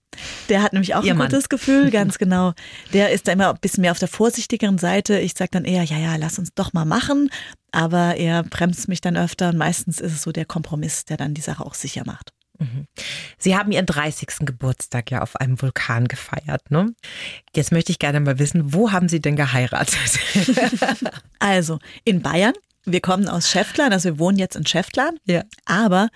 Der 0.49 0.61
hat 0.61 0.73
nämlich 0.73 0.93
auch 0.93 1.05
Ihr 1.05 1.13
ein 1.13 1.17
Mann. 1.17 1.29
gutes 1.29 1.47
Gefühl, 1.47 1.89
ganz 1.91 2.17
genau. 2.17 2.51
Der 2.91 3.11
ist 3.11 3.29
da 3.29 3.31
immer 3.31 3.51
ein 3.51 3.59
bisschen 3.61 3.79
mehr 3.79 3.91
auf 3.91 3.99
der 3.99 4.09
vorsichtigeren 4.09 4.77
Seite. 4.77 5.19
Ich 5.19 5.35
sage 5.37 5.51
dann 5.51 5.63
eher, 5.63 5.83
ja, 5.83 5.97
ja, 5.97 6.17
lass 6.17 6.37
uns 6.37 6.53
doch 6.53 6.73
mal 6.73 6.83
machen. 6.83 7.29
Aber 7.71 8.17
er 8.17 8.43
bremst 8.43 8.89
mich 8.89 8.99
dann 8.99 9.15
öfter 9.15 9.49
und 9.49 9.57
meistens 9.57 10.01
ist 10.01 10.11
es 10.11 10.23
so 10.23 10.33
der 10.33 10.43
Kompromiss, 10.43 11.05
der 11.05 11.15
dann 11.15 11.33
die 11.33 11.41
Sache 11.41 11.65
auch 11.65 11.75
sicher 11.75 12.03
macht. 12.05 12.33
Sie 13.37 13.55
haben 13.55 13.71
Ihren 13.71 13.85
30. 13.85 14.27
Geburtstag 14.41 15.11
ja 15.11 15.21
auf 15.21 15.35
einem 15.35 15.61
Vulkan 15.61 16.07
gefeiert, 16.07 16.69
ne? 16.71 16.93
Jetzt 17.55 17.71
möchte 17.71 17.91
ich 17.91 17.99
gerne 17.99 18.19
mal 18.19 18.39
wissen, 18.39 18.73
wo 18.73 18.91
haben 18.91 19.09
Sie 19.09 19.21
denn 19.21 19.35
geheiratet? 19.35 19.97
Also 21.39 21.79
in 22.03 22.21
Bayern. 22.21 22.53
Wir 22.85 23.01
kommen 23.01 23.27
aus 23.27 23.49
Schäftlern, 23.49 23.91
also 23.91 24.09
wir 24.09 24.19
wohnen 24.19 24.39
jetzt 24.39 24.55
in 24.55 24.65
Schäftlern. 24.65 25.17
Ja. 25.25 25.43
Aber 25.65 26.07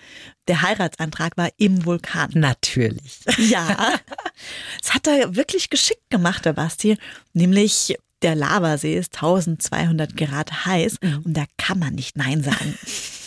der 0.47 0.61
Heiratsantrag 0.61 1.35
war 1.35 1.49
im 1.57 1.85
Vulkan. 1.85 2.31
Natürlich. 2.33 3.19
Ja, 3.37 3.77
das 4.81 4.93
hat 4.93 5.05
er 5.05 5.35
wirklich 5.35 5.69
geschickt 5.69 6.09
gemacht, 6.09 6.45
der 6.45 6.53
Basti. 6.53 6.97
Nämlich 7.33 7.97
der 8.21 8.35
Lavasee 8.35 8.97
ist 8.97 9.15
1200 9.15 10.15
Grad 10.15 10.65
heiß 10.65 10.97
und 11.25 11.35
da 11.35 11.43
kann 11.57 11.79
man 11.79 11.93
nicht 11.93 12.15
Nein 12.15 12.43
sagen. 12.43 12.77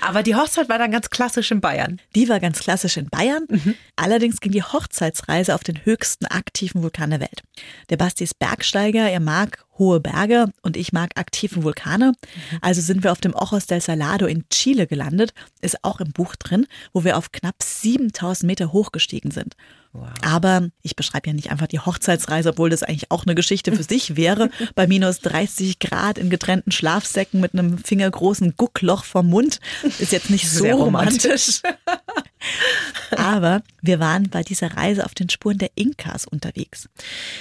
Aber 0.00 0.22
die 0.22 0.34
Hochzeit 0.34 0.68
war 0.68 0.78
dann 0.78 0.90
ganz 0.90 1.10
klassisch 1.10 1.50
in 1.50 1.60
Bayern. 1.60 2.00
Die 2.14 2.28
war 2.28 2.40
ganz 2.40 2.60
klassisch 2.60 2.96
in 2.96 3.08
Bayern. 3.08 3.46
Allerdings 3.96 4.40
ging 4.40 4.52
die 4.52 4.62
Hochzeitsreise 4.62 5.54
auf 5.54 5.64
den 5.64 5.84
höchsten 5.84 6.26
aktiven 6.26 6.82
Vulkan 6.82 7.10
der 7.10 7.20
Welt. 7.20 7.42
Der 7.90 7.96
Basti 7.96 8.24
ist 8.24 8.38
Bergsteiger, 8.38 9.08
er 9.08 9.20
mag 9.20 9.64
hohe 9.78 10.00
Berge 10.00 10.46
und 10.62 10.76
ich 10.76 10.92
mag 10.92 11.10
aktive 11.16 11.62
Vulkane. 11.62 12.12
Also 12.60 12.80
sind 12.80 13.02
wir 13.02 13.12
auf 13.12 13.20
dem 13.20 13.34
Ojos 13.34 13.66
del 13.66 13.80
Salado 13.80 14.26
in 14.26 14.44
Chile 14.48 14.86
gelandet, 14.86 15.32
ist 15.60 15.82
auch 15.82 16.00
im 16.00 16.12
Buch 16.12 16.36
drin, 16.36 16.66
wo 16.92 17.04
wir 17.04 17.16
auf 17.16 17.32
knapp 17.32 17.62
7000 17.62 18.46
Meter 18.46 18.72
hochgestiegen 18.72 19.30
sind. 19.30 19.56
Aber 20.22 20.68
ich 20.82 20.96
beschreibe 20.96 21.28
ja 21.28 21.32
nicht 21.34 21.50
einfach 21.50 21.66
die 21.66 21.78
Hochzeitsreise, 21.78 22.50
obwohl 22.50 22.70
das 22.70 22.82
eigentlich 22.82 23.10
auch 23.10 23.24
eine 23.24 23.34
Geschichte 23.34 23.72
für 23.72 23.82
sich 23.82 24.16
wäre. 24.16 24.50
Bei 24.74 24.86
minus 24.86 25.20
30 25.20 25.78
Grad 25.78 26.18
in 26.18 26.30
getrennten 26.30 26.72
Schlafsäcken 26.72 27.40
mit 27.40 27.54
einem 27.54 27.78
fingergroßen 27.78 28.54
Guckloch 28.56 29.04
vom 29.04 29.28
Mund. 29.28 29.60
Ist 29.98 30.12
jetzt 30.12 30.30
nicht 30.30 30.50
so 30.50 30.64
Sehr 30.64 30.74
romantisch. 30.74 31.60
Aber 33.16 33.62
wir 33.80 34.00
waren 34.00 34.28
bei 34.28 34.42
dieser 34.42 34.76
Reise 34.76 35.04
auf 35.04 35.14
den 35.14 35.30
Spuren 35.30 35.58
der 35.58 35.70
Inkas 35.76 36.26
unterwegs. 36.26 36.88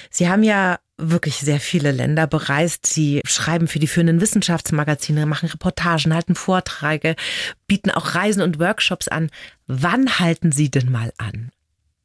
Sie 0.10 0.30
haben 0.30 0.44
ja 0.44 0.80
wirklich 0.98 1.38
sehr 1.38 1.60
viele 1.60 1.92
Länder 1.92 2.28
bereist. 2.28 2.86
Sie 2.86 3.22
schreiben 3.26 3.68
für 3.68 3.80
die 3.80 3.88
führenden 3.88 4.22
Wissenschaftsmagazine, 4.22 5.26
machen 5.26 5.50
Reportagen, 5.50 6.14
halten 6.14 6.36
Vorträge, 6.36 7.16
bieten 7.68 7.92
auch 7.92 8.16
Reisen 8.16 8.42
und 8.42 8.60
Workshops 8.60 9.08
an. 9.08 9.30
Wann 9.68 10.20
halten 10.20 10.52
Sie 10.52 10.70
denn 10.70 10.92
mal 10.92 11.12
an? 11.18 11.52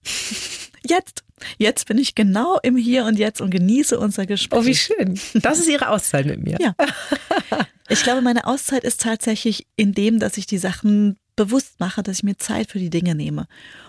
Jetzt, 0.87 1.25
jetzt 1.59 1.87
bin 1.87 1.99
ich 1.99 2.14
genau 2.14 2.59
im 2.62 2.77
Hier 2.77 3.05
und 3.05 3.18
Jetzt 3.18 3.40
und 3.40 3.51
genieße 3.51 3.99
unser 3.99 4.27
Gespräch. 4.27 4.61
Oh, 4.61 4.64
wie 4.64 4.75
schön. 4.75 5.21
Das 5.35 5.59
ist 5.59 5.68
Ihre 5.68 5.90
Auszeit 5.90 6.25
mit 6.25 6.42
mir. 6.42 6.57
Ja. 6.61 6.75
Ich 7.90 8.03
glaube, 8.03 8.20
meine 8.20 8.46
Auszeit 8.46 8.85
ist 8.85 9.01
tatsächlich 9.01 9.66
in 9.77 9.92
dem, 9.92 10.18
dass 10.18 10.37
ich 10.37 10.46
die 10.46 10.59
Sachen 10.59 11.16
bewusst 11.37 11.79
mache, 11.81 12.03
dass 12.03 12.18
ich 12.18 12.22
mir 12.24 12.37
Zeit 12.37 12.70
für 12.70 12.79
die 12.79 12.90
Dinge 12.90 13.14
nehme. 13.14 13.46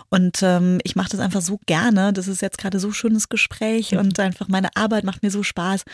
Und 0.08 0.38
ähm, 0.42 0.80
ich 0.84 0.96
mache 0.96 1.10
das 1.10 1.20
einfach 1.20 1.42
so 1.42 1.58
gerne. 1.66 2.12
Das 2.12 2.28
ist 2.28 2.40
jetzt 2.40 2.58
gerade 2.58 2.80
so 2.80 2.92
schönes 2.92 3.28
Gespräch 3.28 3.96
und 3.96 4.18
einfach 4.18 4.48
meine 4.48 4.74
Arbeit 4.76 5.04
macht 5.04 5.22
mir 5.22 5.30
so 5.30 5.42
Spaß 5.42 5.84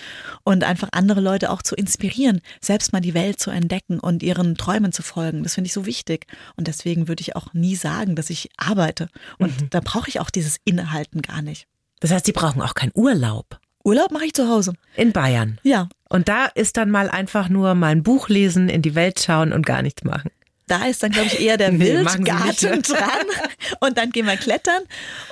und 0.44 0.64
einfach 0.64 0.90
andere 0.92 1.20
Leute 1.20 1.50
auch 1.50 1.62
zu 1.62 1.74
inspirieren, 1.74 2.42
selbst 2.60 2.92
mal 2.92 3.00
die 3.00 3.14
Welt 3.14 3.40
zu 3.40 3.50
entdecken 3.50 3.98
und 3.98 4.22
ihren 4.22 4.56
Träumen 4.56 4.92
zu 4.92 5.02
folgen. 5.02 5.42
Das 5.42 5.54
finde 5.54 5.66
ich 5.66 5.72
so 5.72 5.86
wichtig. 5.86 6.26
Und 6.56 6.68
deswegen 6.68 7.08
würde 7.08 7.22
ich 7.22 7.34
auch 7.34 7.54
nie 7.54 7.74
sagen, 7.74 8.14
dass 8.14 8.30
ich 8.30 8.50
arbeite. 8.56 9.08
Und 9.38 9.52
da 9.70 9.80
brauche 9.80 10.08
ich 10.08 10.20
auch 10.20 10.30
dieses 10.30 10.58
Innehalten 10.64 11.22
gar 11.22 11.42
nicht. 11.42 11.66
Das 12.00 12.10
heißt, 12.10 12.26
Sie 12.26 12.32
brauchen 12.32 12.60
auch 12.62 12.74
keinen 12.74 12.92
Urlaub 12.94 13.58
Urlaub 13.86 14.10
mache 14.10 14.24
ich 14.24 14.32
zu 14.32 14.48
Hause. 14.48 14.72
in 14.96 15.12
Bayern. 15.12 15.58
Ja, 15.62 15.88
Und 16.08 16.28
da 16.28 16.46
ist 16.46 16.76
dann 16.76 16.90
mal 16.90 17.08
einfach 17.08 17.48
nur 17.48 17.74
mal 17.76 17.92
ein 17.92 18.02
Buch 18.02 18.28
lesen, 18.28 18.68
in 18.68 18.82
die 18.82 18.96
Welt 18.96 19.20
schauen 19.20 19.52
und 19.52 19.64
gar 19.64 19.80
nichts 19.82 20.02
machen. 20.02 20.32
Da 20.68 20.84
ist 20.86 21.02
dann, 21.02 21.12
glaube 21.12 21.28
ich, 21.28 21.40
eher 21.40 21.56
der 21.56 21.70
Nee, 21.72 21.84
Wildgarten 21.94 22.82
dran. 22.82 23.26
Und 23.80 23.98
dann 23.98 24.10
gehen 24.10 24.26
wir 24.26 24.36
klettern 24.36 24.82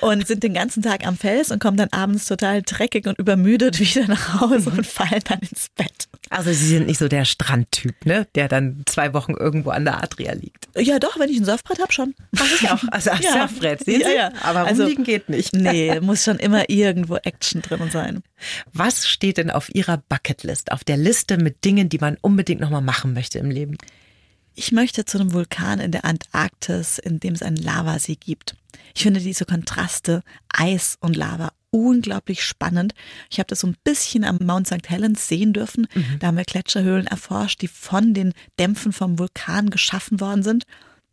und 0.01 0.25
sind 0.25 0.43
den 0.43 0.53
ganzen 0.53 0.81
Tag 0.81 1.05
am 1.05 1.17
Fels 1.17 1.51
und 1.51 1.59
kommen 1.59 1.75
dann 1.77 1.89
abends 1.91 2.25
total 2.25 2.61
dreckig 2.61 3.05
und 3.07 3.17
übermüdet 3.19 3.79
wieder 3.81 4.07
nach 4.07 4.39
Hause 4.39 4.69
und 4.69 4.87
fallen 4.87 5.21
dann 5.27 5.39
ins 5.39 5.67
Bett. 5.75 6.07
Also 6.29 6.51
Sie 6.51 6.67
sind 6.67 6.87
nicht 6.87 6.97
so 6.97 7.07
der 7.07 7.25
Strandtyp, 7.25 8.05
ne? 8.05 8.27
Der 8.33 8.47
dann 8.47 8.81
zwei 8.87 9.13
Wochen 9.13 9.33
irgendwo 9.33 9.69
an 9.71 9.85
der 9.85 10.01
Adria 10.03 10.33
liegt. 10.33 10.67
Ja, 10.75 10.99
doch, 10.99 11.19
wenn 11.19 11.29
ich 11.29 11.37
ein 11.37 11.45
Surfbrett 11.45 11.79
habe, 11.79 11.91
schon. 11.93 12.15
Ach, 12.37 12.45
ich 12.61 12.69
auch. 12.71 12.83
Also 12.91 13.11
ja. 13.11 13.19
Ja. 13.21 13.31
Surfbrett, 13.47 13.83
sehen 13.85 14.01
Ja, 14.01 14.07
Sie? 14.07 14.15
ja. 14.15 14.31
Aber 14.41 14.65
Also- 14.65 14.83
rumliegen 14.83 15.03
geht 15.03 15.29
nicht. 15.29 15.53
Nee, 15.53 15.99
muss 15.99 16.23
schon 16.23 16.37
immer 16.37 16.69
irgendwo 16.69 17.17
Action 17.17 17.61
drin 17.61 17.89
sein. 17.91 18.23
Was 18.73 19.07
steht 19.07 19.37
denn 19.37 19.51
auf 19.51 19.73
Ihrer 19.75 19.97
Bucketlist, 20.09 20.71
auf 20.71 20.83
der 20.83 20.97
Liste 20.97 21.37
mit 21.37 21.63
Dingen, 21.65 21.89
die 21.89 21.99
man 21.99 22.17
unbedingt 22.21 22.61
nochmal 22.61 22.81
machen 22.81 23.13
möchte 23.13 23.37
im 23.39 23.51
Leben? 23.51 23.77
Ich 24.57 24.71
möchte 24.71 25.03
zu 25.03 25.19
einem 25.19 25.33
Vulkan 25.33 25.79
in 25.79 25.91
der 25.91 26.05
Antarktis, 26.05 26.97
in 26.97 27.19
dem 27.19 27.33
es 27.33 27.43
einen 27.43 27.57
Lavasee 27.57 28.15
gibt. 28.15 28.55
Ich 28.95 29.03
finde 29.03 29.19
diese 29.19 29.45
Kontraste, 29.45 30.23
Eis 30.47 30.97
und 31.01 31.17
Lava, 31.17 31.51
unglaublich 31.71 32.41
spannend. 32.41 32.93
Ich 33.29 33.39
habe 33.39 33.47
das 33.47 33.59
so 33.59 33.67
ein 33.67 33.75
bisschen 33.83 34.23
am 34.23 34.39
Mount 34.41 34.67
St. 34.67 34.89
Helens 34.89 35.27
sehen 35.27 35.51
dürfen. 35.51 35.87
Da 36.19 36.27
haben 36.27 36.37
wir 36.37 36.45
Gletscherhöhlen 36.45 37.05
erforscht, 37.05 37.61
die 37.61 37.67
von 37.67 38.13
den 38.13 38.33
Dämpfen 38.57 38.93
vom 38.93 39.19
Vulkan 39.19 39.69
geschaffen 39.69 40.21
worden 40.21 40.43
sind. 40.43 40.63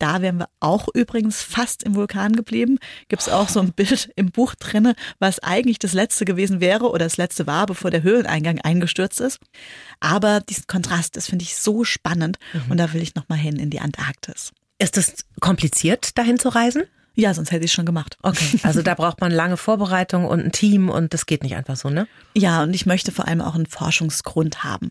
Da 0.03 0.21
wären 0.21 0.39
wir 0.39 0.49
auch 0.59 0.89
übrigens 0.95 1.43
fast 1.43 1.85
im 1.85 1.95
Vulkan 1.95 2.35
geblieben. 2.35 2.81
Gibt 3.07 3.23
es 3.23 3.29
auch 3.29 3.49
so 3.49 3.61
ein 3.61 3.73
Bild 3.77 4.11
im 4.17 4.33
Buch 4.33 4.57
drinne, 4.57 4.97
was 5.21 5.39
eigentlich 5.39 5.79
das 5.79 5.93
letzte 5.93 6.25
gewesen 6.25 6.61
wäre 6.61 6.91
oder 6.91 7.05
das 7.07 7.19
letzte 7.19 7.47
war, 7.47 7.67
bevor 7.67 7.93
der 7.93 8.03
Höhleneingang 8.03 8.61
eingestürzt 8.61 9.21
ist. 9.21 9.39
Aber 10.01 10.41
diesen 10.41 10.67
Kontrast, 10.67 11.17
das 11.17 11.29
finde 11.29 11.45
ich 11.45 11.57
so 11.57 11.85
spannend 11.85 12.39
und 12.69 12.79
da 12.79 12.93
will 12.93 13.01
ich 13.01 13.15
nochmal 13.15 13.39
hin 13.39 13.61
in 13.61 13.71
die 13.71 13.79
Antarktis. 13.79 14.51
Ist 14.81 14.99
es 14.99 15.25
kompliziert, 15.39 16.19
dahin 16.19 16.41
zu 16.41 16.49
reisen? 16.49 16.83
Ja, 17.15 17.35
sonst 17.35 17.51
hätte 17.53 17.65
ich 17.65 17.71
es 17.71 17.75
schon 17.75 17.87
gemacht. 17.87 18.17
Okay. 18.23 18.59
Also 18.63 18.81
da 18.83 18.95
braucht 18.95 19.21
man 19.21 19.33
lange 19.33 19.57
Vorbereitung 19.57 20.25
und 20.25 20.41
ein 20.41 20.53
Team 20.53 20.89
und 20.89 21.13
das 21.13 21.27
geht 21.27 21.43
nicht 21.43 21.57
einfach 21.57 21.77
so, 21.77 21.91
ne? 21.91 22.07
Ja, 22.35 22.63
und 22.63 22.75
ich 22.75 22.87
möchte 22.87 23.13
vor 23.13 23.27
allem 23.27 23.41
auch 23.41 23.55
einen 23.55 23.67
Forschungsgrund 23.67 24.65
haben. 24.65 24.91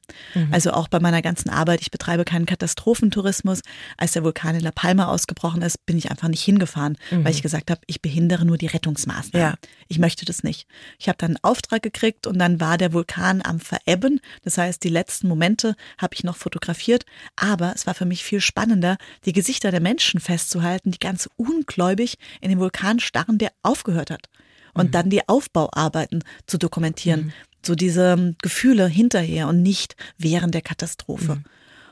Also 0.51 0.71
auch 0.71 0.88
bei 0.88 0.99
meiner 0.99 1.21
ganzen 1.21 1.49
Arbeit, 1.49 1.81
ich 1.81 1.89
betreibe 1.89 2.25
keinen 2.25 2.45
Katastrophentourismus. 2.45 3.62
Als 3.97 4.12
der 4.12 4.23
Vulkan 4.23 4.55
in 4.55 4.62
La 4.62 4.71
Palma 4.71 5.07
ausgebrochen 5.07 5.62
ist, 5.62 5.84
bin 5.86 5.97
ich 5.97 6.12
einfach 6.12 6.27
nicht 6.27 6.43
hingefahren, 6.43 6.97
weil 7.10 7.31
ich 7.31 7.41
gesagt 7.41 7.71
habe, 7.71 7.81
ich 7.88 8.01
behindere 8.01 8.45
nur 8.45 8.57
die 8.57 8.67
Rettungsmaßnahmen. 8.67 9.53
Ja. 9.53 9.55
Ich 9.88 9.99
möchte 9.99 10.25
das 10.25 10.43
nicht. 10.43 10.67
Ich 10.99 11.07
habe 11.07 11.17
dann 11.17 11.31
einen 11.31 11.43
Auftrag 11.43 11.81
gekriegt 11.81 12.27
und 12.27 12.38
dann 12.38 12.60
war 12.60 12.77
der 12.77 12.93
Vulkan 12.93 13.41
am 13.43 13.60
Verebben. 13.60 14.19
Das 14.43 14.57
heißt, 14.57 14.84
die 14.84 14.89
letzten 14.89 15.27
Momente 15.27 15.75
habe 15.97 16.13
ich 16.13 16.23
noch 16.23 16.36
fotografiert. 16.36 17.05
Aber 17.36 17.73
es 17.73 17.88
war 17.88 17.93
für 17.93 18.05
mich 18.05 18.23
viel 18.23 18.41
spannender, 18.41 18.97
die 19.25 19.34
Gesichter 19.34 19.71
der 19.71 19.81
Menschen 19.81 20.19
festzuhalten, 20.19 20.91
die 20.91 20.99
ganz 20.99 21.29
ungläubig 21.38 22.11
in 22.39 22.50
den 22.50 22.60
Vulkan 22.60 23.00
starren, 23.00 23.38
der 23.38 23.52
aufgehört 23.63 24.12
hat. 24.12 24.30
Und 24.74 24.95
dann 24.95 25.10
die 25.10 25.28
Aufbauarbeiten 25.28 26.24
zu 26.47 26.58
dokumentieren. 26.58 27.34
So 27.65 27.76
diese 27.76 28.13
ähm, 28.13 28.36
Gefühle 28.41 28.88
hinterher 28.88 29.47
und 29.50 29.62
nicht 29.62 29.95
während 30.17 30.54
der 30.56 30.62
Katastrophe. 30.62 31.43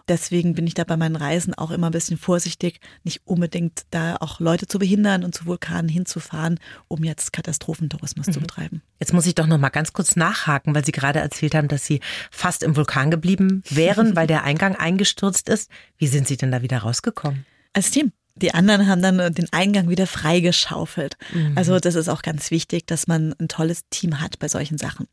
Deswegen 0.09 0.55
bin 0.55 0.65
ich 0.65 0.73
da 0.73 0.83
bei 0.85 0.97
meinen 0.97 1.15
Reisen 1.15 1.53
auch 1.53 1.69
immer 1.69 1.87
ein 1.87 1.93
bisschen 1.93 2.17
vorsichtig, 2.17 2.79
nicht 3.03 3.21
unbedingt 3.25 3.83
da 3.91 4.17
auch 4.19 4.39
Leute 4.39 4.65
zu 4.65 4.79
behindern 4.79 5.23
und 5.23 5.35
zu 5.35 5.45
Vulkanen 5.45 5.87
hinzufahren, 5.87 6.59
um 6.87 7.03
jetzt 7.03 7.31
Katastrophentourismus 7.31 8.25
zu 8.25 8.39
betreiben. 8.39 8.81
Jetzt 8.99 9.13
muss 9.13 9.27
ich 9.27 9.35
doch 9.35 9.45
noch 9.45 9.59
mal 9.59 9.69
ganz 9.69 9.93
kurz 9.93 10.15
nachhaken, 10.15 10.73
weil 10.73 10.83
Sie 10.83 10.91
gerade 10.91 11.19
erzählt 11.19 11.53
haben, 11.53 11.67
dass 11.67 11.85
Sie 11.85 12.01
fast 12.31 12.63
im 12.63 12.75
Vulkan 12.75 13.11
geblieben 13.11 13.61
wären, 13.69 14.15
weil 14.15 14.25
der 14.27 14.43
Eingang 14.43 14.75
eingestürzt 14.75 15.47
ist. 15.47 15.69
Wie 15.99 16.07
sind 16.07 16.27
Sie 16.27 16.37
denn 16.37 16.51
da 16.51 16.63
wieder 16.63 16.79
rausgekommen? 16.79 17.45
Als 17.73 17.91
Team. 17.91 18.11
Die 18.41 18.53
anderen 18.53 18.87
haben 18.87 19.01
dann 19.01 19.33
den 19.33 19.47
Eingang 19.51 19.89
wieder 19.89 20.07
freigeschaufelt. 20.07 21.17
Also 21.55 21.79
das 21.79 21.95
ist 21.95 22.09
auch 22.09 22.21
ganz 22.21 22.51
wichtig, 22.51 22.87
dass 22.87 23.07
man 23.07 23.33
ein 23.39 23.47
tolles 23.47 23.83
Team 23.89 24.21
hat 24.21 24.39
bei 24.39 24.47
solchen 24.47 24.77
Sachen. 24.77 25.07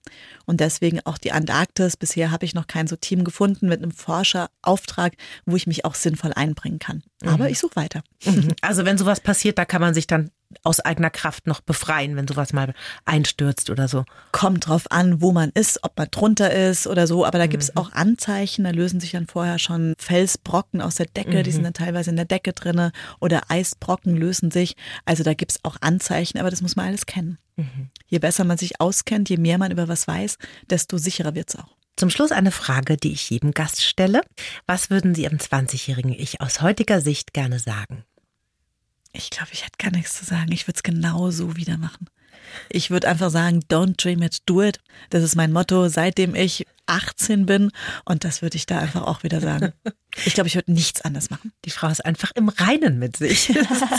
Und 0.45 0.61
deswegen 0.61 1.01
auch 1.05 1.19
die 1.19 1.33
Antarktis. 1.33 1.97
Bisher 1.97 2.31
habe 2.31 2.45
ich 2.45 2.55
noch 2.55 2.67
kein 2.67 2.87
so 2.87 2.97
Team 2.97 3.25
gefunden 3.25 3.69
mit 3.69 3.83
einem 3.83 3.91
Forscherauftrag, 3.91 5.15
wo 5.45 5.57
ich 5.57 5.67
mich 5.67 5.85
auch 5.85 5.95
sinnvoll 5.95 6.33
einbringen 6.35 6.79
kann. 6.79 7.03
Aber 7.25 7.51
ich 7.51 7.59
suche 7.59 7.77
weiter. 7.77 8.03
Also 8.61 8.85
wenn 8.85 8.99
sowas 8.99 9.21
passiert, 9.21 9.59
da 9.59 9.65
kann 9.65 9.81
man 9.81 9.95
sich 9.95 10.07
dann 10.07 10.31
aus 10.63 10.81
eigener 10.81 11.11
Kraft 11.11 11.47
noch 11.47 11.61
befreien, 11.61 12.17
wenn 12.17 12.29
sowas 12.29 12.53
mal 12.53 12.75
einstürzt 13.05 13.71
oder 13.71 13.89
so. 13.89 14.05
Kommt 14.33 14.69
drauf 14.69 14.91
an, 14.91 15.21
wo 15.21 15.33
man 15.33 15.51
ist, 15.51 15.83
ob 15.83 15.97
man 15.97 16.09
drunter 16.11 16.53
ist 16.53 16.87
oder 16.87 17.07
so. 17.07 17.25
Aber 17.25 17.39
da 17.39 17.47
gibt 17.47 17.63
es 17.63 17.77
auch 17.77 17.93
Anzeichen. 17.93 18.65
Da 18.65 18.71
lösen 18.71 19.01
sich 19.01 19.13
dann 19.13 19.27
vorher 19.27 19.59
schon 19.59 19.95
Felsbrocken 19.99 20.81
aus 20.81 20.97
der 20.97 21.07
Decke. 21.07 21.43
Die 21.43 21.53
sind 21.53 21.65
dann 21.65 21.75
teilweise 21.75 22.11
in 22.11 22.17
der 22.17 22.25
Decke 22.25 22.53
drinne. 22.53 22.93
Oder 23.21 23.51
Eisbrocken 23.51 24.17
lösen 24.17 24.51
sich. 24.51 24.77
Also 25.05 25.23
da 25.23 25.35
gibt 25.35 25.53
es 25.53 25.65
auch 25.65 25.77
Anzeichen, 25.81 26.39
aber 26.39 26.51
das 26.51 26.63
muss 26.63 26.77
man 26.77 26.87
alles 26.87 27.07
kennen. 27.07 27.39
Je 28.07 28.19
besser 28.19 28.45
man 28.45 28.59
sich 28.59 28.81
auskennt, 28.81 29.31
je 29.31 29.39
mehr 29.39 29.59
man 29.59 29.71
über 29.71 29.89
was 29.89 30.07
weiß, 30.07 30.37
desto 30.69 30.99
sicherer 30.99 31.35
wird's 31.35 31.57
auch. 31.57 31.77
Zum 31.97 32.11
Schluss 32.11 32.31
eine 32.31 32.51
Frage, 32.51 32.99
die 32.99 33.13
ich 33.13 33.31
jedem 33.31 33.53
Gast 33.53 33.83
stelle. 33.83 34.21
Was 34.67 34.91
würden 34.91 35.15
Sie 35.15 35.23
Ihrem 35.23 35.39
20-jährigen 35.39 36.13
Ich 36.13 36.43
aus 36.43 36.61
heutiger 36.61 37.01
Sicht 37.01 37.33
gerne 37.33 37.59
sagen? 37.59 38.05
Ich 39.17 39.31
glaube, 39.31 39.49
ich 39.53 39.65
hätte 39.65 39.79
gar 39.79 39.91
nichts 39.91 40.15
zu 40.15 40.25
sagen. 40.25 40.53
Ich 40.53 40.69
würde 40.69 40.77
es 40.77 40.83
genau 40.83 41.31
so 41.31 41.57
wieder 41.57 41.79
machen. 41.79 42.09
Ich 42.69 42.91
würde 42.91 43.09
einfach 43.09 43.31
sagen, 43.31 43.61
don't 43.71 44.03
dream 44.03 44.23
it, 44.23 44.39
do 44.47 44.63
it. 44.63 44.79
Das 45.11 45.23
ist 45.23 45.37
mein 45.37 45.53
Motto, 45.53 45.89
seitdem 45.89 46.35
ich 46.35 46.67
18 46.87 47.47
bin. 47.47 47.71
Und 48.05 48.25
das 48.25 48.43
würde 48.43 48.57
ich 48.57 48.67
da 48.67 48.79
einfach 48.79 49.03
auch 49.03 49.23
wieder 49.23 49.41
sagen. 49.41 49.73
Ich 50.25 50.35
glaube, 50.35 50.49
ich 50.49 50.55
würde 50.55 50.73
nichts 50.73 51.03
anders 51.03 51.31
machen. 51.31 51.53
Die 51.65 51.71
Frau 51.71 51.89
ist 51.89 52.05
einfach 52.05 52.31
im 52.35 52.49
Reinen 52.49 52.99
mit 52.99 53.17
sich. 53.17 53.53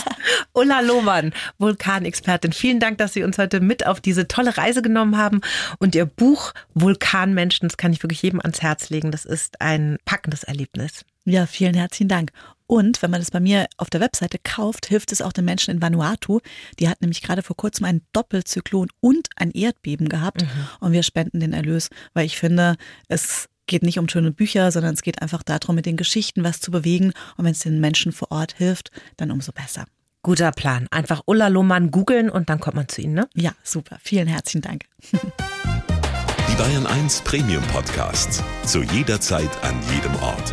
Ulla 0.52 0.80
Lohmann, 0.80 1.32
Vulkanexpertin. 1.58 2.52
Vielen 2.52 2.80
Dank, 2.80 2.98
dass 2.98 3.12
Sie 3.12 3.22
uns 3.22 3.38
heute 3.38 3.60
mit 3.60 3.86
auf 3.86 4.00
diese 4.00 4.26
tolle 4.26 4.56
Reise 4.56 4.82
genommen 4.82 5.16
haben. 5.16 5.40
Und 5.78 5.94
Ihr 5.94 6.06
Buch 6.06 6.54
Vulkanmenschen, 6.74 7.68
das 7.68 7.76
kann 7.76 7.92
ich 7.92 8.02
wirklich 8.02 8.22
jedem 8.22 8.40
ans 8.40 8.62
Herz 8.62 8.90
legen. 8.90 9.10
Das 9.10 9.24
ist 9.24 9.60
ein 9.60 9.98
packendes 10.04 10.44
Erlebnis. 10.44 11.04
Ja, 11.24 11.46
vielen 11.46 11.74
herzlichen 11.74 12.08
Dank. 12.08 12.32
Und 12.68 13.00
wenn 13.00 13.10
man 13.10 13.20
das 13.20 13.30
bei 13.30 13.40
mir 13.40 13.66
auf 13.78 13.88
der 13.88 14.00
Webseite 14.00 14.38
kauft, 14.44 14.86
hilft 14.86 15.10
es 15.10 15.22
auch 15.22 15.32
den 15.32 15.46
Menschen 15.46 15.70
in 15.70 15.82
Vanuatu. 15.82 16.40
Die 16.78 16.88
hat 16.88 17.00
nämlich 17.00 17.22
gerade 17.22 17.42
vor 17.42 17.56
kurzem 17.56 17.86
einen 17.86 18.02
Doppelzyklon 18.12 18.88
und 19.00 19.30
ein 19.36 19.50
Erdbeben 19.50 20.10
gehabt. 20.10 20.42
Mhm. 20.42 20.48
Und 20.80 20.92
wir 20.92 21.02
spenden 21.02 21.40
den 21.40 21.54
Erlös, 21.54 21.88
weil 22.12 22.26
ich 22.26 22.36
finde, 22.38 22.76
es 23.08 23.48
geht 23.66 23.82
nicht 23.82 23.98
um 23.98 24.08
schöne 24.08 24.32
Bücher, 24.32 24.70
sondern 24.70 24.92
es 24.92 25.02
geht 25.02 25.22
einfach 25.22 25.42
darum, 25.42 25.76
mit 25.76 25.86
den 25.86 25.96
Geschichten 25.96 26.44
was 26.44 26.60
zu 26.60 26.70
bewegen. 26.70 27.14
Und 27.38 27.46
wenn 27.46 27.52
es 27.52 27.60
den 27.60 27.80
Menschen 27.80 28.12
vor 28.12 28.30
Ort 28.30 28.54
hilft, 28.58 28.90
dann 29.16 29.30
umso 29.30 29.52
besser. 29.52 29.86
Guter 30.22 30.52
Plan. 30.52 30.88
Einfach 30.90 31.22
Ulla 31.24 31.48
Lohmann 31.48 31.90
googeln 31.90 32.28
und 32.28 32.50
dann 32.50 32.60
kommt 32.60 32.76
man 32.76 32.88
zu 32.88 33.00
Ihnen, 33.00 33.14
ne? 33.14 33.28
Ja, 33.34 33.52
super. 33.62 33.98
Vielen 34.02 34.28
herzlichen 34.28 34.60
Dank. 34.60 34.84
Die 35.10 36.56
Bayern 36.56 36.86
1 36.86 37.22
Premium 37.22 37.62
Podcasts. 37.68 38.42
Zu 38.66 38.82
jeder 38.82 39.20
Zeit, 39.22 39.50
an 39.62 39.74
jedem 39.94 40.14
Ort 40.16 40.52